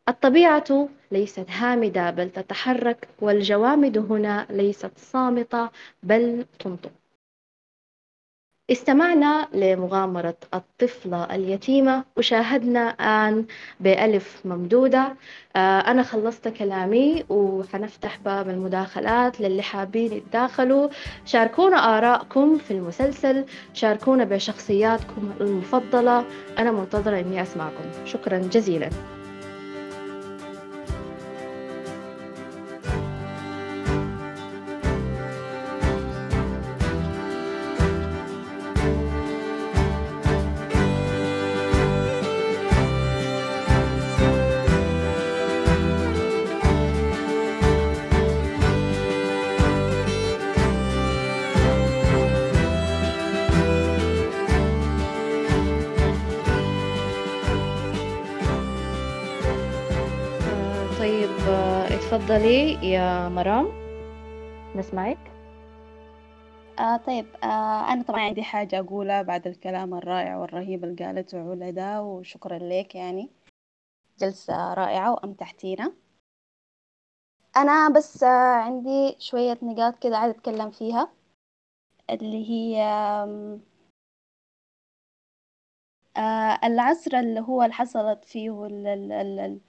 الطبيعة 0.09 0.89
ليست 1.13 1.47
هامدة 1.49 2.11
بل 2.11 2.31
تتحرك 2.31 3.09
والجوامد 3.21 3.99
هنا 3.99 4.47
ليست 4.51 4.99
صامتة 4.99 5.71
بل 6.03 6.45
تنطق. 6.59 6.93
استمعنا 8.71 9.49
لمغامرة 9.55 10.37
الطفلة 10.55 11.25
اليتيمة 11.25 12.05
وشاهدنا 12.17 12.81
آن 12.89 13.45
بألف 13.81 14.41
ممدودة. 14.45 15.17
آه، 15.57 15.79
أنا 15.79 16.03
خلصت 16.03 16.49
كلامي 16.49 17.25
وحنفتح 17.29 18.19
باب 18.25 18.49
المداخلات 18.49 19.41
للي 19.41 19.63
حابين 19.63 20.13
يتداخلوا. 20.13 20.89
شاركونا 21.25 21.99
آراءكم 21.99 22.59
في 22.59 22.71
المسلسل 22.71 23.45
شاركونا 23.75 24.25
بشخصياتكم 24.25 25.33
المفضلة. 25.41 26.25
أنا 26.59 26.73
منتظرة 26.73 27.21
إني 27.21 27.43
أسمعكم. 27.43 27.85
شكرا 28.05 28.39
جزيلا. 28.39 28.91
اتفضلي 62.35 62.91
يا 62.91 63.29
مرام. 63.29 63.67
نسمعك. 64.77 65.19
آه 66.79 66.97
طيب 66.97 67.27
آه 67.45 67.93
أنا 67.93 68.03
طبعا 68.03 68.21
عندي 68.21 68.43
حاجة 68.43 68.79
أقولها 68.79 69.23
بعد 69.23 69.47
الكلام 69.47 69.95
الرائع 69.95 70.37
والرهيب 70.37 70.85
اللي 70.85 71.05
قالته 71.05 71.51
علا 71.51 71.71
ده 71.71 72.03
وشكرا 72.03 72.59
لك 72.59 72.95
يعني. 72.95 73.31
جلسة 74.19 74.75
رائعة 74.75 75.13
وأمتعتينا 75.13 75.93
أنا 77.57 77.89
بس 77.89 78.23
آه، 78.23 78.55
عندي 78.57 79.17
شوية 79.19 79.59
نقاط 79.63 79.99
كده 79.99 80.17
عايزة 80.19 80.37
أتكلم 80.39 80.71
فيها 80.71 81.13
اللي 82.11 82.51
هي 82.51 82.83
آه، 86.17 86.61
العصر 86.65 87.17
اللي 87.17 87.41
هو 87.41 87.63
اللي 87.63 87.75
حصلت 87.75 88.25
فيه 88.25 88.67
ال- 88.67 88.87
ال- 88.87 89.13
ال- 89.13 89.61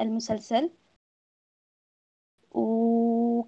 المسلسل. 0.00 0.70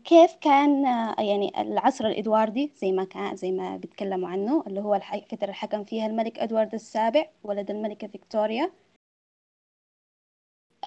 وكيف 0.08 0.34
كان 0.34 0.86
آه، 0.86 1.20
يعني 1.20 1.60
العصر 1.60 2.06
الإدواردي 2.06 2.72
زي 2.76 2.92
ما 2.92 3.04
كان 3.04 3.36
زي 3.36 3.52
ما 3.52 3.76
بيتكلموا 3.76 4.28
عنه 4.28 4.64
اللي 4.66 4.80
هو 4.80 4.94
الفترة 4.94 5.52
حكم 5.52 5.84
فيها 5.84 6.06
الملك 6.06 6.38
إدوارد 6.38 6.74
السابع 6.74 7.26
ولد 7.44 7.70
الملكة 7.70 8.06
فيكتوريا. 8.06 8.72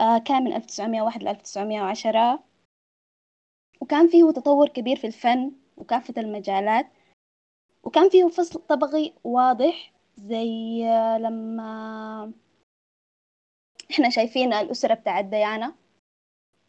آه، 0.01 0.17
كان 0.17 0.43
من 0.43 0.53
1901 0.53 1.23
ل 1.23 1.27
1910 1.27 2.43
وكان 3.81 4.07
فيه 4.07 4.31
تطور 4.31 4.69
كبير 4.69 4.95
في 4.97 5.07
الفن 5.07 5.51
وكافة 5.77 6.13
المجالات. 6.17 6.87
وكان 7.83 8.09
فيه 8.09 8.27
فصل 8.27 8.59
طبقي 8.59 9.13
واضح 9.23 9.93
زي 10.17 10.83
آه، 10.87 11.17
لما 11.17 12.33
إحنا 13.91 14.09
شايفين 14.09 14.53
الأسرة 14.53 14.93
بتاعت 14.93 15.25
ديانا. 15.25 15.80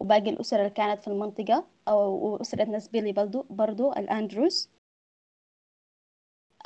وباقي 0.03 0.31
الأسر 0.31 0.59
اللي 0.59 0.71
كانت 0.71 1.01
في 1.03 1.09
المنطقة 1.09 1.65
أو 1.89 2.37
أسرة 2.41 2.65
نسبيلي 2.65 3.13
برضو, 3.13 3.47
برضو 3.51 3.93
Andrews. 3.93 4.69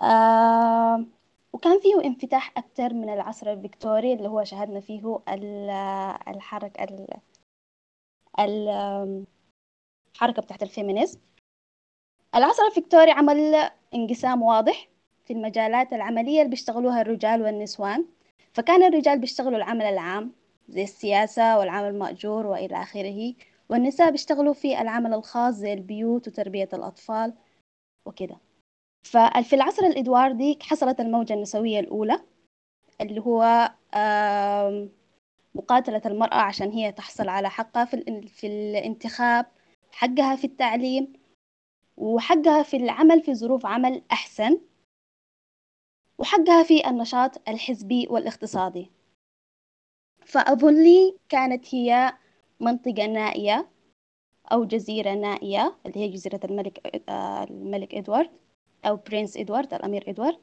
آه 0.02 1.04
وكان 1.52 1.80
فيه 1.80 2.04
انفتاح 2.04 2.52
أكتر 2.58 2.94
من 2.94 3.08
العصر 3.08 3.52
الفيكتوري 3.52 4.12
اللي 4.12 4.28
هو 4.28 4.44
شاهدنا 4.44 4.80
فيه 4.80 5.20
ال- 5.28 5.70
الحركة 6.28 6.84
ال- 6.84 7.16
ال- 8.40 9.26
الحركة 10.14 10.42
بتاعت 10.42 10.62
ال 10.62 10.68
feminism. 10.68 11.20
العصر 12.34 12.62
الفيكتوري 12.62 13.10
عمل 13.10 13.70
انقسام 13.94 14.42
واضح 14.42 14.88
في 15.24 15.32
المجالات 15.32 15.92
العملية 15.92 16.38
اللي 16.38 16.50
بيشتغلوها 16.50 17.00
الرجال 17.00 17.42
والنسوان. 17.42 18.06
فكان 18.52 18.82
الرجال 18.82 19.18
بيشتغلوا 19.20 19.56
العمل 19.56 19.82
العام 19.84 20.32
زي 20.68 20.82
السياسة 20.82 21.58
والعمل 21.58 21.88
المأجور 21.88 22.46
وإلى 22.46 22.82
آخره. 22.82 23.34
والنساء 23.68 24.10
بيشتغلوا 24.10 24.52
في 24.54 24.80
العمل 24.80 25.14
الخاص 25.14 25.54
زي 25.54 25.72
البيوت 25.72 26.28
وتربية 26.28 26.68
الأطفال 26.72 27.34
وكده. 28.06 28.36
ففي 29.06 29.52
العصر 29.52 29.82
الإدواردي 29.82 30.58
حصلت 30.62 31.00
الموجة 31.00 31.32
النسوية 31.34 31.80
الأولى 31.80 32.20
اللي 33.00 33.20
هو 33.20 33.70
مقاتلة 35.54 36.02
المرأة 36.06 36.36
عشان 36.36 36.70
هي 36.70 36.92
تحصل 36.92 37.28
على 37.28 37.50
حقها 37.50 37.84
في, 37.84 38.22
في 38.28 38.46
الانتخاب 38.46 39.46
حقها 39.92 40.36
في 40.36 40.44
التعليم 40.44 41.12
وحقها 41.96 42.62
في 42.62 42.76
العمل 42.76 43.22
في 43.22 43.34
ظروف 43.34 43.66
عمل 43.66 44.02
أحسن 44.12 44.60
وحقها 46.18 46.62
في 46.62 46.88
النشاط 46.88 47.48
الحزبي 47.48 48.06
والاقتصادي. 48.10 48.90
ف 50.26 50.82
Avonlea 50.82 51.16
كانت 51.28 51.74
هي 51.74 52.12
منطقة 52.60 53.06
نائية 53.06 53.68
أو 54.52 54.64
جزيرة 54.64 55.14
نائية 55.14 55.76
اللي 55.86 56.00
هي 56.00 56.08
جزيرة 56.08 56.40
الملك 56.44 57.02
آه، 57.08 57.44
الملك 57.44 57.94
إدوارد 57.94 58.30
أو 58.84 58.96
Prince 58.96 59.36
Edward 59.36 59.74
الأمير 59.74 60.10
إدوارد. 60.10 60.38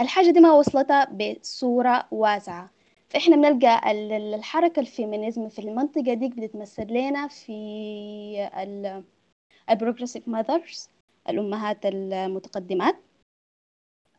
الحاجة 0.00 0.30
دي 0.30 0.40
ما 0.40 0.52
وصلتها 0.52 1.04
بصورة 1.04 2.08
واسعة. 2.10 2.70
فإحنا 3.08 3.36
بنلقى 3.36 3.90
ال- 3.90 4.12
ال- 4.12 4.34
الحركة 4.34 4.80
ال 4.80 4.88
feminism 4.88 5.48
في 5.48 5.58
المنطقة 5.58 6.14
دي 6.14 6.28
بتتمثل 6.28 6.86
لنا 6.92 7.28
في 7.28 7.52
ال 8.62 9.04
ال 9.70 9.75
progressive 9.75 10.28
mothers 10.28 10.88
الأمهات 11.28 11.86
المتقدمات. 11.86 12.96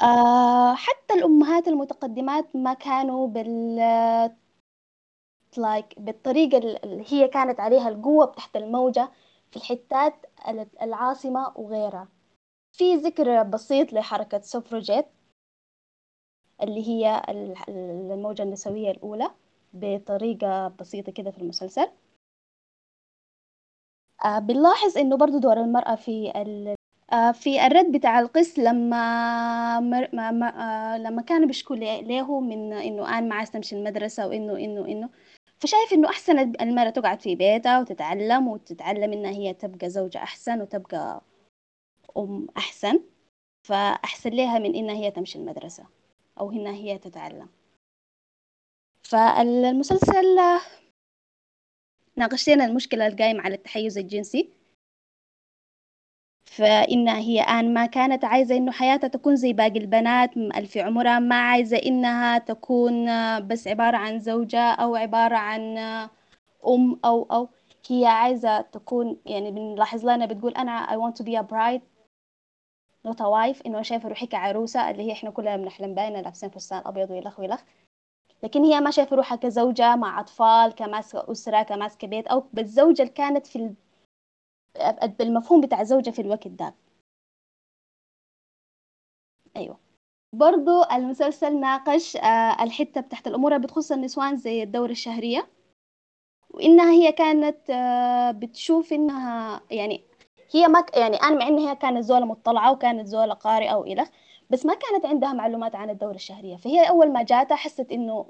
آه 0.02 0.76
حتى 0.76 1.14
الأمهات 1.14 1.68
المتقدمات 1.68 2.56
ما 2.56 2.74
كانوا 2.74 3.28
بال 3.28 3.80
like 5.60 6.00
بالطريقة 6.00 6.58
اللي 6.58 7.04
هي 7.08 7.28
كانت 7.28 7.60
عليها 7.60 7.90
القوة 7.90 8.26
تحت 8.26 8.56
الموجة 8.58 9.10
في 9.52 9.58
الحتات 9.58 10.14
ال- 10.48 10.82
العاصمة 10.82 11.54
وغيرها. 11.56 12.08
في 12.72 12.96
ذكر 12.96 13.44
بسيط 13.44 13.94
لحركة 13.94 14.42
سفرجيت 14.42 15.06
اللي 16.62 16.88
هي 16.88 17.22
ال- 17.30 17.56
الموجة 18.12 18.44
النسوية 18.44 18.92
الأولى 18.92 19.32
بطريقة 19.74 20.68
بسيطة 20.68 21.12
كده 21.12 21.32
في 21.32 21.38
المسلسل. 21.38 21.88
آه 24.26 24.40
بنلاحظ 24.40 24.98
إنه 24.98 25.18
برضو 25.18 25.38
دور 25.40 25.58
المرأة 25.62 25.96
في 25.96 26.32
ال... 26.42 26.76
آه 27.14 27.32
في 27.32 27.66
الرد 27.68 27.92
بتاع 27.92 28.20
القس 28.20 28.60
لما 28.60 29.80
مر... 29.80 30.10
ما... 30.14 30.32
ما... 30.32 30.48
آه 30.96 30.98
لما 30.98 31.22
كانوا 31.22 31.48
بيشكوا 31.48 31.76
ليه 31.76 32.40
من 32.40 32.74
إنه 32.74 33.18
آن 33.20 33.30
ما 33.30 33.36
عايز 33.36 33.52
تمشي 33.52 33.76
المدرسة 33.76 34.28
وإنه 34.28 34.54
إنه 34.58 34.86
إنه 34.86 35.10
فشايف 35.62 35.94
إنه 35.94 36.10
أحسن 36.10 36.40
المرأة 36.40 36.90
تقعد 36.90 37.22
في 37.22 37.36
بيتها 37.36 37.80
وتتعلم 37.80 38.48
وتتعلم 38.48 39.14
إنها 39.14 39.32
هي 39.32 39.54
تبقى 39.54 39.90
زوجة 39.90 40.18
أحسن 40.18 40.62
وتبقى 40.62 41.22
أم 42.18 42.48
أحسن 42.58 43.04
فأحسن 43.68 44.30
لها 44.30 44.60
من 44.60 44.76
إنها 44.76 44.96
هي 44.96 45.12
تمشي 45.12 45.38
المدرسة 45.40 45.86
أو 46.40 46.52
إنها 46.52 46.74
هي 46.74 46.98
تتعلم. 46.98 47.50
فالمسلسل 49.04 50.38
ناقشتنا 52.16 52.66
المشكلة 52.66 53.08
القايمة 53.08 53.42
على 53.42 53.56
التحيز 53.56 53.98
الجنسي. 53.98 54.50
فإنها 56.52 57.18
هي 57.18 57.42
آن 57.42 57.74
ما 57.74 57.86
كانت 57.86 58.26
عايزة 58.26 58.58
إنه 58.58 58.72
حياتها 58.72 59.08
تكون 59.08 59.36
زي 59.36 59.54
باقي 59.54 59.80
البنات 59.80 60.30
في 60.66 60.82
عمرها 60.82 61.20
ما 61.20 61.36
عايزة 61.36 61.78
إنها 61.78 62.38
تكون 62.38 63.06
بس 63.48 63.68
عبارة 63.68 63.98
عن 63.98 64.20
زوجة 64.20 64.72
أو 64.72 64.96
عبارة 64.96 65.36
عن 65.36 65.78
أم 66.68 67.00
أو 67.06 67.24
أو 67.32 67.50
هي 67.90 68.06
عايزة 68.06 68.62
تكون 68.62 69.18
يعني 69.26 69.52
بنلاحظ 69.52 70.06
لنا 70.06 70.26
بتقول 70.26 70.54
أنا 70.54 70.88
I 70.88 70.94
want 70.94 71.16
to 71.18 71.26
be 71.26 71.36
a 71.36 71.44
bride 71.44 71.82
not 73.08 73.20
a 73.20 73.30
wife 73.30 73.66
إنه 73.66 73.82
شايفة 73.82 74.10
روحي 74.10 74.28
كعروسة 74.28 74.90
اللي 74.90 75.04
هي 75.04 75.12
إحنا 75.12 75.30
كلنا 75.30 75.58
بنحلم 75.58 75.96
بها 75.96 76.10
لابسين 76.10 76.50
فستان 76.50 76.82
أبيض 76.86 77.12
ويلخ 77.12 77.40
ويلخ 77.40 77.62
لكن 78.44 78.64
هي 78.64 78.80
ما 78.80 78.92
شايفة 78.92 79.16
روحها 79.16 79.36
كزوجة 79.36 79.96
مع 79.96 80.20
أطفال 80.20 80.76
كماسكة 80.76 81.32
أسرة 81.32 81.64
كماسكة 81.64 82.08
بيت 82.08 82.28
أو 82.28 82.44
بالزوجة 82.54 83.02
اللي 83.02 83.14
كانت 83.14 83.48
في. 83.48 83.74
بالمفهوم 85.20 85.62
بتاع 85.62 85.82
الزوجة 85.82 86.10
في 86.10 86.22
الوقت 86.22 86.48
ده. 86.48 86.74
أيوة. 89.58 89.80
برضو 90.34 90.84
المسلسل 90.84 91.60
ناقش 91.60 92.16
آه، 92.18 92.64
الحتة 92.64 93.02
بتاعت 93.02 93.28
الأمور 93.28 93.56
اللي 93.56 93.68
بتخص 93.68 93.92
النسوان 93.92 94.38
زي 94.38 94.64
الدورة 94.64 94.92
الشهرية 94.92 95.48
وإنها 96.50 96.92
هي 96.92 97.12
كانت 97.12 97.70
آه، 97.70 98.32
بتشوف 98.32 98.94
إنها 98.94 99.62
يعني 99.72 100.04
هي 100.54 100.68
ما 100.68 100.86
يعني 100.96 101.18
أنا 101.18 101.36
مع 101.40 101.48
إن 101.48 101.58
هي 101.60 101.76
كانت 101.76 102.04
زولة 102.06 102.26
مطلعة 102.26 102.72
وكانت 102.72 103.08
زولة 103.08 103.34
قارئة 103.34 103.76
وإلخ 103.76 104.10
بس 104.50 104.66
ما 104.66 104.74
كانت 104.76 105.06
عندها 105.06 105.34
معلومات 105.34 105.76
عن 105.76 105.90
الدورة 105.90 106.16
الشهرية. 106.16 106.56
فهي 106.56 106.90
أول 106.90 107.14
ما 107.14 107.24
جاتها 107.24 107.56
حست 107.56 107.92
إنه 107.92 108.26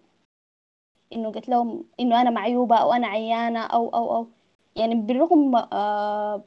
إنه 1.14 1.30
قلت 1.32 1.50
لهم 1.50 1.86
إنه 2.00 2.22
أنا 2.22 2.30
معيوبة 2.30 2.76
أو 2.76 2.94
أنا 2.94 3.08
عيانة 3.08 3.60
أو 3.60 3.90
أو 3.90 4.16
أو. 4.16 4.28
يعني 4.76 4.96
بالرغم 4.96 5.56
آه 5.56 6.44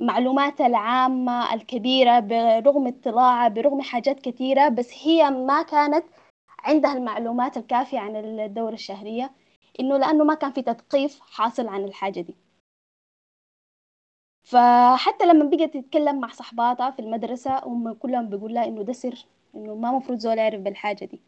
معلوماتها 0.00 0.66
العامة 0.66 1.54
الكبيرة 1.54 2.20
برغم 2.20 2.86
اطلاعها 2.86 3.48
برغم 3.48 3.80
حاجات 3.82 4.20
كثيرة 4.20 4.68
بس 4.68 4.90
هي 5.02 5.30
ما 5.30 5.62
كانت 5.62 6.04
عندها 6.58 6.92
المعلومات 6.92 7.56
الكافية 7.56 7.98
عن 7.98 8.16
الدورة 8.16 8.74
الشهرية 8.74 9.30
إنه 9.80 9.96
لأنه 9.98 10.24
ما 10.24 10.34
كان 10.34 10.52
في 10.52 10.62
تثقيف 10.62 11.20
حاصل 11.20 11.68
عن 11.68 11.84
الحاجة 11.84 12.20
دي. 12.20 12.34
فحتى 14.44 15.26
لما 15.26 15.44
بقت 15.50 15.74
تتكلم 15.76 16.20
مع 16.20 16.28
صحباتها 16.28 16.90
في 16.90 16.98
المدرسة 16.98 17.58
هم 17.64 17.92
كلهم 17.92 18.28
بيقول 18.28 18.54
لها 18.54 18.64
إنه 18.64 18.82
ده 18.82 18.92
سر 18.92 19.26
إنه 19.54 19.74
ما 19.74 19.92
مفروض 19.92 20.18
زول 20.18 20.38
يعرف 20.38 20.60
بالحاجة 20.60 21.04
دي. 21.04 21.20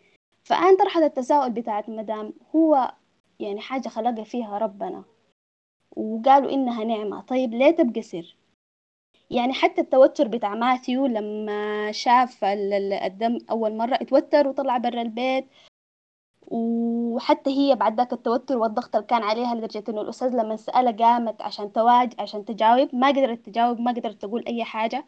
فأنا 0.45 0.77
طرحت 0.79 1.03
التساؤل 1.03 1.51
بتاعت 1.51 1.89
مدام 1.89 2.33
هو 2.57 2.93
يعني 3.41 3.61
حاجة 3.61 3.89
خلقها 3.89 4.25
فيها 4.25 4.59
ربنا؟ 4.59 5.05
وقالوا 5.99 6.51
إنها 6.53 6.85
نعمة. 6.85 7.21
طيب 7.21 7.55
ليه 7.55 7.71
تبقى 7.71 8.03
سر؟ 8.03 8.37
يعني 9.31 9.53
حتى 9.53 9.81
التوتر 9.81 10.29
بتاع 10.29 10.55
ماثيو 10.55 11.07
لما 11.07 11.93
شاف 11.93 12.45
ال- 12.45 12.73
ال- 12.73 12.93
الدم 12.93 13.39
أول 13.51 13.77
مرة 13.77 13.95
اتوتر 13.95 14.49
وطلع 14.49 14.79
برا 14.79 15.03
البيت 15.03 15.47
وحتى 16.51 17.51
هي 17.51 17.75
بعد 17.77 17.97
ذاك 17.97 18.13
التوتر 18.13 18.57
والضغط 18.59 18.97
اللي 18.97 19.07
كان 19.07 19.23
عليها 19.23 19.55
لدرجة 19.55 19.85
إنه 19.89 20.01
الأستاذ 20.01 20.29
لما 20.29 20.57
سألها 20.57 20.93
قامت 20.93 21.43
عشان 21.43 21.73
تواج 21.73 22.13
عشان 22.21 22.45
تجاوب 22.45 22.95
ما 22.95 23.09
قدرت 23.09 23.47
تجاوب 23.47 23.81
ما 23.81 23.93
قدرت 23.93 24.23
تقول 24.23 24.45
أي 24.47 24.65
حاجة 24.65 25.05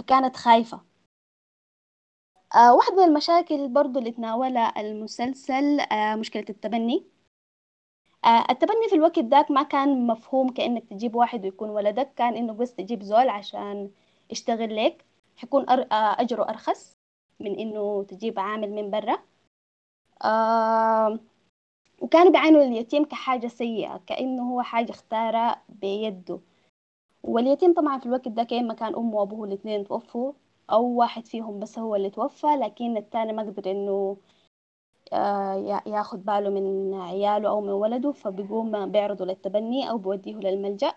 فكانت 0.00 0.36
خايفة. 0.36 0.80
آه 2.54 2.74
واحدة 2.74 2.96
من 2.96 3.02
المشاكل 3.08 3.68
برضو 3.68 3.98
اللي 3.98 4.10
تناولها 4.12 4.80
المسلسل 4.80 5.80
آه 5.80 6.14
مشكلة 6.16 6.44
التبني. 6.50 7.04
التبني 8.26 8.88
في 8.88 8.94
الوقت 8.94 9.18
ذاك 9.18 9.50
ما 9.50 9.62
كان 9.62 10.06
مفهوم 10.06 10.48
كأنك 10.52 10.84
تجيب 10.90 11.14
واحد 11.14 11.44
ويكون 11.44 11.70
ولدك 11.70 12.14
كان 12.16 12.36
إنه 12.36 12.52
بس 12.52 12.74
تجيب 12.74 13.02
زول 13.02 13.28
عشان 13.28 13.90
يشتغل 14.30 14.76
لك. 14.76 15.04
حيكون 15.36 15.68
أر... 15.70 15.80
آه 15.92 16.20
أجره 16.20 16.42
أرخص 16.48 16.92
من 17.40 17.58
إنه 17.58 18.02
تجيب 18.04 18.38
عامل 18.40 18.70
من 18.72 18.90
برا. 18.90 19.18
آه 20.24 21.18
وكانوا 22.02 22.32
بيعانوا 22.32 22.62
اليتيم 22.62 23.04
كحاجة 23.04 23.46
سيئة 23.46 24.00
كأنه 24.06 24.42
هو 24.52 24.62
حاجة 24.62 24.90
اختارها 24.90 25.62
بيده. 25.68 26.40
واليتيم 27.22 27.74
طبعا 27.74 27.98
في 27.98 28.06
الوقت 28.06 28.28
ده 28.28 28.42
كان 28.44 28.66
ما 28.68 28.74
كان 28.74 28.94
أمه 28.94 29.16
وأبوه 29.16 29.46
الاثنين 29.48 29.84
توفوا 29.84 30.32
أو 30.70 30.84
واحد 30.84 31.26
فيهم 31.26 31.60
بس 31.60 31.78
هو 31.78 31.96
اللي 31.96 32.10
توفى 32.10 32.46
لكن 32.46 32.96
التاني 32.96 33.32
ما 33.32 33.42
قدر 33.42 33.70
إنه 33.70 33.90
آه 33.90 34.16
ياخد 35.86 36.24
باله 36.24 36.50
من 36.50 36.94
عياله 36.94 37.48
أو 37.48 37.60
من 37.60 37.68
ولده 37.70 38.12
فبيقوم 38.12 38.92
بيعرضه 38.92 39.24
للتبني 39.24 39.90
أو 39.90 39.98
بيوديه 39.98 40.34
للملجأ. 40.34 40.92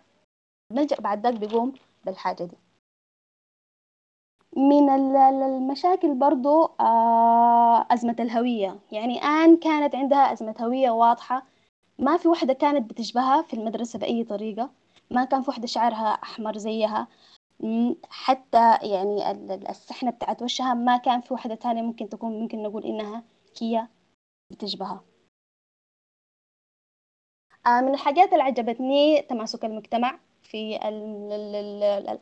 الملجأ 0.71 0.95
بعد 1.01 1.23
ذاك 1.27 1.33
بيقوم 1.33 1.73
بالحاجة 2.05 2.43
دي. 2.43 2.57
من 4.57 4.89
المشاكل 4.89 6.13
برضو 6.15 6.65
آه 6.79 7.87
أزمة 7.91 8.15
الهوية. 8.19 8.79
يعني 8.91 9.23
آن 9.23 9.57
كانت 9.57 9.95
عندها 9.95 10.33
أزمة 10.33 10.55
هوية 10.61 10.89
واضحة. 10.91 11.45
ما 11.99 12.17
في 12.17 12.27
وحدة 12.27 12.53
كانت 12.53 12.89
بتشبهها 12.89 13.41
في 13.41 13.53
المدرسة 13.53 13.99
بأي 13.99 14.23
طريقة. 14.23 14.69
ما 15.11 15.25
كان 15.25 15.41
في 15.41 15.49
وحدة 15.49 15.67
شعرها 15.67 16.07
أحمر 16.23 16.57
زيها. 16.57 17.07
حتى 18.09 18.77
يعني 18.81 19.31
السحنة 19.69 20.11
بتاعت 20.11 20.41
وشها 20.41 20.73
ما 20.73 20.97
كان 20.97 21.21
في 21.21 21.33
وحدة 21.33 21.55
تانية 21.55 21.81
ممكن 21.81 22.09
تكون 22.09 22.39
ممكن 22.39 22.63
نقول 22.63 22.83
إنها 22.85 23.23
هي. 23.61 23.87
بتشبهها. 24.51 25.03
آه 27.67 27.81
من 27.81 27.93
الحاجات 27.93 28.33
اللي 28.33 28.43
عجبتني 28.43 29.21
تماسك 29.21 29.65
المجتمع 29.65 30.19
في 30.43 30.79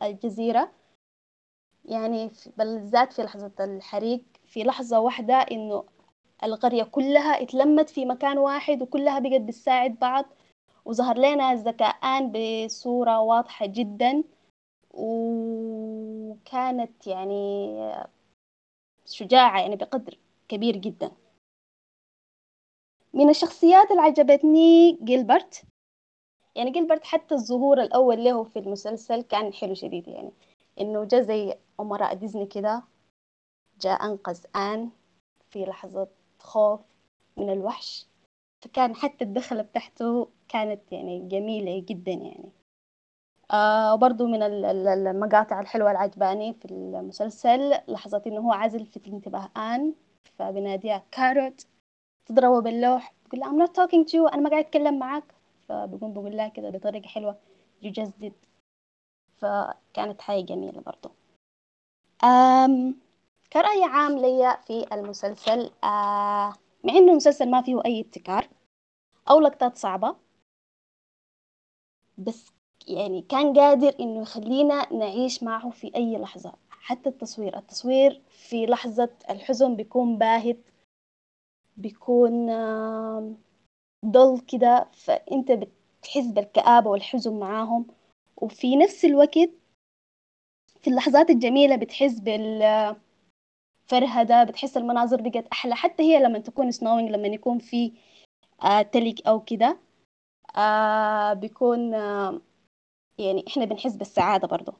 الجزيرة. 0.02 0.72
يعني 1.84 2.30
بالذات 2.56 3.12
في 3.12 3.22
لحظة 3.22 3.52
الحريق 3.60 4.22
في 4.46 4.62
لحظة 4.64 5.00
واحدة 5.00 5.34
إنه 5.34 5.84
القرية 6.44 6.82
كلها 6.82 7.42
اتلمت 7.42 7.90
في 7.90 8.04
مكان 8.06 8.38
واحد 8.38 8.82
وكلها 8.82 9.18
بقت 9.18 9.40
بتساعد 9.40 9.98
بعض 9.98 10.24
وظهر 10.84 11.18
لنا 11.18 11.52
الذكاءان 11.52 12.32
بصورة 12.32 13.20
واضحة 13.20 13.66
جدا. 13.66 14.24
وكانت 14.90 15.46
يعني 17.06 17.76
شجاعة 19.06 19.60
يعني 19.60 19.76
بقدر 19.76 20.18
كبير 20.48 20.76
جدا. 20.76 21.10
من 23.14 23.30
الشخصيات 23.30 23.90
اللي 23.90 24.02
عجبتني 24.02 24.92
جيلبرت. 24.92 25.62
يعني 26.54 26.70
جيلبرت 26.70 27.04
حتى 27.04 27.34
الظهور 27.34 27.82
الأول 27.82 28.24
له 28.24 28.44
في 28.44 28.58
المسلسل 28.58 29.22
كان 29.22 29.52
حلو 29.52 29.74
شديد 29.74 30.08
يعني 30.08 30.30
إنه 30.80 31.04
جا 31.04 31.20
زي 31.20 31.54
أمراء 31.80 32.14
ديزني 32.14 32.46
كده 32.46 32.82
جاء 33.80 34.04
أنقذ 34.04 34.44
آن 34.56 34.90
في 35.50 35.64
لحظة 35.64 36.08
خوف 36.38 36.80
من 37.36 37.50
الوحش. 37.52 38.06
فكان 38.62 38.94
حتى 38.94 39.24
الدخلة 39.24 39.62
بتاعته 39.62 40.28
كانت 40.48 40.92
يعني 40.92 41.28
جميلة 41.28 41.84
جدا 41.88 42.12
يعني. 42.12 42.50
آه 43.50 43.94
برضو 43.94 44.26
من 44.26 44.42
المقاطع 44.42 45.60
الحلوة 45.60 45.90
العجباني 45.90 46.54
في 46.54 46.64
المسلسل 46.64 47.74
لحظة 47.88 48.22
إنه 48.26 48.40
هو 48.40 48.52
عزل 48.52 48.86
في 48.86 49.00
انتباه 49.06 49.50
آن 49.56 49.94
فبناديها 50.38 51.02
كاروت 51.10 51.66
تضربه 52.26 52.60
باللوح 52.60 53.14
بقول 53.26 53.40
لها 53.40 53.50
I'm 53.50 53.68
not 53.68 53.72
talking 53.72 54.04
to 54.04 54.12
you 54.12 54.32
أنا 54.34 54.42
ما 54.42 54.50
قاعد 54.50 54.64
أتكلم 54.64 54.98
معاك. 54.98 55.24
فبقوم 55.68 56.12
بقول 56.12 56.36
لها 56.36 56.48
كده 56.48 56.70
بطريقة 56.70 57.08
حلوة 57.08 57.36
did. 57.84 58.32
فكانت 59.38 60.20
حاجة 60.20 60.44
جميلة 60.44 60.80
برضو. 60.80 61.10
أم 62.24 62.94
كرأي 63.52 63.84
عام 63.84 64.18
ليا 64.18 64.56
في 64.66 64.86
المسلسل 64.92 65.70
آه 65.84 66.52
مع 66.84 66.92
إنه 66.92 67.12
المسلسل 67.12 67.50
ما 67.50 67.62
فيه 67.62 67.84
أي 67.84 68.00
ابتكار 68.00 68.48
أو 69.30 69.40
لقطات 69.40 69.76
صعبة 69.76 70.16
بس 72.18 72.52
يعني 72.88 73.22
كان 73.22 73.58
قادر 73.58 73.94
إنه 74.00 74.22
يخلينا 74.22 74.92
نعيش 74.92 75.42
معه 75.42 75.70
في 75.70 75.92
أي 75.96 76.18
لحظة. 76.18 76.52
حتى 76.70 77.08
التصوير 77.08 77.58
التصوير 77.58 78.22
في 78.30 78.66
لحظة 78.66 79.10
الحزن 79.30 79.76
بيكون 79.76 80.18
باهت. 80.18 80.58
بيكون 81.80 82.50
ضل 84.06 84.40
كده 84.40 84.88
فأنت 84.92 85.52
بتحس 85.52 86.26
بالكآبة 86.26 86.90
والحزن 86.90 87.38
معاهم. 87.40 87.86
وفي 88.36 88.76
نفس 88.76 89.04
الوقت 89.04 89.50
في 90.80 90.90
اللحظات 90.90 91.30
الجميلة 91.30 91.76
بتحس 91.76 92.20
بالفرهدة 92.20 93.00
بتحس 94.44 94.76
المناظر 94.76 95.20
بقت 95.22 95.46
أحلى. 95.52 95.74
حتى 95.76 96.02
هي 96.02 96.18
لما 96.18 96.38
تكون 96.38 96.70
سنوينج 96.70 97.10
لما 97.10 97.28
يكون 97.28 97.58
في 97.58 97.92
آه 98.64 98.82
تلج 98.82 99.20
أو 99.28 99.40
كده 99.40 99.78
آه 100.56 101.32
بيكون 101.32 101.92
يعني 103.18 103.44
إحنا 103.48 103.64
بنحس 103.64 103.96
بالسعادة 103.96 104.48
برضو. 104.48 104.72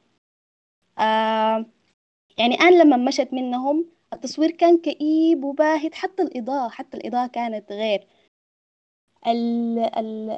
آه 0.99 1.65
يعني 2.37 2.55
أنا 2.61 2.83
لما 2.83 2.97
مشت 2.97 3.29
منهم 3.33 3.85
التصوير 4.13 4.51
كان 4.51 4.77
كئيب 4.77 5.43
وباهت 5.43 5.93
حتى 5.95 6.23
الإضاءة 6.23 6.69
حتى 6.69 6.97
الإضاءة 6.97 7.27
كانت 7.27 7.71
غير. 7.71 8.07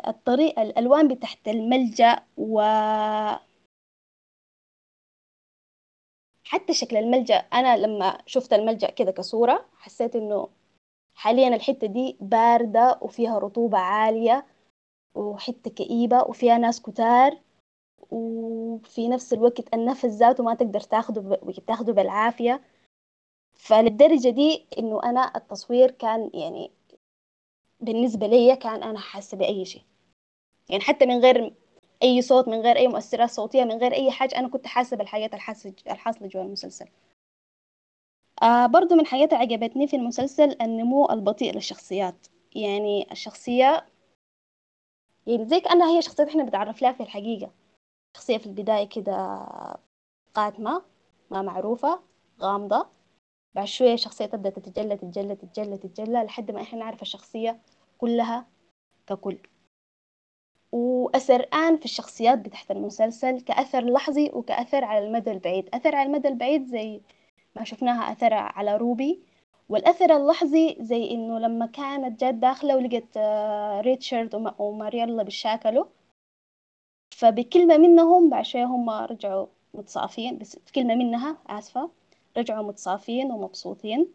الطريقة 0.08 0.62
الألوان 0.62 1.08
بتحت 1.08 1.48
الملجأ 1.48 2.20
و 2.38 2.62
حتى 6.44 6.74
شكل 6.74 6.98
الملجأ. 6.98 7.36
أنا 7.36 7.78
لما 7.78 8.18
شفت 8.26 8.54
الملجأ 8.54 8.90
كده 8.90 9.12
كصورة 9.12 9.66
حسيت 9.78 10.16
إنه 10.16 10.50
حاليا 11.16 11.56
الحتة 11.56 11.88
دي 11.88 12.18
باردة 12.22 13.00
وفيها 13.02 13.40
رطوبة 13.40 13.78
عالية 13.78 14.46
وحتة 15.16 15.72
كئيبة 15.72 16.22
وفيها 16.24 16.58
ناس 16.58 16.82
كتار 16.82 17.40
وفي 18.12 19.08
نفس 19.08 19.34
الوقت 19.34 19.74
النفس 19.74 20.06
ذاته 20.06 20.44
ما 20.44 20.54
تقدر 20.56 20.80
تاخده 20.80 21.40
تاخده 21.68 21.94
بالعافية. 21.94 22.62
فللدرجة 23.63 24.30
دي 24.30 24.65
إنه 24.80 25.04
أنا 25.04 25.32
التصوير 25.36 25.91
كان 25.91 26.32
يعني 26.34 26.71
بالنسبة 27.80 28.28
لي 28.28 28.56
كان 28.56 28.84
أنا 28.84 28.99
حاسة 28.99 29.38
بأي 29.38 29.65
شيء. 29.65 29.82
يعني 30.69 30.84
حتى 30.84 31.06
من 31.06 31.19
غير 31.19 31.54
أي 32.04 32.21
صوت 32.21 32.47
من 32.47 32.62
غير 32.62 32.78
أي 32.78 32.88
مؤثرات 32.88 33.30
صوتية 33.30 33.63
من 33.63 33.78
غير 33.78 33.93
أي 33.93 34.12
حاجة 34.12 34.36
أنا 34.39 34.47
كنت 34.47 34.67
حاسة 34.67 34.97
بالحاجات 34.97 35.34
الحاصلة 35.88 36.28
جوا 36.28 36.41
المسلسل. 36.43 36.86
آه 38.43 38.65
برضو 38.65 38.95
من 38.95 39.06
اللي 39.06 39.36
عجبتني 39.36 39.88
في 39.88 39.95
المسلسل 39.95 40.58
النمو 40.62 41.10
البطيء 41.10 41.54
للشخصيات. 41.54 42.28
يعني 42.56 43.12
الشخصية 43.12 43.86
يعني 45.28 45.45
زي 45.45 45.60
كأنها 45.60 45.97
هي 45.97 46.02
شخصية 46.02 46.23
إحنا 46.23 46.43
بنتعرف 46.43 46.82
لها 46.82 46.91
في 46.91 47.04
الحقيقة. 47.04 47.52
شخصية 48.15 48.38
في 48.38 48.45
البداية 48.45 48.89
كده 48.89 49.45
قاتمة 50.34 50.82
ما 51.32 51.41
معروفة 51.41 51.99
غامضة. 52.41 53.03
بعد 53.56 53.68
شوية 53.68 53.94
الشخصية 53.94 54.26
تبدأ 54.26 54.50
تتجلى 54.50 54.98
تتجلى 54.98 55.36
تتجلى 55.36 55.78
تتجلى 55.78 56.24
لحد 56.24 56.52
ما 56.52 56.62
إحنا 56.62 56.80
نعرف 56.80 57.02
الشخصية 57.02 57.60
كلها 57.98 58.46
ككل. 59.08 59.38
وأثر 60.72 61.48
آن 61.54 61.78
في 61.78 61.86
الشخصيات 61.86 62.39
بتاعت 62.39 62.72
المسلسل 62.72 63.42
كأثر 63.42 63.86
لحظي 63.86 64.32
وكأثر 64.34 64.84
على 64.84 65.08
المدى 65.08 65.32
البعيد. 65.32 65.70
أثر 65.76 65.96
على 65.96 66.08
المدى 66.08 66.28
البعيد 66.28 66.66
زي 66.68 67.02
ما 67.56 67.63
شفناها 67.63 68.12
أثر 68.12 68.34
على 68.34 68.78
روبي 68.78 69.20
والأثر 69.70 70.16
اللحظي 70.18 70.78
زي 70.80 71.12
إنه 71.12 71.39
لما 71.39 71.66
كانت 71.66 72.20
جات 72.22 72.34
داخلة 72.34 72.76
ولقت 72.76 73.18
ريتشارد 73.86 74.54
ومارييلا 74.60 75.24
بيشاكلوا. 75.24 75.86
فبكلمة 77.12 77.78
منهم 77.78 78.30
بعد 78.30 78.46
شوية 78.46 78.66
هم 78.66 78.89
رجعوا 78.89 79.48
متصافين 79.74 80.38
بس 80.38 80.60
كلمة 80.76 80.96
منها 80.96 81.38
آسفة. 81.48 81.92
رجعوا 82.38 82.67
متصافين 82.67 83.32
ومبسوطين. 83.32 84.14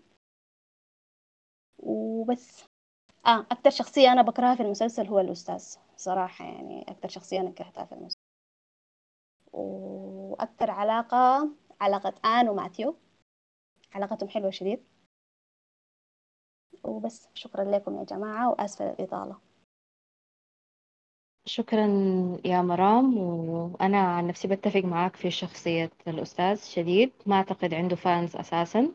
وبس. 1.78 2.64
آه 3.26 3.46
أكتر 3.50 3.70
شخصية 3.70 4.12
أنا 4.12 4.22
بكرهها 4.22 4.54
في 4.54 4.62
المسلسل 4.62 5.06
هو 5.06 5.20
الأستاذ. 5.20 5.76
صراحة 5.96 6.44
يعني 6.44 6.84
أكتر 6.88 7.08
شخصية 7.08 7.40
أنا 7.40 7.50
كرهتها 7.50 7.84
في 7.84 7.92
المسلسل. 7.92 8.18
وأكتر 9.52 10.70
علاقة 10.70 11.48
علاقة 11.80 12.14
آن 12.24 12.48
وماتيو 12.48 12.96
علاقتهم 13.94 14.28
حلوة 14.28 14.50
شديد. 14.50 14.84
وبس. 16.84 17.28
شكرا 17.34 17.64
لكم 17.64 17.98
يا 17.98 18.04
جماعة 18.04 18.50
وآسفة 18.50 18.84
للإطالة 18.84 19.47
شكرا 21.48 21.86
يا 22.44 22.62
مرام 22.62 23.18
وأنا 23.18 23.98
عن 23.98 24.26
نفسي 24.26 24.48
بتفق 24.48 24.84
معاك 24.84 25.16
في 25.16 25.30
شخصية 25.30 25.90
الأستاذ 26.08 26.64
شديد. 26.64 27.10
ما 27.26 27.36
أعتقد 27.36 27.74
عنده 27.74 27.96
fans 27.96 28.36
أساسا. 28.36 28.88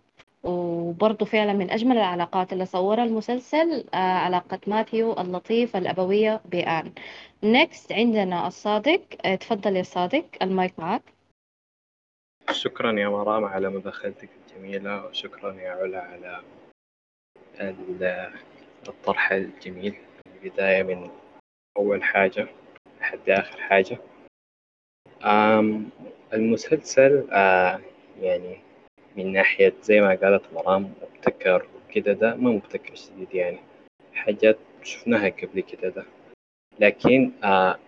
وبرضه 0.44 1.26
فعلا 1.26 1.54
من 1.54 1.72
أجمل 1.72 1.98
العلاقات 1.98 2.54
اللي 2.54 2.66
صورها 2.66 3.04
المسلسل 3.04 3.86
آه، 3.94 3.98
علاقة 3.98 4.60
ماثيو 4.68 5.14
اللطيف 5.14 5.76
الأبوية 5.76 6.42
بآن 6.46 6.92
next 7.44 7.92
عندنا 7.92 8.48
الصادق. 8.48 9.02
آه، 9.26 9.36
تفضل 9.36 9.76
يا 9.76 9.84
صادق 9.84 10.26
المايك 10.42 10.80
معك 10.80 11.02
شكرا 12.52 13.00
يا 13.00 13.08
مرام 13.10 13.46
على 13.46 13.70
مداخلتك 13.70 14.30
الجميلة 14.42 15.06
وشكرا 15.06 15.54
يا 15.54 15.72
علا 15.72 16.02
على 16.02 16.44
الطرح 18.88 19.32
الجميل 19.32 19.96
البداية 20.44 20.84
من 20.84 21.10
أول 21.78 22.04
حاجة 22.04 22.48
لحد 23.00 23.30
آخر 23.30 23.62
حاجة. 23.62 23.98
آم 25.24 25.90
المسلسل 26.34 27.28
آه 27.32 27.80
يعني 28.22 28.58
من 29.18 29.32
ناحية 29.34 29.74
زي 29.82 30.02
ما 30.02 30.16
قالت 30.16 30.54
مرام 30.54 30.94
مبتكر 31.02 31.68
وكده 31.76 32.14
ده 32.14 32.36
ما 32.36 32.52
مبتكر 32.52 32.96
شديد 32.96 33.36
يعني. 33.36 33.60
حاجات 34.14 34.58
شفناها 34.84 35.30
قبل 35.30 35.60
كده 35.62 35.90
ده. 35.90 36.06
لكن 36.80 37.32
آه 37.44 37.80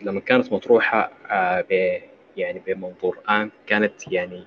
لما 0.00 0.20
كانت 0.20 0.52
مطروحة 0.52 1.00
آه 1.30 1.60
ب 1.70 2.00
يعني 2.36 2.58
بمنظور 2.66 3.18
آن 3.30 3.50
كانت 3.66 4.12
يعني 4.12 4.44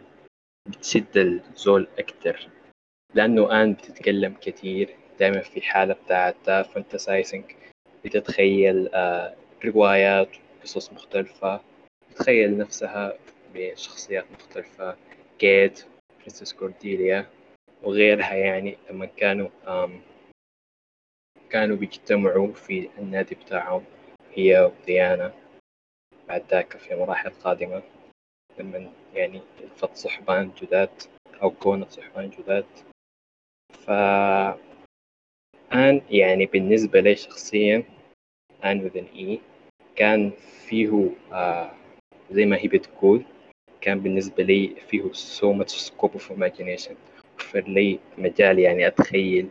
بتشد 0.70 1.18
الزول 1.18 1.88
أكتر. 2.00 2.48
لأنه 3.14 3.62
آن 3.64 3.74
بتتكلم 3.74 4.34
كتير 4.42 4.96
دائما 5.20 5.40
في 5.42 5.62
حالة 5.62 5.94
بتاعت 5.94 6.50
fantasizing 6.50 7.44
بتتخيل 8.08 8.90
آه 8.94 9.36
روايات 9.66 10.30
وقصص 10.58 10.94
مختلفة. 10.94 11.62
تتخيل 12.10 12.58
نفسها 12.58 13.14
بشخصيات 13.54 14.26
مختلفة 14.32 14.96
ك 15.40 15.86
princess 16.20 16.54
Cordelia 16.54 17.30
وغيرها 17.84 18.34
يعني 18.34 18.78
لما 18.90 19.06
كانوا 19.06 19.50
كانوا 21.50 21.76
بيجتمعوا 21.78 22.54
في 22.54 22.90
النادي 22.98 23.36
بتاعهم 23.36 23.84
هي 24.34 24.60
وديانا. 24.82 25.34
بعد 26.28 26.44
ذاك 26.52 26.78
في 26.78 26.96
مراحل 26.96 27.30
قادمة 27.30 27.84
لما 28.60 28.92
يعني 29.14 29.42
الفت 29.64 29.96
صحبان 29.96 30.52
جداد 30.62 30.90
أو 31.42 31.52
كونت 31.52 31.92
صحبان 31.92 32.30
جداد. 32.30 32.66
ف 33.74 33.90
آن 35.74 36.02
يعني 36.10 36.46
بالنسبة 36.46 37.00
لي 37.00 37.16
شخصيا 37.16 37.84
آن 38.72 38.84
وذن 38.84 39.06
إي 39.16 39.40
كان 39.96 40.32
فيه 40.68 41.10
آه 41.32 41.72
زي 42.32 42.46
ما 42.46 42.58
هي 42.58 42.68
بتقول 42.68 43.24
كان 43.82 44.00
بالنسبة 44.00 44.44
لي 44.44 44.76
فيه 44.88 45.04
so 45.12 45.54
much 45.60 45.72
scope 45.90 46.14
of 46.20 46.32
imagination 46.38 46.94
وفر 47.40 47.62
لي 47.68 48.00
مجال 48.18 48.60
يعني 48.60 48.88
أتخيل 48.88 49.50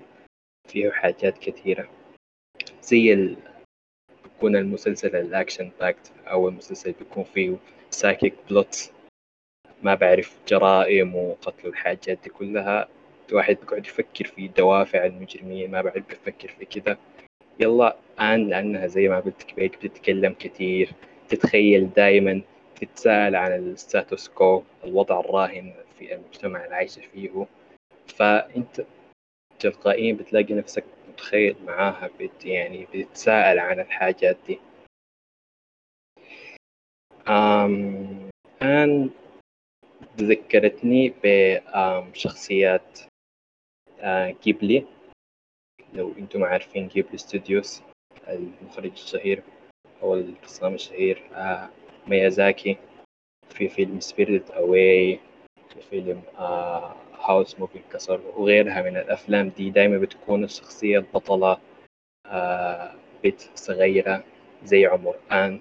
فيه 0.68 0.90
حاجات 0.90 1.38
كثيرة. 1.38 1.88
زي 2.82 3.12
ال... 3.12 3.36
بيكون 4.24 4.56
المسلسل 4.56 5.16
ال 5.16 5.24
action 5.24 5.70
packed 5.80 6.12
أو 6.26 6.48
المسلسل 6.48 6.92
بيكون 6.92 7.24
فيه 7.24 7.56
psychic 7.90 8.34
plot 8.50 8.92
ما 9.82 9.94
بعرف 9.94 10.36
جرائم 10.48 11.14
وقتل 11.16 11.68
الحاجات 11.68 12.18
دي 12.24 12.30
كلها 12.30 12.88
الواحد 13.30 13.56
بيقعد 13.56 13.86
يفكر 13.86 14.24
في 14.24 14.48
دوافع 14.48 15.06
المجرمين 15.06 15.70
ما 15.70 15.82
بعرف 15.82 16.04
بيفكر 16.08 16.48
في 16.48 16.64
كده. 16.64 16.98
يلا 17.60 17.96
آن 18.20 18.48
لأنها 18.48 18.86
زي 18.86 19.08
ما 19.08 19.20
قلت 19.20 19.52
لك 19.58 19.76
بتتكلم 19.86 20.32
كثير 20.38 20.90
تتخيل 21.28 21.92
دائما 21.92 22.42
تتساءل 22.80 23.36
عن 23.36 23.52
ال 23.52 23.63
status 23.63 24.28
quo 24.28 24.62
الوضع 24.84 25.20
الراهن 25.20 25.74
في 25.98 26.14
المجتمع 26.14 26.64
اللي 26.64 26.74
عايشة 26.74 27.00
فيه. 27.00 27.46
فأنت 28.06 28.84
تلقائيا 29.58 30.12
بتلاقي 30.12 30.54
نفسك 30.54 30.84
متخيل 31.08 31.56
معاها 31.66 32.10
بت 32.20 32.44
يعني 32.44 32.86
بتتساءل 32.94 33.58
عن 33.58 33.80
الحاجات 33.80 34.36
دي. 34.46 34.58
أم 37.28 38.30
آن 38.62 39.10
ذكرتني 40.20 41.14
بشخصيات 42.12 42.98
جيبلي 44.44 44.84
لو 45.96 46.12
أنتم 46.18 46.44
عارفين 46.44 46.88
Ghibli 46.88 47.18
Studios 47.18 47.82
المخرج 48.28 48.90
الشهير 48.92 49.42
أو 50.02 50.14
الرسام 50.14 50.74
الشهير 50.74 51.22
ميازاكي 52.06 52.76
في 53.48 53.68
فيلم 53.68 54.00
Spirited 54.00 54.50
Away 54.50 55.20
في 55.74 55.80
فيلم 55.80 56.22
Howl's 57.20 57.58
Moving 57.60 57.78
Castle 57.92 58.20
وغيرها 58.36 58.82
من 58.82 58.96
الأفلام 58.96 59.48
دي 59.48 59.70
دايما 59.70 59.98
بتكون 59.98 60.44
الشخصية 60.44 60.98
البطلة 60.98 61.58
بنت 63.24 63.40
صغيرة 63.54 64.24
زي 64.64 64.86
عمر 64.86 65.16
آن 65.32 65.60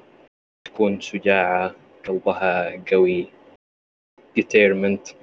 تكون 0.66 1.02
شجاعة 1.02 1.76
قلبها 2.08 2.84
قوي 2.92 3.28
determined. 4.40 5.14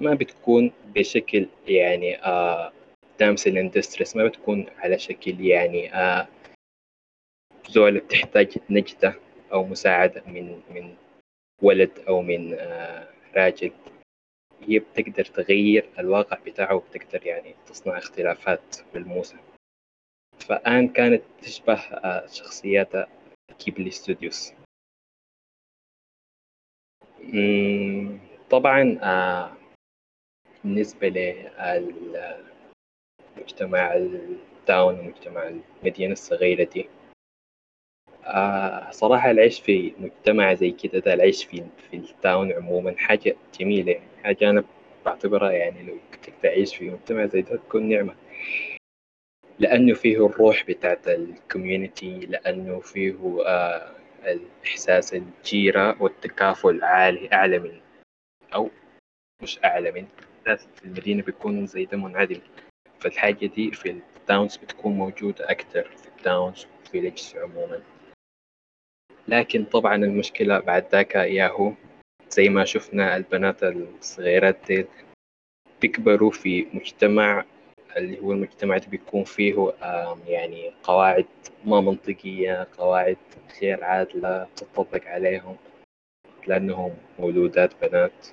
ما 0.00 0.14
بتكون 0.14 0.72
بشكل 0.94 1.48
يعني 1.66 2.16
آه 2.24 2.72
damsel 3.18 3.58
in 3.58 3.70
distress 3.70 4.16
ما 4.16 4.26
بتكون 4.26 4.66
على 4.76 4.98
شكل 4.98 5.40
يعني 5.40 5.94
آه 5.94 6.28
زول 7.68 7.98
بتحتاج 8.00 8.58
نجدة 8.70 9.14
أو 9.52 9.64
مساعدة 9.64 10.22
من 10.26 10.62
من 10.70 10.96
ولد 11.62 11.98
أو 12.08 12.22
من 12.22 12.54
آه 12.54 13.08
راجل. 13.34 13.72
هي 14.60 14.78
بتقدر 14.78 15.24
تغير 15.24 15.90
الواقع 15.98 16.38
بتاعه 16.38 16.74
وبتقدر 16.74 17.26
يعني 17.26 17.54
تصنع 17.66 17.98
اختلافات 17.98 18.76
ملموسة. 18.94 19.38
فآن 20.48 20.88
كانت 20.88 21.22
تشبه 21.42 21.74
آه 21.80 22.26
شخصيات 22.26 22.92
Ghibli 23.58 23.90
Studios. 23.90 24.52
طبعا 28.50 28.98
بالنسبة 30.64 31.08
للمجتمع 33.38 33.94
ال 33.94 34.15
town 34.15 34.98
ومجتمع 34.98 35.50
المدينة 35.82 36.12
الصغيرة 36.12 36.64
دي. 36.64 36.88
آه 38.24 38.90
صراحة 38.90 39.30
العيش 39.30 39.60
في 39.60 39.92
مجتمع 39.98 40.54
زي 40.54 40.70
كده 40.70 40.98
ده 40.98 41.14
العيش 41.14 41.44
في 41.44 41.64
في 41.90 41.96
ال 41.96 42.07
town 42.07 42.52
عموما 42.52 42.94
حاجة 42.98 43.36
جميلة 43.60 44.00
حاجة 44.24 44.50
أنا 44.50 44.64
بعتبرها 45.06 45.52
يعني 45.52 45.82
لو 45.82 45.98
كنت 46.14 46.34
تعيش 46.42 46.76
في 46.76 46.90
مجتمع 46.90 47.26
زي 47.26 47.42
ده 47.42 47.56
تكون 47.56 47.88
نعمة. 47.88 48.14
لأنه 49.58 49.94
فيه 49.94 50.26
الروح 50.26 50.64
بتاعت 50.68 51.08
ال 51.08 51.19
community 51.19 52.18
لأنه 52.18 52.80
فيه 52.80 53.42
آه 53.46 53.92
الإحساس 54.24 55.14
الجيرة 55.14 56.02
والتكافل 56.02 56.82
عالي 56.84 57.32
أعلى 57.32 57.58
من 57.58 57.80
أو 58.54 58.70
مش 59.42 59.58
أعلى 59.64 59.90
من 59.92 60.06
في 60.76 60.84
المدينة 60.84 61.22
بيكون 61.22 61.66
زي 61.66 61.84
ده 61.84 61.96
منعدم. 61.96 62.40
فالحاجة 63.00 63.46
دي 63.46 63.70
في 63.70 63.90
التاونز 63.90 64.56
بتكون 64.56 64.92
موجودة 64.92 65.50
أكتر 65.50 65.90
في 65.96 66.08
التاونز 66.08 66.66
وفي 66.86 67.12
عموما. 67.36 67.82
لكن 69.28 69.64
طبعا 69.64 69.94
المشكلة 69.94 70.58
بعد 70.58 70.86
ذاك 70.92 71.14
ياهو 71.14 71.72
زي 72.30 72.48
ما 72.48 72.64
شفنا 72.64 73.16
البنات 73.16 73.62
الصغيرات 73.62 74.58
دي 74.66 74.86
بيكبروا 75.80 76.30
في 76.30 76.66
مجتمع 76.72 77.44
اللي 77.96 78.20
هو 78.20 78.32
المجتمع 78.32 78.76
اللي 78.76 78.86
بيكون 78.88 79.24
فيه 79.24 79.72
يعني 80.26 80.72
قواعد 80.82 81.26
ما 81.64 81.80
منطقية 81.80 82.68
قواعد 82.78 83.16
غير 83.62 83.84
عادلة 83.84 84.48
تطبق 84.56 85.06
عليهم 85.06 85.56
لأنهم 86.46 86.96
مولودات 87.18 87.84
بنات. 87.84 88.26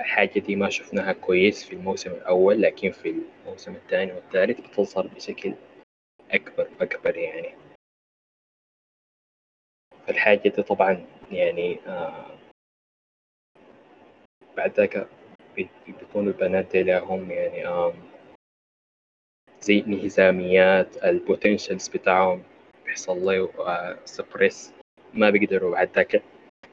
الحاجة 0.00 0.38
دي 0.40 0.56
ما 0.56 0.70
شفناها 0.70 1.12
كويس 1.12 1.64
في 1.64 1.72
الموسم 1.72 2.10
الأول 2.10 2.62
لكن 2.62 2.90
في 2.90 3.22
الموسم 3.46 3.74
الثاني 3.74 4.12
والثالث 4.12 4.60
بتظهر 4.60 5.06
بشكل 5.06 5.54
أكبر 6.30 6.68
وأكبر 6.80 7.16
يعني. 7.16 7.54
فالحاجة 10.06 10.38
دي 10.48 10.50
طبعا 10.50 11.06
يعني 11.30 11.78
آه 11.86 12.38
بعد 14.56 14.72
ذاك 14.74 15.06
بيكون 15.86 16.28
البنات 16.28 16.72
دي 16.72 16.82
لهم 16.82 17.30
يعني 17.30 17.66
آه 17.66 17.94
زي 19.60 19.78
انهزاميات 19.78 21.04
ال 21.04 21.12
potentials 21.12 21.88
بتاعهم 21.88 22.42
بيحصل 22.84 23.18
له 23.18 23.50
آه 23.58 23.98
suppress 24.04 24.72
ما 25.14 25.30
بيقدروا 25.30 25.72
بعد 25.72 25.90
ذاك 25.96 26.22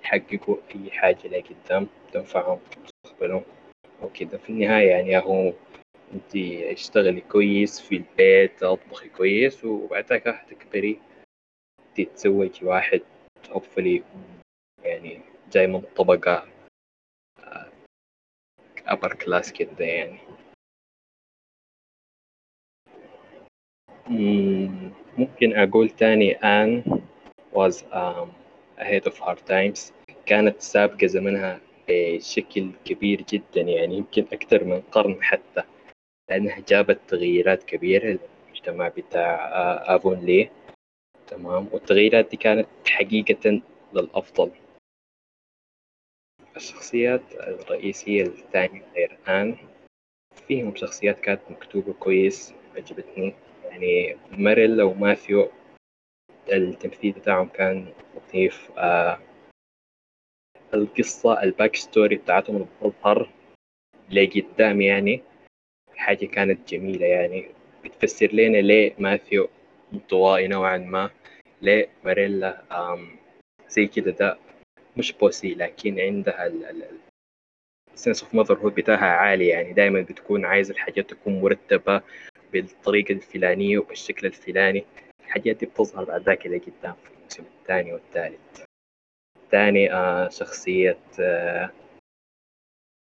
يحققوا 0.04 0.58
أي 0.76 0.92
حاجة 0.92 1.28
لقدام 1.28 1.88
تنفعهم. 2.14 2.60
مستقبلهم 3.20 3.44
وكده 4.02 4.38
في 4.38 4.50
النهاية 4.50 4.90
يعني 4.90 5.18
هو 5.18 5.54
أنت 6.14 6.36
اشتغلي 6.72 7.22
كويس 7.22 7.82
في 7.82 7.96
البيت 7.96 8.64
أطبخي 8.64 9.10
كويس 9.10 9.66
وبعد 9.66 10.06
ذاك 10.06 10.46
تكبري 10.50 11.00
تتزوجي 11.96 12.66
واحد 12.66 13.02
hopefully 13.50 14.02
يعني 14.84 15.22
جاي 15.52 15.68
من 15.68 15.82
طبقة 15.82 16.48
upper 18.88 19.14
class 19.14 19.52
كده 19.52 19.86
يعني. 19.86 20.20
مم، 24.08 24.92
ممكن 25.18 25.56
أقول 25.58 25.90
تاني 25.90 26.34
آن 26.34 26.84
was 27.54 27.76
um, 27.92 28.30
ahead 28.78 29.06
of 29.08 29.18
her 29.20 29.36
times. 29.36 29.94
كانت 30.26 30.62
سابقة 30.62 31.08
زمنها 31.08 31.60
بشكل 31.90 32.72
كبير 32.86 33.22
جدا 33.22 33.62
يعني 33.62 33.98
يمكن 33.98 34.26
أكثر 34.34 34.64
من 34.64 34.82
قرن 34.82 35.24
حتى 35.24 35.64
لأنها 36.30 36.60
جابت 36.68 37.00
تغييرات 37.08 37.64
كبيرة 37.64 38.20
للمجتمع 38.46 38.88
بتاع 38.88 39.48
آه، 39.48 39.96
أفون 39.96 40.20
لي 40.20 40.50
تمام؟ 41.28 41.68
والتغييرات 41.72 42.30
دي 42.30 42.38
كانت 42.38 42.68
حقيقة 42.88 43.62
للأفضل. 43.94 44.52
الشخصيات 46.56 47.22
الرئيسية 47.34 48.24
الثانية 48.24 48.82
غير 48.96 49.18
آن 49.28 49.58
فيهم 50.48 50.76
شخصيات 50.76 51.20
كانت 51.20 51.42
مكتوبة 51.50 51.94
كويس 51.94 52.54
عجبتني. 52.76 53.36
يعني 53.66 54.18
ماريلا 54.32 54.84
وماثيو 54.84 55.50
التمثيل 56.52 57.12
بتاعهم 57.12 57.48
كان 57.48 57.94
لطيف 58.16 58.72
آه 58.78 59.20
القصة 60.74 61.44
ال 61.44 61.76
backstory 61.76 62.16
بتاعتهم 62.16 62.68
بتظهر 62.82 63.30
لقدام 64.12 64.82
يعني. 64.82 65.22
حاجة 65.96 66.26
كانت 66.26 66.70
جميلة 66.74 67.06
يعني. 67.06 67.46
بتفسر 67.84 68.28
لنا 68.34 68.58
ليه 68.58 68.94
ماثيو 69.00 69.50
انطوائي 69.94 70.48
نوعا 70.48 70.78
ما 70.78 71.10
ليه 71.62 71.90
ماريلا 72.04 72.64
زي 73.70 73.88
كده 73.88 74.12
ده 74.12 74.38
مش 74.98 75.12
bossy 75.12 75.54
لكن 75.54 76.00
عندها 76.00 76.52
ال 77.94 78.24
sense 78.24 78.36
of 78.36 78.58
motherhood 78.58 78.76
بتاعها 78.76 79.06
عالي 79.06 79.48
يعني. 79.48 79.74
دائما 79.74 80.02
بتكون 80.02 80.46
عايزة 80.46 80.74
الحاجات 80.74 81.10
تكون 81.10 81.42
مرتبة 81.42 82.02
بالطريقة 82.54 83.12
الفلانية 83.12 83.78
وبالشكل 83.78 84.28
الفلاني. 84.28 84.86
الحاجات 85.26 85.56
دي 85.56 85.66
بتظهر 85.66 86.04
بعد 86.04 86.22
ذاك 86.22 86.46
إلى 86.46 86.58
قدام 86.58 86.94
في 87.04 87.10
الموسم 87.18 87.44
الثاني 87.62 87.94
والثالث. 87.94 88.69
ثاني 89.52 89.94
آه 89.94 90.30
شخصية 90.30 90.98
آه 91.20 91.70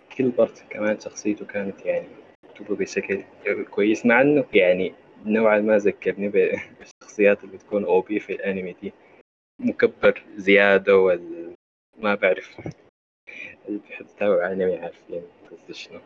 كيلبرت 0.10 0.64
كمان 0.70 1.00
شخصيته 1.00 1.46
كانت 1.46 1.86
يعني 1.86 2.08
مكتوبة 2.44 2.76
بشكل 2.76 3.24
كويس 3.72 4.06
مع 4.06 4.22
إنه 4.22 4.46
يعني 4.54 4.94
نوعا 5.26 5.60
ما 5.60 5.78
ذكرني 5.78 6.30
بالشخصيات 6.34 7.44
اللي 7.44 7.58
بتكون 7.58 7.84
أو 7.84 8.02
بي 8.02 8.20
في 8.20 8.34
الأنمي 8.34 8.76
دي. 8.82 8.94
مكبر 9.60 10.24
زيادة 10.36 10.98
وال 10.98 11.54
ما 11.98 12.16
بعرف 12.16 12.58
اللي 13.68 13.80
بيحبوا 13.90 14.52
انمي 14.52 14.76
عارفين 14.76 15.22
قصدي 15.52 15.74
شنو. 15.74 16.00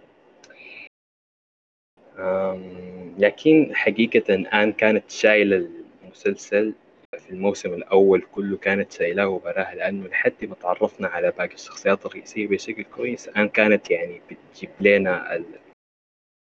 لكن 3.17 3.75
حقيقة 3.75 4.35
آن 4.53 4.71
كانت 4.71 5.11
شايلة 5.11 5.69
المسلسل 6.03 6.73
في 7.15 7.29
الموسم 7.29 7.73
الأول 7.73 8.21
كله 8.21 8.57
كانت 8.57 8.91
شايلاه 8.91 9.27
وبراها 9.27 9.75
لأنه 9.75 10.07
لحد 10.07 10.45
ما 10.45 10.55
تعرفنا 10.55 11.07
على 11.07 11.31
باقي 11.31 11.53
الشخصيات 11.53 12.05
الرئيسية 12.05 12.47
بشكل 12.47 12.83
كويس 12.83 13.29
آن 13.29 13.49
كانت 13.49 13.91
يعني 13.91 14.21
بتجيب 14.31 14.69
لنا 14.79 15.35
ال... 15.35 15.45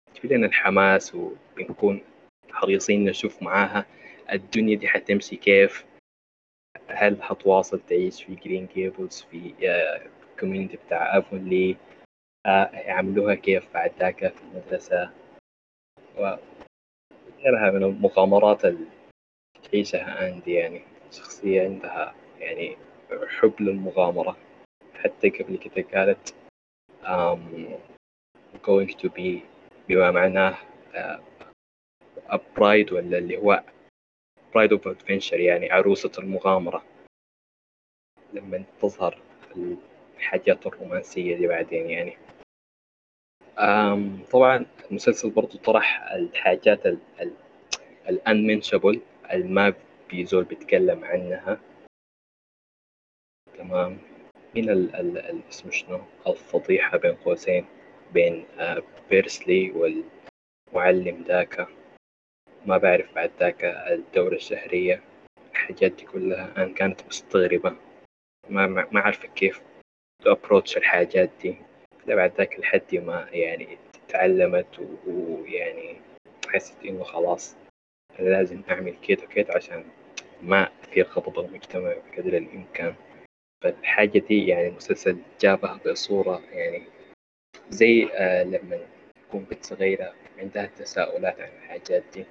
بتجيب 0.09 0.33
لنا 0.33 0.45
الحماس 0.47 1.15
وبنكون 1.15 2.01
حريصين 2.51 3.05
نشوف 3.05 3.43
معاها 3.43 3.85
الدنيا 4.31 4.75
دي 4.75 4.87
حتمشي 4.87 5.35
كيف 5.35 5.85
هل 6.87 7.23
حتواصل 7.23 7.79
تعيش 7.79 8.23
في 8.23 8.35
Green 8.35 8.67
Gables 8.75 9.21
في 9.31 9.53
ال 10.31 10.36
community 10.36 10.77
آه، 10.77 10.79
بتاع 10.85 11.17
Avonlea 11.17 11.77
آه، 12.45 12.69
يعملوها 12.73 13.35
كيف 13.35 13.73
بعد 13.73 13.91
ذاك 13.99 14.33
في 14.33 14.41
المدرسة. 14.43 15.11
وغيرها 16.17 17.71
من 17.71 17.83
المغامرات 17.83 18.65
تعيشها 19.71 20.29
آن 20.29 20.41
دي 20.41 20.53
يعني 20.53 20.81
شخصية 21.11 21.61
عندها 21.63 22.15
يعني 22.39 22.77
حب 23.39 23.61
للمغامرة 23.61 24.37
حتى 24.93 25.29
قبل 25.29 25.57
كده 25.57 25.87
قالت 25.93 26.35
um, 27.03 27.39
going 28.63 28.93
to 29.01 29.09
be 29.09 29.39
بما 29.89 30.11
معناه 30.11 30.57
uh, 30.93 31.19
a 32.29 32.37
bride 32.37 32.91
ولا 32.91 33.17
اللي 33.17 33.37
هو 33.37 33.63
bride 34.55 34.71
of 34.71 34.81
adventure 34.81 35.33
يعني 35.33 35.71
عروسة 35.71 36.11
المغامرة. 36.19 36.83
لما 38.33 38.63
تظهر 38.81 39.17
الحاجات 40.17 40.67
الرومانسية 40.67 41.37
دي 41.37 41.47
بعدين 41.47 41.89
يعني. 41.89 42.17
طبعا 44.31 44.65
المسلسل 44.91 45.29
برضو 45.29 45.57
طرح 45.57 46.11
الحاجات 46.11 46.83
الانمنشبل 48.09 49.01
الما 49.33 49.73
بيزول 50.09 50.43
بيتكلم 50.43 51.05
عنها. 51.05 51.59
تمام. 53.57 53.97
من 54.55 54.69
ال 54.69 54.95
ال 54.95 55.41
اسمه 55.49 55.71
شنو؟ 55.71 56.01
الفضيحة 56.27 56.97
بين 56.97 57.15
قوسين 57.15 57.65
بين 58.13 58.45
آه، 58.59 58.83
بيرسلي 59.09 59.71
والمعلم 59.71 61.23
ذاك. 61.23 61.67
ما 62.65 62.77
بعرف 62.77 63.15
بعد 63.15 63.31
ذاك 63.39 63.63
الدورة 63.65 64.35
الشهرية. 64.35 65.03
الحاجات 65.51 65.91
دي 65.91 66.05
كلها 66.05 66.53
أنا 66.57 66.73
كانت 66.73 67.07
مستغربة. 67.07 67.75
ما 68.49 68.67
ما 68.67 68.99
عارفة 68.99 69.27
كيف 69.27 69.61
تأبروتش 70.23 70.77
الحاجات 70.77 71.29
دي. 71.41 71.55
بعد 72.07 72.33
ذاك 72.37 72.59
لحد 72.59 72.95
ما 72.95 73.29
يعني 73.31 73.77
تعلمت 74.07 74.79
ويعني 75.07 75.95
حسيت 76.47 76.85
إنه 76.85 77.03
خلاص 77.03 77.55
أنا 78.19 78.29
لازم 78.29 78.61
أعمل 78.69 78.95
كده 79.01 79.23
وكده 79.23 79.53
عشان 79.55 79.85
ما 80.41 80.69
في 80.91 81.03
خطب 81.03 81.39
المجتمع 81.39 81.93
بقدر 81.93 82.37
الإمكان. 82.37 82.95
فالحاجة 83.63 84.19
دي 84.19 84.47
يعني 84.47 84.67
المسلسل 84.67 85.17
جابها 85.41 85.79
بصورة 85.85 86.41
يعني 86.51 86.83
زي 87.69 88.09
آه 88.13 88.43
لما 88.43 88.79
تكون 89.27 89.43
بنت 89.43 89.65
صغيرة 89.65 90.13
عندها 90.37 90.65
تساؤلات 90.65 91.39
عن 91.39 91.49
الحاجات 91.57 92.03
دي 92.13 92.25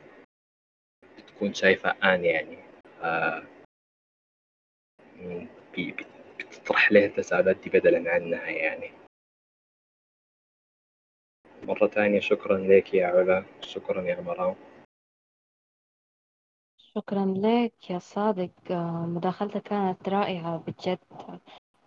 بتكون 1.19 1.55
شايفة 1.55 1.91
آن 1.91 2.25
يعني 2.25 2.59
آه 3.03 3.43
بتطرح 6.41 6.93
لها 6.93 7.07
التساؤلات 7.07 7.57
دي 7.57 7.71
بدلا 7.71 8.11
عنها 8.15 8.47
يعني. 8.51 8.91
مرة 11.63 11.87
ثانية 11.87 12.21
شكرا 12.21 12.59
لك 12.59 12.95
يا 12.95 13.07
علا 13.07 13.45
شكرا 13.61 14.03
يا 14.03 14.21
مرام. 14.21 14.55
شكرا 16.99 17.35
لك 17.37 17.91
يا 17.91 17.99
صادق. 17.99 18.51
آه، 18.71 19.07
مداخلتك 19.07 19.63
كانت 19.63 20.09
رائعة 20.09 20.57
بجد. 20.57 20.99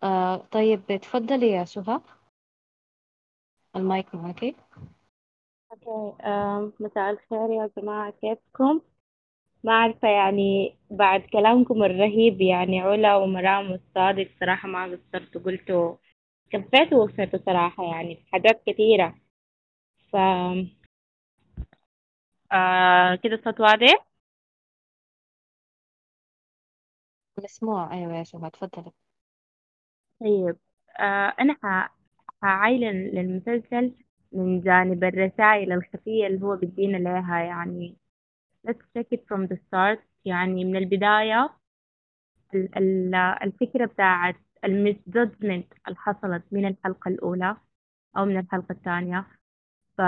آه، 0.03 0.37
طيب 0.37 0.85
تفضلي 1.01 1.47
يا 1.49 1.63
سهى 1.65 2.01
المايك 3.75 4.15
معك. 4.15 4.43
أوكي. 5.71 6.15
مساء 6.79 7.09
الخير 7.11 7.49
يا 7.51 7.69
جماعة 7.77 8.11
كيفكم؟ 8.11 8.81
ما 9.63 9.73
عارفة 9.73 10.07
يعني 10.07 10.75
بعد 10.91 11.21
كلامكم 11.21 11.83
الرهيب 11.83 12.41
يعني 12.41 12.79
علا 12.81 13.15
ومرام 13.15 13.71
والصادق 13.71 14.29
صراحة 14.39 14.67
ما 14.67 14.83
قصرتوا 14.85 15.41
قلتوا 15.41 15.95
كفيتوا 16.51 16.97
ووفيتوا 16.99 17.39
صراحة 17.45 17.83
يعني 17.83 18.15
في 18.15 18.21
حاجات 18.31 18.63
كثيرة. 18.67 19.15
ف 20.13 20.15
آه 22.51 23.15
كده 23.15 23.35
الصوت 23.35 23.59
واضح؟ 23.59 24.10
مسموع. 27.37 27.93
أيوة 27.93 28.13
يا 28.17 28.23
شباب 28.23 28.51
تفضلي 28.51 28.91
طيب 30.21 30.57
آه 30.99 31.33
أنا 31.39 31.57
هعايل 32.43 32.81
للمسلسل 33.15 33.95
من 34.31 34.61
جانب 34.61 35.03
الرسائل 35.03 35.71
الخفية 35.71 36.27
اللي 36.27 36.41
هو 36.45 36.55
بيدينا 36.55 36.97
لها 36.97 37.39
يعني 37.43 37.97
let's 38.67 38.81
take 38.97 39.17
it 39.17 39.21
from 39.29 39.47
the 39.47 39.55
start. 39.57 39.99
يعني 40.25 40.65
من 40.65 40.75
البداية 40.77 41.49
الفكرة 43.43 43.85
بتاعت 43.85 44.35
المسجدمنت 44.65 45.73
اللي 45.87 45.97
حصلت 45.97 46.43
من 46.51 46.65
الحلقة 46.67 47.09
الأولى 47.09 47.57
أو 48.17 48.25
من 48.25 48.37
الحلقة 48.39 48.71
الثانية. 48.73 49.27
ف 49.97 50.01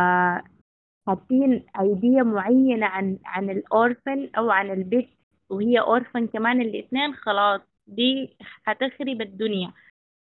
حاطين 1.07 1.65
أيدية 1.79 2.21
معينة 2.21 2.85
عن 2.85 3.19
عن 3.25 3.49
الأورفن 3.49 4.29
أو 4.37 4.49
عن 4.51 4.71
البيت 4.71 5.09
وهي 5.49 5.79
أورفن 5.79 6.27
كمان 6.27 6.61
الاثنين 6.61 7.15
خلاص 7.15 7.61
دي 7.87 8.37
هتخرب 8.65 9.21
الدنيا. 9.21 9.73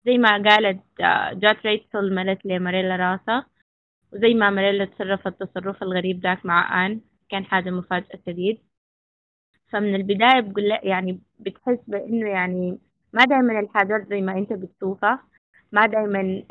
زي 0.05 0.17
ما 0.17 0.29
قالت 0.43 0.83
آه، 1.01 1.33
جات 1.33 1.65
ريتشل 1.65 2.15
ملت 2.15 2.45
لماريلا 2.45 2.95
راسا. 2.95 3.45
وزي 4.13 4.33
ما 4.33 4.49
ماريلا 4.49 4.85
تصرفت 4.85 5.41
التصرف 5.41 5.83
الغريب 5.83 6.19
ذاك 6.23 6.45
مع 6.45 6.85
آن 6.85 7.01
كان 7.29 7.45
حاجة 7.45 7.69
مفاجأة 7.69 8.19
شديد. 8.25 8.59
فمن 9.71 9.95
البداية 9.95 10.41
بقول 10.41 10.63
يعني 10.83 11.19
بتحس 11.39 11.79
بإنه 11.87 12.29
يعني 12.29 12.77
ما 13.13 13.25
دائما 13.25 13.59
الحاجات 13.59 14.07
زي 14.09 14.21
ما 14.21 14.31
أنت 14.37 14.53
بتشوفها 14.53 15.23
ما 15.71 15.85
دايما 15.85 16.43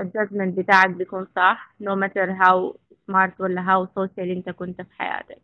الجادجمنت 0.00 0.58
بتاعك 0.58 0.90
بيكون 0.90 1.26
صح 1.36 1.74
no 1.82 1.96
matter 1.96 2.26
how 2.42 2.76
smart 3.10 3.40
ولا 3.40 3.62
how 3.62 3.86
social 3.98 4.18
أنت 4.18 4.50
كنت 4.50 4.82
في 4.82 4.94
حياتك. 4.98 5.42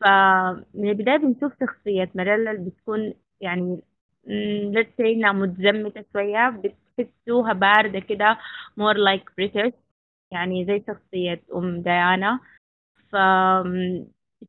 فمن 0.00 0.88
البداية 0.90 1.16
بنشوف 1.16 1.52
شخصية 1.60 2.10
ماريلا 2.14 2.50
اللي 2.50 2.70
بتكون 2.70 3.14
يعني 3.40 3.80
let's 4.74 4.88
say 5.00 5.06
إنها 5.06 5.32
متزمتة 5.32 6.04
شوية 6.12 6.62
بتحسوها 6.98 7.52
باردة 7.52 7.98
كده 8.00 8.38
more 8.80 8.96
like 8.96 9.24
British 9.40 9.72
يعني 10.32 10.64
زي 10.66 10.84
شخصية 10.86 11.42
أم 11.54 11.82
ديانا. 11.82 12.40
ف 13.12 13.16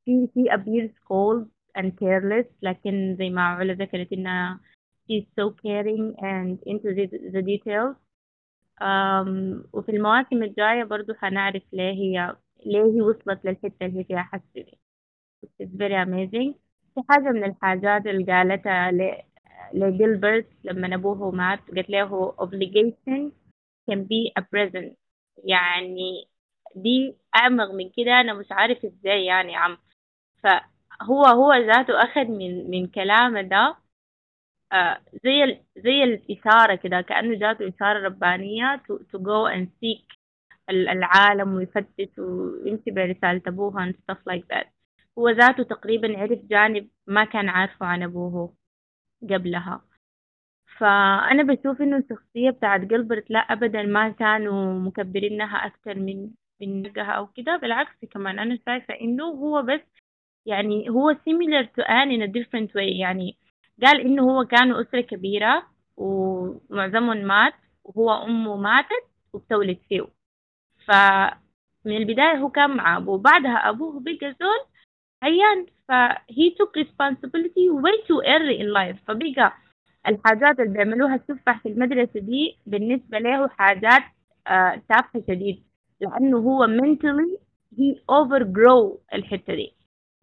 في 0.05 0.27
في 0.33 0.49
appears 0.51 0.91
cold 1.07 1.47
and 1.81 1.91
careless 2.01 2.47
لكن 2.61 3.15
زي 3.19 3.29
ما 3.29 3.41
علا 3.41 3.73
ذكرت 3.73 4.13
إنها 4.13 4.59
she's 5.11 5.25
so 5.41 5.49
caring 5.51 6.15
and 6.21 6.59
into 6.67 6.89
the, 6.93 7.07
the 7.33 7.41
details. 7.41 7.95
um, 8.81 9.65
وفي 9.73 9.89
المواسم 9.89 10.43
الجاية 10.43 10.83
برضو 10.83 11.13
حنعرف 11.13 11.63
ليه 11.73 11.91
هي 11.93 12.35
ليه 12.65 12.83
هي 12.83 13.01
وصلت 13.01 13.45
للحتة 13.45 13.85
اللي 13.85 14.03
فيها 14.03 14.21
حسي 14.23 14.77
is 15.43 15.69
very 15.77 15.95
amazing. 15.95 16.53
في 16.95 17.01
حاجة 17.09 17.29
من 17.31 17.43
الحاجات 17.43 18.05
اللي 18.05 18.25
قالتها 18.33 18.91
لجيلبرت 19.73 20.47
لما 20.63 20.95
أبوه 20.95 21.31
مات 21.31 21.59
قالت 21.71 21.89
له 21.89 22.31
obligation 22.41 23.31
can 23.91 23.97
be 24.03 24.31
a 24.39 24.41
present. 24.41 24.93
يعني 25.43 26.27
دي 26.75 27.15
أعمق 27.35 27.71
من 27.71 27.89
كده 27.89 28.21
أنا 28.21 28.33
مش 28.33 28.47
عارف 28.51 28.85
إزاي 28.85 29.25
يعني 29.25 29.55
عم. 29.55 29.77
فهو 30.43 31.25
هو 31.25 31.53
ذاته 31.53 32.03
أخذ 32.03 32.25
من 32.27 32.69
من 32.71 32.87
كلامه 32.87 33.41
ده 33.41 33.77
آه 34.73 35.01
زي 35.23 35.43
ال 35.43 35.61
زي 35.77 36.03
الإثارة 36.03 36.75
كده 36.75 37.01
كأنه 37.01 37.39
جاته 37.39 37.67
إثارة 37.67 37.99
ربانية 38.05 38.81
to, 38.87 38.97
to 38.97 39.19
go 39.19 39.47
and 39.55 39.67
seek 39.81 40.17
العالم 40.69 41.53
ويفتش 41.53 42.19
ويمشي 42.19 42.91
برسالة 42.91 43.41
أبوها 43.47 43.85
and 43.91 43.95
stuff 43.95 44.19
like 44.33 44.45
that. 44.53 44.67
هو 45.19 45.29
ذاته 45.29 45.63
تقريبا 45.63 46.17
عرف 46.19 46.39
جانب 46.45 46.89
ما 47.07 47.23
كان 47.25 47.49
عارفه 47.49 47.85
عن 47.85 48.03
أبوه 48.03 48.53
قبلها. 49.31 49.81
فأنا 50.77 51.43
بشوف 51.43 51.81
إنه 51.81 51.97
الشخصية 51.97 52.49
بتاعت 52.49 52.81
جلبرت 52.81 53.31
لا 53.31 53.39
أبدا 53.39 53.83
ما 53.83 54.09
كانوا 54.09 54.79
مكبرينها 54.79 55.57
أكتر 55.67 55.95
من 55.99 56.29
من 56.61 56.81
نقها 56.81 57.11
أو 57.11 57.27
كده. 57.27 57.57
بالعكس 57.57 58.05
كمان 58.11 58.39
أنا 58.39 58.59
شايفة 58.65 58.93
إنه 59.01 59.23
هو 59.23 59.61
بس 59.61 59.81
يعني 60.45 60.89
هو 60.89 61.13
similar 61.13 61.65
to 61.65 61.83
Anne 61.83 62.11
in 62.11 62.21
a 62.29 62.31
different 62.39 62.69
way. 62.75 62.99
يعني 62.99 63.37
قال 63.83 64.01
إنه 64.01 64.23
هو 64.23 64.45
كانوا 64.45 64.81
أسرة 64.81 65.01
كبيرة 65.01 65.67
ومعظمهم 65.97 67.17
مات 67.17 67.53
وهو 67.83 68.23
أمه 68.23 68.55
ماتت 68.57 69.05
وبتولد 69.33 69.79
فيه. 69.89 70.07
فمن 70.87 71.97
البداية 71.97 72.37
هو 72.37 72.49
كان 72.49 72.77
مع 72.77 72.97
أبوه. 72.97 73.17
بعدها 73.17 73.69
أبوه 73.69 73.99
بقى 73.99 74.35
زول 74.39 74.68
عيان 75.23 75.65
ف 75.87 75.91
he 76.31 76.49
took 76.59 76.71
responsibility 76.83 77.65
way 77.83 77.95
too 78.07 78.21
early 78.25 78.59
in 78.61 78.73
life. 78.73 78.97
فبقى 79.07 79.53
الحاجات 80.07 80.59
اللي 80.59 80.73
بيعملوها 80.73 81.15
السفح 81.15 81.59
في 81.63 81.69
المدرسة 81.69 82.19
دي 82.19 82.57
بالنسبة 82.65 83.19
له 83.19 83.47
حاجات 83.47 84.01
آه 84.47 84.81
تافهة 84.89 85.23
شديد. 85.27 85.63
لأنه 86.01 86.37
هو 86.37 86.67
mentally 86.67 87.37
he 87.75 87.95
overgrow 88.11 88.97
الحتة 89.13 89.55
دي. 89.55 89.73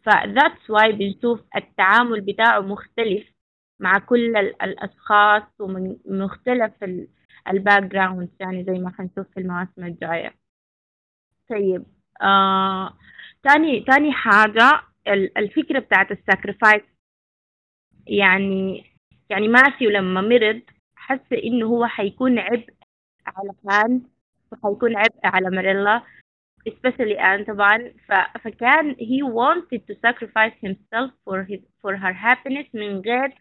ف 0.04 0.08
that's 0.10 0.62
why 0.74 0.86
بنشوف 0.90 1.40
التعامل 1.56 2.20
بتاعه 2.20 2.60
مختلف 2.60 3.26
مع 3.80 3.98
كل 3.98 4.36
الأشخاص 4.36 5.42
ومن 5.60 5.96
مختلف 6.06 6.72
ال 7.48 7.82
background 7.82 8.28
يعني 8.40 8.64
زي 8.64 8.72
ما 8.78 8.90
حنشوف 8.90 9.26
في 9.34 9.40
المواسم 9.40 9.84
الجاية. 9.84 10.34
طيب 11.50 11.84
آه 12.22 12.96
تاني 13.42 13.80
تاني 13.80 14.12
حاجة 14.12 14.80
الفكرة 15.08 15.78
بتاعت 15.78 16.12
ال 16.12 16.19
sacrifice 16.19 16.82
يعني 18.06 18.84
يعني 19.30 19.48
ماسيو 19.48 19.90
لما 19.90 20.20
مرض 20.20 20.60
حس 20.96 21.32
إنه 21.32 21.66
هو 21.66 21.86
حيكون 21.86 22.38
عبء 22.38 22.74
على 23.26 23.50
فان 23.64 24.02
وحيكون 24.52 24.96
عبء 24.96 25.20
على 25.24 25.50
ماريلا 25.50 26.02
especially 26.68 27.20
آن 27.20 27.44
طبعا 27.44 27.92
ف... 28.08 28.38
فكان 28.38 28.94
he 28.94 29.22
wanted 29.22 29.80
to 29.90 29.94
sacrifice 30.06 30.54
himself 30.66 31.10
for 31.24 31.44
his 31.50 31.60
for 31.82 31.96
her 31.96 32.12
happiness 32.12 32.74
من 32.74 33.00
غير 33.00 33.34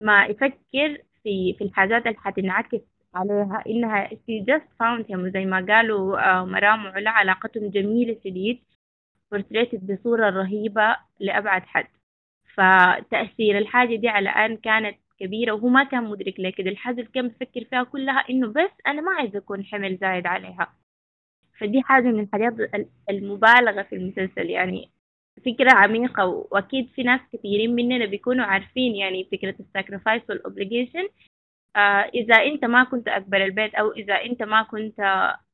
ما 0.00 0.26
يفكر 0.26 1.02
في 1.22 1.54
في 1.58 1.64
الحاجات 1.64 2.06
اللي 2.06 2.18
حتنعكس 2.18 2.80
عليها. 3.14 3.62
إنها 3.66 4.08
she 4.08 4.44
just 4.50 4.64
found 4.82 5.04
him 5.10 5.32
زي 5.32 5.44
ما 5.44 5.66
قالوا 5.68 6.16
مرام 6.44 6.84
وعلا 6.86 7.10
علاقتهم 7.10 7.70
جميلة 7.70 8.20
شديد. 8.24 8.62
Portrayed 9.34 9.74
بصورة 9.74 10.30
رهيبة 10.30 10.96
لأبعد 11.20 11.62
حد. 11.62 11.86
فتأثير 12.54 13.58
الحاجة 13.58 13.96
دي 13.96 14.08
على 14.08 14.28
آن 14.30 14.56
كانت 14.56 14.96
كبيرة 15.20 15.52
وهو 15.52 15.68
ما 15.68 15.84
كان 15.84 16.04
مدرك 16.04 16.40
لكده 16.40 16.70
الحاجة 16.70 17.00
اللي 17.00 17.10
كان 17.14 17.28
بفكر 17.28 17.64
فيها 17.64 17.82
كلها 17.84 18.18
إنه 18.30 18.46
بس 18.48 18.70
أنا 18.86 19.00
ما 19.00 19.12
عايزة 19.12 19.38
أكون 19.38 19.64
حمل 19.64 19.96
زايد 20.00 20.26
عليها. 20.26 20.74
فدي 21.60 21.82
حاجة 21.82 22.04
من 22.04 22.20
الحاجات 22.20 22.54
المبالغة 23.10 23.82
في 23.82 23.94
المسلسل. 23.96 24.50
يعني 24.50 24.90
فكرة 25.46 25.70
عميقة 25.72 26.26
وأكيد 26.26 26.88
في 26.94 27.02
ناس 27.02 27.20
كثيرين 27.32 27.74
مننا 27.74 28.06
بيكونوا 28.06 28.44
عارفين 28.44 28.96
يعني 28.96 29.24
فكرة 29.32 29.54
ال 29.60 29.66
sacrifice 29.66 30.22
وال 30.30 30.43
obligation 30.43 31.08
آه 31.76 32.10
إذا 32.14 32.34
أنت 32.36 32.64
ما 32.64 32.84
كنت 32.84 33.08
أكبر 33.08 33.44
البيت 33.44 33.74
أو 33.74 33.92
إذا 33.92 34.14
أنت 34.14 34.42
ما 34.42 34.62
كنت 34.62 35.00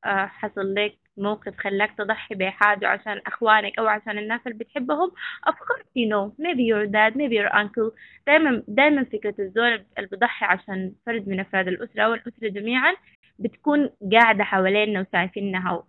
آه 0.05 0.27
حصل 0.27 0.75
لك 0.75 0.99
موقف 1.19 1.57
خلاك 1.59 1.93
تضحي 1.99 2.35
بحاجة 2.35 2.89
عشان 2.89 3.21
أخوانك 3.27 3.79
أو 3.79 3.87
عشان 3.87 4.19
الناس 4.19 4.41
اللي 4.47 4.59
بتحبهم. 4.59 5.11
Of 5.49 5.55
course 5.55 5.87
you 5.99 6.09
know 6.09 6.33
maybe 6.45 6.63
your 6.63 6.87
dad 6.87 7.17
maybe 7.17 7.35
your 7.35 7.53
uncle. 7.55 7.93
دايما 8.27 8.63
دايما 8.69 9.05
فكرة 9.05 9.35
الزول 9.39 9.85
اللي 9.99 10.09
بضحي 10.13 10.47
عشان 10.47 10.93
فرد 11.07 11.29
من 11.29 11.41
أفراد 11.41 11.69
الأسرة 11.69 12.03
أو 12.03 12.15
الأسرة 12.15 12.49
جميعا 12.49 12.95
بتكون 13.39 13.91
قاعدة 14.13 14.45
حوالينا 14.45 15.01
وشايفينها 15.01 15.85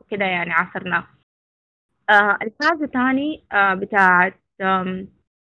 وكده 0.00 0.24
يعني 0.24 0.52
عصرنا. 0.52 1.06
آه 2.10 2.38
الحاجة 2.42 2.86
تاني 2.92 3.44
آه 3.52 3.74
بتاعت 3.74 4.34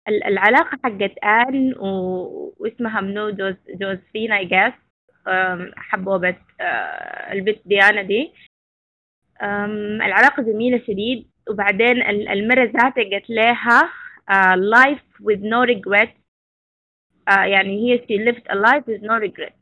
العلاقة 0.07 0.80
حقت 0.84 1.18
آن 1.24 1.74
واسمها 1.78 3.01
منو؟ 3.01 3.30
جوز 3.30 3.55
جوزفين 3.70 4.32
I 4.34 4.49
guess. 4.49 4.74
حبوبة 5.78 6.36
آه 6.61 7.34
البت 7.34 7.61
ديانا 7.66 8.01
دي. 8.01 8.34
العلاقة 9.43 10.43
جميلة 10.43 10.81
شديد. 10.88 11.27
وبعدين 11.49 12.01
المرة 12.09 12.63
ذاتها 12.63 13.03
قالت 13.03 13.29
لها 13.29 13.81
uh, 14.31 14.55
life 14.57 15.21
with 15.21 15.39
no 15.39 15.65
regret. 15.65 16.09
uh, 17.29 17.45
يعني 17.45 17.77
هي 17.83 17.97
she 17.99 18.17
lived 18.25 18.43
a 18.49 18.55
life 18.55 18.83
with 18.88 19.01
no 19.01 19.19
regret. 19.19 19.53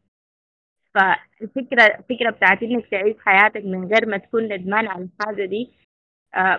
فالفكرة 0.94 1.84
الفكرة 2.00 2.30
بتاعت 2.30 2.64
إنك 2.64 2.88
تعيش 2.88 3.16
حياتك 3.20 3.66
من 3.66 3.94
غير 3.94 4.06
ما 4.06 4.18
تكون 4.18 4.44
ندمان 4.54 4.88
على 4.88 5.08
الحاجة 5.20 5.46
دي 5.46 5.70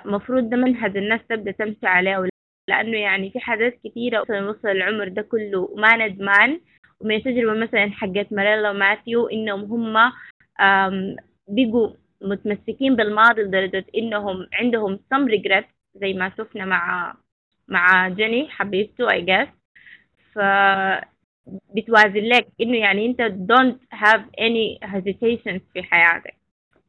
مفروض 0.04 0.50
ده 0.50 0.56
منهج 0.56 0.96
الناس 0.96 1.20
تبدأ 1.28 1.50
تمشي 1.50 1.86
عليه. 1.86 2.28
لأنه 2.68 2.98
يعني 2.98 3.30
في 3.30 3.40
حاجات 3.40 3.78
كثيرة 3.84 4.20
وصل 4.20 4.68
العمر 4.68 5.08
ده 5.08 5.22
كله 5.22 5.58
وما 5.60 6.06
ندمان. 6.06 6.60
ومن 7.00 7.14
التجربة 7.16 7.60
مثلا 7.60 7.90
حقت 7.90 8.32
ماريلا 8.32 8.70
وماثيو 8.70 9.26
إنهم 9.26 9.60
هم 9.60 10.12
بقوا 11.48 11.94
متمسكين 12.24 12.96
بالماضي 12.96 13.42
لدرجة 13.42 13.84
إنهم 13.96 14.46
عندهم 14.52 14.96
some 15.14 15.28
regret 15.28 15.64
زي 15.94 16.12
ما 16.12 16.32
شفنا 16.38 16.64
مع 16.64 17.14
مع 17.68 18.08
جيني 18.08 18.48
حبيبته 18.48 19.08
I 19.08 19.20
guess. 19.26 19.48
ف 20.34 20.38
بتوازن 21.74 22.20
لك 22.24 22.46
إنه 22.60 22.76
يعني 22.78 23.06
أنت 23.06 23.20
don't 23.52 23.96
have 23.98 24.20
any 24.40 24.78
hesitations 24.88 25.60
في 25.74 25.82
حياتك. 25.82 26.34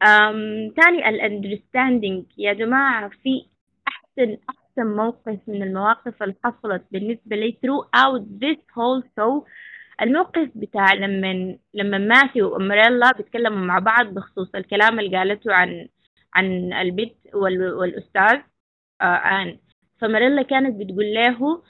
um, 0.04 0.74
تاني 0.76 1.04
understanding 1.30 2.26
يا 2.38 2.54
جماعة 2.54 3.10
في 3.10 3.46
أحسن 3.88 4.38
أحسن 4.50 4.96
موقف 4.96 5.40
من 5.48 5.64
المواقف 5.64 6.24
اللي 6.24 6.36
حصلت 6.44 6.84
بالنسبة 6.92 7.36
لي 7.36 7.58
throughout 7.66 8.22
this 8.44 8.58
whole 8.76 9.04
show. 9.20 9.46
الموقف 10.02 10.50
بتاع 10.56 10.94
لما 10.94 11.58
لما 11.74 11.98
ماثيو 11.98 12.54
وأمريلا 12.54 13.12
بيتكلموا 13.12 13.58
مع 13.66 13.80
بعض 13.80 14.06
بخصوص 14.08 14.56
الكلام 14.56 15.00
اللي 15.00 15.18
قالته 15.18 15.54
عن 15.54 15.88
عن 16.34 16.74
البنت 16.74 17.16
والأستاذ 17.34 18.40
آه 19.02 19.06
آن. 19.06 19.58
فماريلا 20.02 20.42
كانت 20.42 20.76
بتقول 20.82 21.14
له 21.14 21.64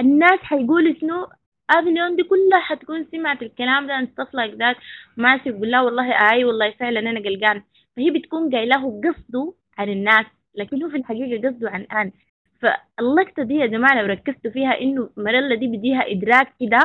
الناس 0.00 0.40
حيقولوا 0.40 0.94
شنو؟ 1.00 1.28
افليون 1.70 2.16
دي 2.16 2.22
كلها 2.22 2.60
حتكون 2.60 3.06
سمعت 3.12 3.42
الكلام 3.42 3.86
ده 3.86 4.00
stuff 4.06 4.28
like 4.28 4.54
that 4.58 4.80
ماثيو 5.16 5.52
بيقول 5.52 5.70
لها 5.70 5.80
والله 5.82 6.30
آي 6.32 6.44
والله 6.44 6.70
فعلا 6.70 7.00
أنا 7.00 7.20
قلقان. 7.20 7.62
فهي 7.96 8.10
بتكون 8.10 8.50
قايلة 8.54 9.00
قصده 9.04 9.54
عن 9.78 9.88
الناس 9.88 10.26
لكن 10.54 10.82
هو 10.82 10.90
في 10.90 10.96
الحقيقة 10.96 11.48
قصده 11.48 11.70
عن 11.70 11.82
آن. 11.82 12.12
فاللقطة 12.60 13.42
دي 13.42 13.54
يا 13.54 13.66
جماعة 13.66 14.02
لو 14.02 14.06
ركزتوا 14.06 14.50
فيها 14.50 14.80
إنه 14.80 15.10
ماريلا 15.16 15.54
دي 15.54 15.66
بديها 15.66 16.10
إدراك 16.12 16.54
كده 16.60 16.80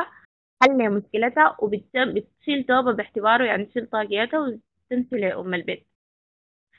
حل 0.62 0.90
مشكلتها 0.90 1.56
وبتشيل 1.62 2.64
توبة 2.68 2.92
باعتباره 2.92 3.44
يعني 3.44 3.64
تشيل 3.64 3.86
طاقيتها 3.86 4.40
وتمشي 4.40 5.16
لأم 5.16 5.54
البيت. 5.54 5.86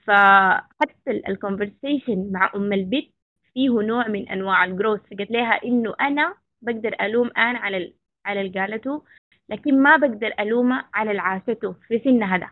فحتى 0.07 1.11
الكونفرسيشن 1.27 2.31
مع 2.31 2.51
أم 2.55 2.73
البيت 2.73 3.13
فيه 3.53 3.69
نوع 3.69 4.07
من 4.07 4.29
أنواع 4.29 4.63
الجروث 4.65 5.01
فقلت 5.01 5.31
لها 5.31 5.63
إنه 5.63 5.95
أنا 6.01 6.35
بقدر 6.61 6.95
ألوم 7.01 7.27
آن 7.27 7.55
على 7.55 7.93
على 8.25 8.41
اللي 8.41 8.59
قالته 8.59 9.03
لكن 9.49 9.83
ما 9.83 9.97
بقدر 9.97 10.33
ألومه 10.39 10.85
على 10.93 11.11
اللي 11.11 11.21
عاشته 11.21 11.73
في 11.73 11.99
سنها 11.99 12.37
ده. 12.37 12.49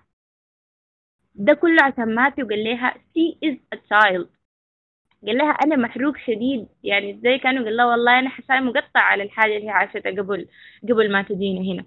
ده 1.36 1.54
كله 1.54 1.84
عشان 1.84 2.16
ماتي 2.16 2.44
وقال 2.44 2.64
لها 2.64 2.94
she 2.94 3.38
is 3.50 3.58
a 3.76 3.78
child. 3.78 4.28
قال 5.26 5.38
لها 5.38 5.52
أنا 5.52 5.76
محروق 5.76 6.18
شديد. 6.18 6.68
يعني 6.84 7.20
زي 7.24 7.38
كانوا 7.38 7.64
قال 7.64 7.78
لها 7.78 7.86
والله 7.86 8.20
أنا 8.20 8.30
حساي 8.30 8.62
مقطع 8.62 9.00
على 9.00 9.24
الحاجة 9.24 9.58
اللي 9.58 9.70
عاشتها 9.70 10.12
قبل 10.12 10.48
قبل 10.84 11.12
ما 11.12 11.22
تجينا 11.22 11.62
هنا. 11.74 11.86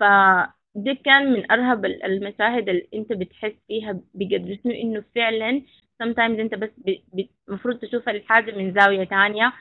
فده 0.00 0.94
كان 1.04 1.32
من 1.32 1.52
أرهب 1.52 1.84
المشاهد 1.84 2.68
اللي 2.68 2.88
أنت 2.94 3.12
بتحس 3.12 3.52
فيها 3.68 4.00
بقدر 4.14 4.58
شنو 4.64 4.72
إنه 4.72 5.04
فعلا 5.14 5.62
sometimes 6.02 6.40
أنت 6.40 6.54
بس 6.54 6.70
المفروض 7.48 7.78
تشوف 7.78 8.08
الحاجة 8.08 8.52
من 8.56 8.74
زاوية 8.74 9.04
تانية 9.04 9.52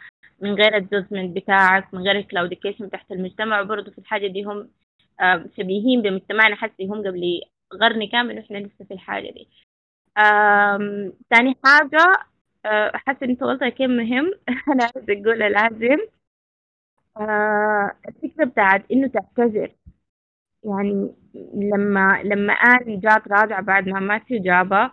من 0.42 0.54
غير 0.54 0.78
ال 0.78 0.84
judgement 0.84 1.36
بتاعك 1.36 1.94
من 1.94 2.02
غير 2.02 2.16
الكلاوديكيشن 2.18 2.90
تحت 2.90 3.12
المجتمع. 3.12 3.62
وبرضه 3.62 3.92
في 3.92 3.98
الحاجة 3.98 4.28
دي 4.28 4.44
هم 4.44 4.70
شبيهين 5.58 6.02
بمجتمعنا. 6.02 6.56
حسي 6.56 6.86
هم 6.86 7.00
قبل 7.08 7.42
قرن 7.82 8.08
كامل 8.08 8.38
وإحنا 8.38 8.58
لسه 8.58 8.86
في 8.86 8.94
الحاجة 8.94 9.32
دي. 9.32 9.48
تاني 11.30 11.56
حاجة 11.66 12.06
آه، 12.66 12.92
حاسة 12.96 13.20
إن 13.26 13.36
سؤالك 13.36 13.74
كم 13.78 13.90
مهم. 13.90 14.32
أنا 14.74 14.84
عايزة 14.96 15.14
أقول 15.22 15.40
لازم. 15.40 15.98
آه، 17.18 17.92
الفكرة 18.08 18.46
بتاعت 18.46 18.92
إنه 18.92 19.08
تعتذر. 19.08 19.72
يعني 20.64 21.16
لما 21.56 22.22
لما 22.26 22.54
آن 22.54 23.00
جات 23.00 23.28
راجعة 23.28 23.62
بعد 23.62 23.90
ما 23.90 24.00
مات 24.00 24.34
جابا 24.34 24.92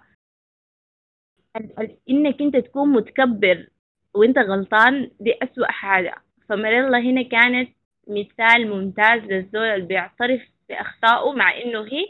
إنك 2.10 2.40
أنت 2.42 2.56
تكون 2.56 2.88
متكبر 2.92 3.66
وأنت 4.14 4.38
غلطان 4.38 5.10
دي 5.20 5.34
أسوأ 5.42 5.66
حاجة. 5.66 6.14
فماريلا 6.48 6.98
هنا 6.98 7.22
كانت 7.22 7.70
مثال 8.08 8.70
ممتاز 8.70 9.20
للزول 9.22 9.62
اللي 9.66 9.86
بيعترف 9.86 10.40
بأخطائه 10.68 11.32
مع 11.32 11.56
إنه 11.56 11.80
هي 11.82 12.06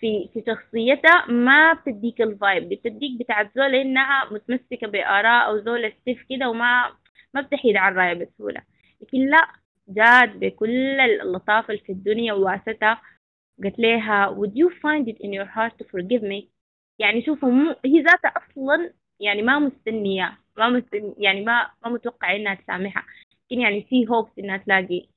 في 0.00 0.28
في 0.34 0.42
شخصيتها 0.46 1.26
ما 1.26 1.72
بتديك 1.72 2.22
ال 2.22 2.31
vibe 2.31 2.68
بتديك 2.68 3.20
بتاعت 3.20 3.50
زول 3.56 3.74
إنها 3.74 4.24
متمسكة 4.32 4.86
بآراء 4.86 5.46
أو 5.48 5.58
زول 5.58 5.92
stiff 6.00 6.22
كده 6.30 6.48
وما 6.50 6.96
ما 7.34 7.40
بتحيد 7.40 7.76
على 7.76 7.92
الرايه 7.92 8.14
بسهولة. 8.14 8.62
لكن 9.00 9.18
لا 9.30 9.48
جات 9.88 10.36
بكل 10.36 11.00
اللطافه 11.00 11.70
اللي 11.74 11.84
في 11.84 11.92
الدنيا 11.92 12.32
وواستها 12.32 13.02
قالت 13.62 13.78
لها 13.78 14.36
would 14.36 14.52
you 14.52 14.70
find 14.70 15.08
it 15.08 15.18
in 15.24 15.30
your 15.32 15.46
heart 15.56 15.72
to 15.82 15.84
forgive 15.88 16.22
me? 16.22 16.44
يعني 16.98 17.22
شوفوا 17.26 17.50
مو 17.50 17.76
هي 17.84 18.00
ذاتها 18.02 18.32
أصلا 18.36 18.92
يعني 19.20 19.42
ما 19.42 19.58
مستنية 19.58 20.38
ما 20.58 20.68
مستنية 20.68 21.14
يعني 21.18 21.44
ما 21.44 21.70
ما 21.84 21.90
متوقعة 21.90 22.36
إنها 22.36 22.54
تسامحها. 22.54 23.04
لكن 23.46 23.60
يعني 23.60 23.82
في 23.90 24.08
هوبس 24.08 24.38
إنها 24.38 24.56
تلاقي 24.56 25.08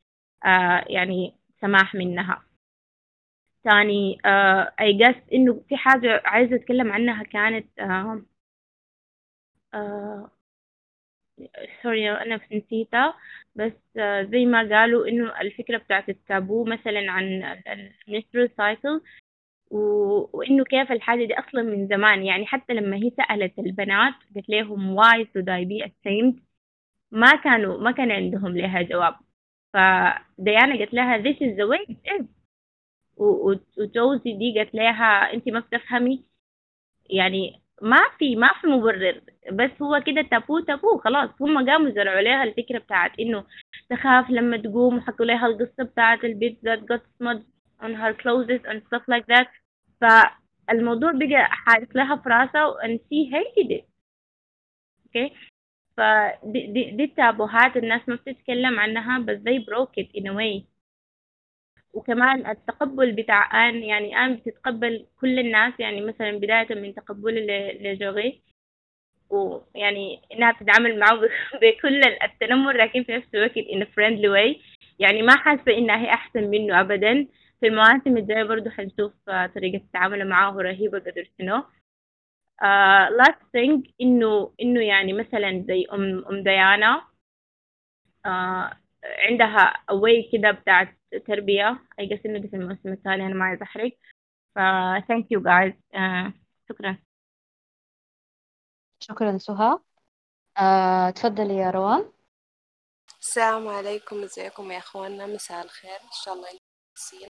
آه 0.46 0.86
يعني 0.90 1.34
سماح 1.62 1.96
منها. 1.96 2.44
تاني 3.64 4.18
اي 4.80 4.94
uh, 4.94 4.98
جس 4.98 5.16
إنه 5.34 5.62
في 5.70 5.78
حاجة 5.78 6.22
عايزة 6.26 6.56
أتكلم 6.56 6.92
عنها 6.92 7.24
كانت 7.24 7.68
uh, 7.82 8.20
uh, 9.76 10.30
sorry 11.84 12.12
أنا 12.12 12.40
نسيتها 12.52 13.14
بس 13.56 13.74
زي 14.32 14.46
ما 14.46 14.60
قالوا 14.70 15.08
إنه 15.08 15.42
الفكرة 15.42 15.78
بتاعت 15.78 16.10
التابو 16.10 16.66
مثلا 16.66 17.12
عن 17.12 17.44
ال 18.08 18.12
menstrual 18.12 18.52
cycle 18.58 19.02
وإنه 19.72 20.64
كيف 20.64 20.92
الحاجة 20.92 21.26
دي 21.26 21.40
أصلا 21.40 21.62
من 21.64 21.88
زمان 21.88 22.24
يعني 22.26 22.46
حتى 22.46 22.74
لما 22.74 22.98
هي 22.98 23.12
سألت 23.18 23.60
البنات 23.60 24.14
قالت 24.36 24.50
لهم 24.50 24.98
why 25.02 25.26
should 25.26 25.46
I 25.50 25.66
be 25.66 25.84
ashamed 25.90 26.42
ما 27.12 27.36
كانوا 27.44 27.78
ما 27.82 27.92
كان 27.92 28.12
عندهم 28.12 28.58
لها 28.58 28.82
جواب. 28.82 29.16
فديانا 29.74 30.78
قالت 30.78 30.94
لها 30.94 31.18
this 31.24 31.38
is 31.38 31.56
the 31.58 31.68
way 31.68 31.94
it 31.94 32.22
is. 32.22 32.41
وجوزي 33.22 34.34
دي 34.34 34.54
قالت 34.58 34.76
لها 34.76 35.34
انت 35.34 35.50
ما 35.50 35.60
بتفهمي؟ 35.60 36.26
يعني 37.10 37.62
ما 37.82 37.98
في 38.20 38.36
ما 38.36 38.50
في 38.62 38.68
مبرر 38.68 39.22
بس 39.52 39.72
هو 39.82 40.04
كده 40.08 40.22
تابو 40.22 40.60
تابو 40.60 40.98
خلاص. 40.98 41.30
هم 41.42 41.70
قاموا 41.70 41.90
زرعوا 41.92 42.22
لها 42.22 42.44
الفكرة 42.44 42.80
بتاعت 42.80 43.20
إنه 43.20 43.46
تخاف 43.90 44.30
لما 44.30 44.58
تقوم 44.58 44.98
وحكوا 44.98 45.26
لها 45.26 45.48
القصة 45.48 45.84
بتاعت 45.84 46.24
البيت 46.24 46.60
that 46.66 46.80
got 46.80 47.02
smudged 47.20 47.46
on 47.84 47.90
her 47.96 48.14
clothes 48.14 48.62
and 48.72 48.82
stuff 48.88 49.04
like 49.14 49.26
that. 49.28 49.48
فالموضوع 50.02 51.12
بقى 51.12 51.46
حارس 51.50 51.88
لها 51.96 52.16
في 52.16 52.30
راسها 52.30 52.74
and 52.84 53.00
she 53.00 53.32
hated 53.36 53.72
it. 53.72 53.84
Okay. 55.08 55.32
فدي 55.98 56.68
دي, 56.68 56.92
دي 56.92 57.04
التابوهات 57.04 57.78
الناس 57.78 58.10
ما 58.10 58.16
بتتكلم 58.16 58.80
عنها 58.80 59.20
بس 59.20 59.38
they 59.38 59.60
broke 59.66 60.04
it 60.04 60.08
in 60.22 60.24
a 60.28 60.34
way. 60.34 60.71
وكمان 61.94 62.48
التقبل 62.48 63.12
بتاع 63.12 63.70
آن 63.70 63.84
يعني 63.84 64.18
آن 64.26 64.36
بتتقبل 64.36 65.06
كل 65.22 65.40
الناس 65.40 65.74
يعني 65.80 66.02
مثلا 66.02 66.32
بداية 66.32 66.76
من 66.76 66.96
تقبل 66.96 67.48
لجوغي. 67.82 68.42
ويعني 69.30 70.22
إنها 70.34 70.52
بتتعامل 70.52 71.00
معه 71.00 71.22
بكل 71.62 72.04
التنمر 72.04 72.78
لكن 72.78 73.04
في 73.04 73.18
نفس 73.18 73.28
الوقت 73.36 73.52
in 73.52 73.84
a 73.84 73.88
friendly 73.88 74.30
way. 74.36 74.62
يعني 75.00 75.22
ما 75.22 75.38
حاسة 75.38 75.78
إنها 75.78 75.98
هي 75.98 76.10
أحسن 76.10 76.44
منه 76.50 76.80
أبدا. 76.82 77.28
في 77.60 77.68
المواسم 77.68 78.18
الجاية 78.18 78.44
برضو 78.44 78.70
حنشوف 78.70 79.14
طريقة 79.56 79.78
التعامل 79.78 80.30
معاه 80.30 80.52
رهيبة 80.52 81.00
قدر 81.00 81.30
شنو 81.40 81.64
uh, 82.62 83.10
last 83.20 83.42
thing 83.54 83.92
إنه 84.02 84.54
إنه 84.62 84.82
يعني 84.82 85.14
مثلا 85.14 85.66
زي 85.68 85.86
أم 85.94 86.26
أم 86.30 86.44
ديانا 86.44 87.02
uh, 88.28 88.76
عندها 89.28 89.74
أوي 89.90 90.30
كده 90.34 90.52
بتاعت 90.52 91.01
تربية. 91.28 91.84
I 92.02 92.06
guess 92.06 92.26
إنه 92.26 92.48
في 92.48 92.56
الموسم 92.56 92.94
الثاني 92.94 93.26
أنا 93.26 93.36
ما 93.36 93.46
عايزة 93.46 93.64
أحرق. 93.64 93.98
ف 94.56 94.60
thank 95.10 95.26
you 95.34 95.40
guys. 95.40 95.74
uh, 95.94 96.32
شكرا. 96.70 96.98
شكرا 99.00 99.38
سهى. 99.38 99.80
uh, 100.60 101.14
تفضلي 101.14 101.58
يا 101.58 101.72
روان. 101.72 102.12
السلام 103.20 103.68
عليكم. 103.68 104.24
إزيكم 104.24 104.72
يا 104.72 104.78
إخواننا؟ 104.78 105.26
مساء 105.26 105.66
الخير. 105.66 106.02
إن 106.02 106.12
شاء 106.24 106.34
الله 106.34 106.48
كويسين. 106.96 107.28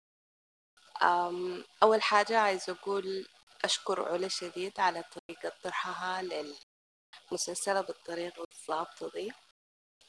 أول 1.83 2.03
حاجة 2.03 2.39
عايزة 2.39 2.72
أقول 2.72 3.27
أشكر 3.64 4.12
علا 4.12 4.29
شديد 4.29 4.81
على 4.81 5.03
طريقة 5.03 5.53
طرحها 5.62 6.22
للمسلسل 6.22 7.83
بالطريقة 7.83 8.45
الضابطة 8.53 9.11
دي. 9.14 9.33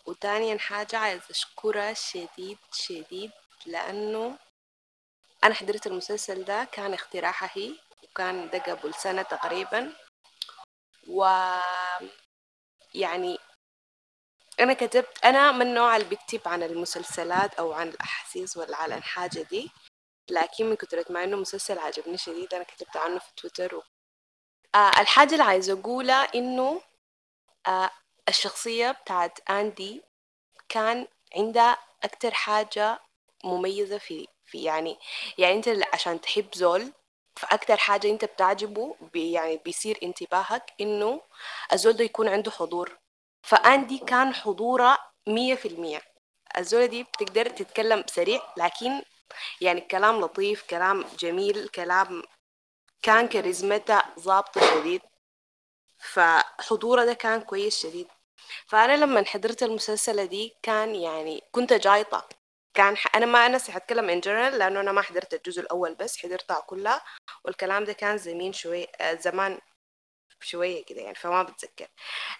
وتانيا 0.08 0.58
حاجة 0.58 0.98
عايزة 0.98 1.30
أشكرها 1.30 1.94
شديد 1.94 2.58
شديد 2.72 3.32
لأنه 3.66 4.38
أنا 5.44 5.54
حضرت 5.54 5.88
المسلسل 5.88 6.44
ده 6.46 6.64
كان 6.64 6.94
اختراعها 6.94 7.50
هي 7.54 7.76
وكان 8.04 8.50
ده 8.50 8.60
قبل 8.60 8.94
سنة 8.94 9.22
تقريبا. 9.22 9.94
و 11.08 11.26
يعني 12.96 13.38
أنا 14.60 14.74
كتبت 14.74 15.26
أنا 15.26 15.52
من 15.52 15.62
النوع 15.62 15.96
اللي 15.96 16.08
بكتب 16.10 16.42
عن 16.48 16.64
المسلسلات 16.64 17.54
أو 17.54 17.74
عن 17.74 17.88
الأحاسيس 17.90 18.58
ولا 18.58 18.78
عن 18.78 18.92
الحاجة 18.94 19.42
دي. 19.42 19.72
لكن 20.30 20.66
من 20.70 20.76
كترة 20.76 21.06
ما 21.10 21.24
إنه 21.24 21.38
مسلسل 21.38 21.80
عجبني 21.80 22.18
شديد 22.18 22.54
أنا 22.54 22.64
كتبت 22.64 22.98
عنه 22.98 23.20
في 23.20 23.32
تويتر 23.38 23.76
و... 23.76 23.84
آه 24.76 25.02
الحاجة 25.02 25.32
اللي 25.32 25.44
عايزة 25.44 25.74
أقولها 25.80 26.36
إنه 26.36 26.82
آه 27.68 27.92
الشخصية 28.30 28.92
بتاعت 28.92 29.50
أندي 29.50 30.04
كان 30.70 31.08
عندها 31.36 31.78
أكتر 32.04 32.32
حاجة 32.34 33.00
مميزة 33.44 33.98
في 33.98 34.28
في 34.46 34.64
يعني 34.64 34.98
يعني 35.38 35.56
أنت 35.56 35.70
عشان 35.94 36.22
تحب 36.22 36.46
زول 36.56 36.92
فأكتر 37.36 37.78
حاجة 37.78 38.10
أنت 38.10 38.26
بتعجبه 38.26 38.96
بي 39.14 39.32
يعني 39.32 39.58
بيصير 39.66 40.00
انتباهك 40.04 40.74
إنه 40.82 41.22
الزول 41.74 41.94
ده 41.94 42.04
يكون 42.04 42.28
عنده 42.28 42.52
حضور. 42.52 42.98
فأندي 43.44 43.98
كان 43.98 44.34
حضورها 44.34 44.98
مية 45.28 45.56
في 45.56 45.68
المية. 45.68 46.02
الزولة 46.58 46.86
دي 46.86 47.04
بتقدر 47.04 47.50
تتكلم 47.50 48.04
سريع 48.08 48.42
لكن 48.58 49.02
يعني 49.62 49.82
كلام 49.82 50.22
لطيف 50.22 50.64
كلام 50.64 51.06
جميل 51.20 51.68
كلام 51.68 52.24
كان 53.02 53.28
كاريزمتها 53.28 54.14
ظابطة 54.20 54.62
شديد. 54.80 55.02
فحضورها 56.00 57.06
ده 57.06 57.14
كان 57.14 57.42
كويس 57.42 57.80
شديد. 57.84 58.08
فأنا 58.68 58.98
لما 58.98 59.26
حضرت 59.26 59.64
المسلسلة 59.64 60.26
دي 60.26 60.54
كان 60.64 60.96
يعني 60.96 61.44
كنت 61.52 61.74
جايطة. 61.74 62.30
كان 62.78 62.98
ح... 62.98 63.16
أنا 63.16 63.26
ما 63.26 63.46
أنا 63.46 63.58
حتكلم 63.60 64.10
إن 64.10 64.20
جنرال 64.20 64.60
لأنه 64.60 64.80
أنا 64.80 64.92
ما 64.92 65.02
حضرت 65.02 65.34
الجزء 65.34 65.62
الأول 65.62 65.96
بس 65.96 66.18
حضرتها 66.18 66.60
كلها. 66.62 67.02
والكلام 67.46 67.84
ده 67.84 67.94
كان 67.94 68.18
زمين 68.18 68.54
شوي 68.54 68.88
آه 69.02 69.14
زمان 69.16 69.60
شوية 70.42 70.86
كده 70.86 71.02
يعني 71.02 71.16
فما 71.16 71.44
بتذكر. 71.44 71.88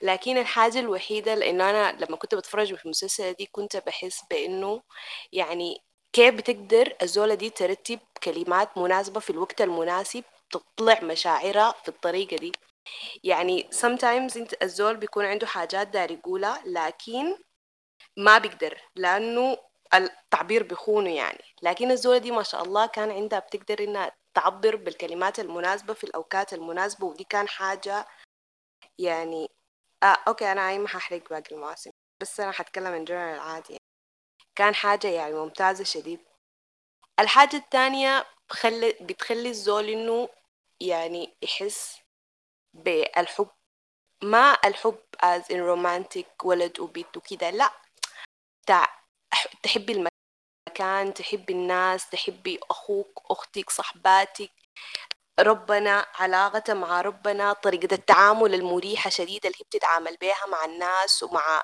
لكن 0.02 0.38
الحاجة 0.38 0.80
الوحيدة 0.80 1.36
لأنه 1.36 1.70
أنا 1.70 2.06
لما 2.06 2.18
كنت 2.18 2.36
بتفرج 2.36 2.76
في 2.76 2.86
المسلسل 2.86 3.34
دي 3.34 3.46
كنت 3.52 3.78
بحس 3.78 4.22
بأنه 4.32 4.82
يعني 5.34 5.82
كيف 6.14 6.36
بتقدر 6.36 6.96
الزولة 7.02 7.36
دي 7.36 7.50
ترتب 7.50 8.00
كلمات 8.24 8.78
مناسبة 8.78 9.20
في 9.20 9.30
الوقت 9.30 9.62
المناسب 9.62 10.24
تطلع 10.52 11.00
مشاعرها 11.04 11.72
في 11.84 11.90
الطريقة 11.90 12.38
دي. 12.38 12.52
يعني 13.24 13.70
sometimes 13.74 14.38
انت 14.38 14.64
الزول 14.64 14.98
بيكون 14.98 15.26
عنده 15.26 15.48
حاجات 15.48 15.88
داير 15.88 16.12
يقولها 16.12 16.64
لكن 16.66 17.38
ما 18.18 18.38
بيقدر 18.38 18.82
لأنه 18.96 19.58
التعبير 19.94 20.64
بيخونه 20.64 21.16
يعني. 21.16 21.44
لكن 21.62 21.92
الزولة 21.92 22.18
دي 22.18 22.32
ما 22.32 22.44
شاء 22.44 22.64
الله 22.64 22.86
كان 22.86 23.12
عندها 23.12 23.40
بتقدر 23.40 23.84
إنها 23.84 24.12
تعبر 24.34 24.76
بالكلمات 24.76 25.40
المناسبة 25.40 25.94
في 25.94 26.04
الأوقات 26.04 26.54
المناسبة 26.54 27.06
ودي 27.08 27.24
كان 27.24 27.48
حاجة 27.48 28.08
يعني 29.00 29.50
آه 30.04 30.18
okay 30.28 30.52
أنا 30.52 30.62
عايمة 30.62 30.88
ححرق 30.88 31.30
باقي 31.30 31.56
المواسم 31.56 31.92
بس 32.22 32.40
أنا 32.40 32.52
حتكلم 32.52 32.88
عن 32.88 33.06
جنرال 33.06 33.40
عادي 33.40 33.74
يعني. 33.74 33.84
كان 34.56 34.76
حاجة 34.76 35.08
يعني 35.08 35.34
ممتازة 35.34 35.84
شديد. 35.84 36.20
الحاجة 37.20 37.56
التانية 37.58 38.26
بخلي 38.50 38.92
بتخلي 39.02 39.50
الزول 39.50 39.90
إنه 39.90 40.30
يعني 40.82 41.38
يحس 41.42 41.98
بالحب. 42.74 43.50
ما 44.24 44.58
الحب 44.66 45.00
as 45.26 45.44
in 45.44 45.62
romantic 45.74 46.46
ولد 46.46 46.80
وبيت 46.80 47.18
وكده 47.18 47.50
لا. 47.50 47.72
تع... 48.68 48.88
تحبي 49.64 49.94
المكان 50.50 51.14
تحبي 51.14 51.54
الناس 51.54 52.10
تحبي 52.10 52.60
أخوك 52.72 53.22
أختك 53.32 53.70
صحباتك. 53.70 54.52
ربنا 55.40 56.06
علاقته 56.16 56.74
مع 56.74 57.02
ربنا 57.02 57.54
طريقة 57.54 57.94
التعامل 57.96 58.54
المريحة 58.56 59.10
شديدة 59.10 59.50
اللي 59.50 59.60
هي 59.62 59.66
بتتعامل 59.66 60.18
بيها 60.18 60.46
مع 60.52 60.66
الناس 60.66 61.24
ومع 61.24 61.64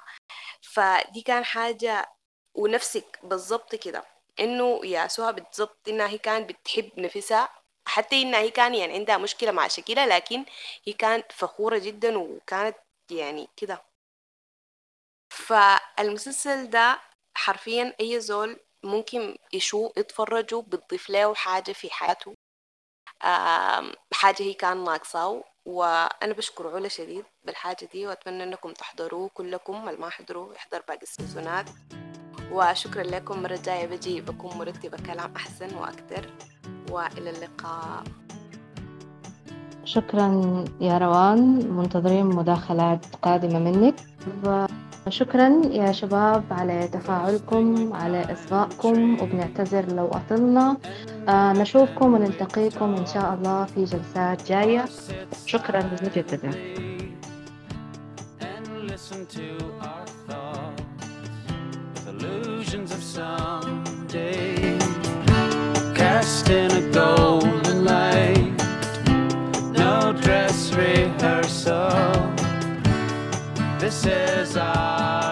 فدي 0.61 1.21
كان 1.21 1.45
حاجة 1.45 2.13
ونفسك 2.55 3.19
بالضبط 3.23 3.75
كده 3.75 4.05
إنه 4.39 4.81
يا 4.85 5.07
سهى 5.07 5.33
بالضبط 5.33 5.89
إنها 5.89 6.07
هي 6.09 6.17
كانت 6.17 6.49
بتحب 6.51 6.91
نفسها. 6.99 7.49
حتى 7.87 8.21
إنها 8.21 8.39
هي 8.39 8.51
كان 8.51 8.75
يعني 8.75 8.93
عندها 8.93 9.17
مشكلة 9.17 9.51
مع 9.51 9.67
شكلها 9.67 10.05
لكن 10.07 10.45
هي 10.87 10.93
كانت 10.93 11.31
فخورة 11.31 11.77
جدا 11.79 12.17
وكانت 12.19 12.77
يعني 13.11 13.49
كده. 13.57 13.83
فالمسلسل 15.29 16.69
ده 16.69 16.99
حرفيا 17.35 17.95
أي 17.99 18.19
زول 18.19 18.59
ممكن 18.83 19.37
يشوف 19.53 19.97
يتفرجوا 19.97 20.61
بتضيف 20.61 21.09
له 21.09 21.33
حاجة 21.33 21.71
في 21.71 21.89
حياته. 21.89 22.33
حاجة 24.13 24.43
هي 24.43 24.53
كان 24.53 24.83
ناقصة 24.83 25.43
وأنا 25.65 26.33
بشكر 26.33 26.75
علا 26.75 26.87
شديد 26.87 27.25
بالحاجة 27.43 27.89
دي 27.93 28.07
وأتمنى 28.07 28.43
أنكم 28.43 28.73
تحضروه 28.73 29.29
كلكم. 29.33 29.89
اللي 29.89 29.99
ما 29.99 30.09
حضروه 30.09 30.53
يحضر 30.53 30.83
باقي 30.87 31.01
السيزونات. 31.01 31.69
وشكرا 32.51 33.03
لكم. 33.03 33.43
مرة 33.43 33.59
جاية 33.65 33.85
بجي 33.85 34.21
بكون 34.21 34.57
مرتبة 34.57 34.97
كلام 34.97 35.35
أحسن 35.35 35.75
وأكثر 35.75 36.29
وإلى 36.89 37.29
اللقاء. 37.29 38.03
شكرا 39.85 40.27
يا 40.81 40.97
روان. 40.97 41.39
منتظرين 41.71 42.25
مداخلات 42.25 43.15
قادمة 43.15 43.59
منك. 43.59 43.95
شكرا 45.09 45.61
يا 45.71 45.91
شباب 45.91 46.43
على 46.51 46.87
تفاعلكم 46.87 47.93
على 47.93 48.33
إصغائكم 48.33 49.17
وبنعتذر 49.21 49.85
لو 49.95 50.07
أطلنا. 50.07 50.77
آه 51.29 51.53
نشوفكم 51.53 52.13
ونلتقيكم 52.13 52.95
إن 52.95 53.05
شاء 53.05 53.33
الله 53.33 53.65
في 53.65 53.83
جلسات 53.83 54.47
جاية. 54.47 54.85
شكرا 55.45 55.83
مجددا 56.03 56.51
no 69.77 70.13
dress 70.13 70.71
rehearsal. 70.75 72.32
This 73.83 74.05
is 74.05 74.55
our 74.55 75.22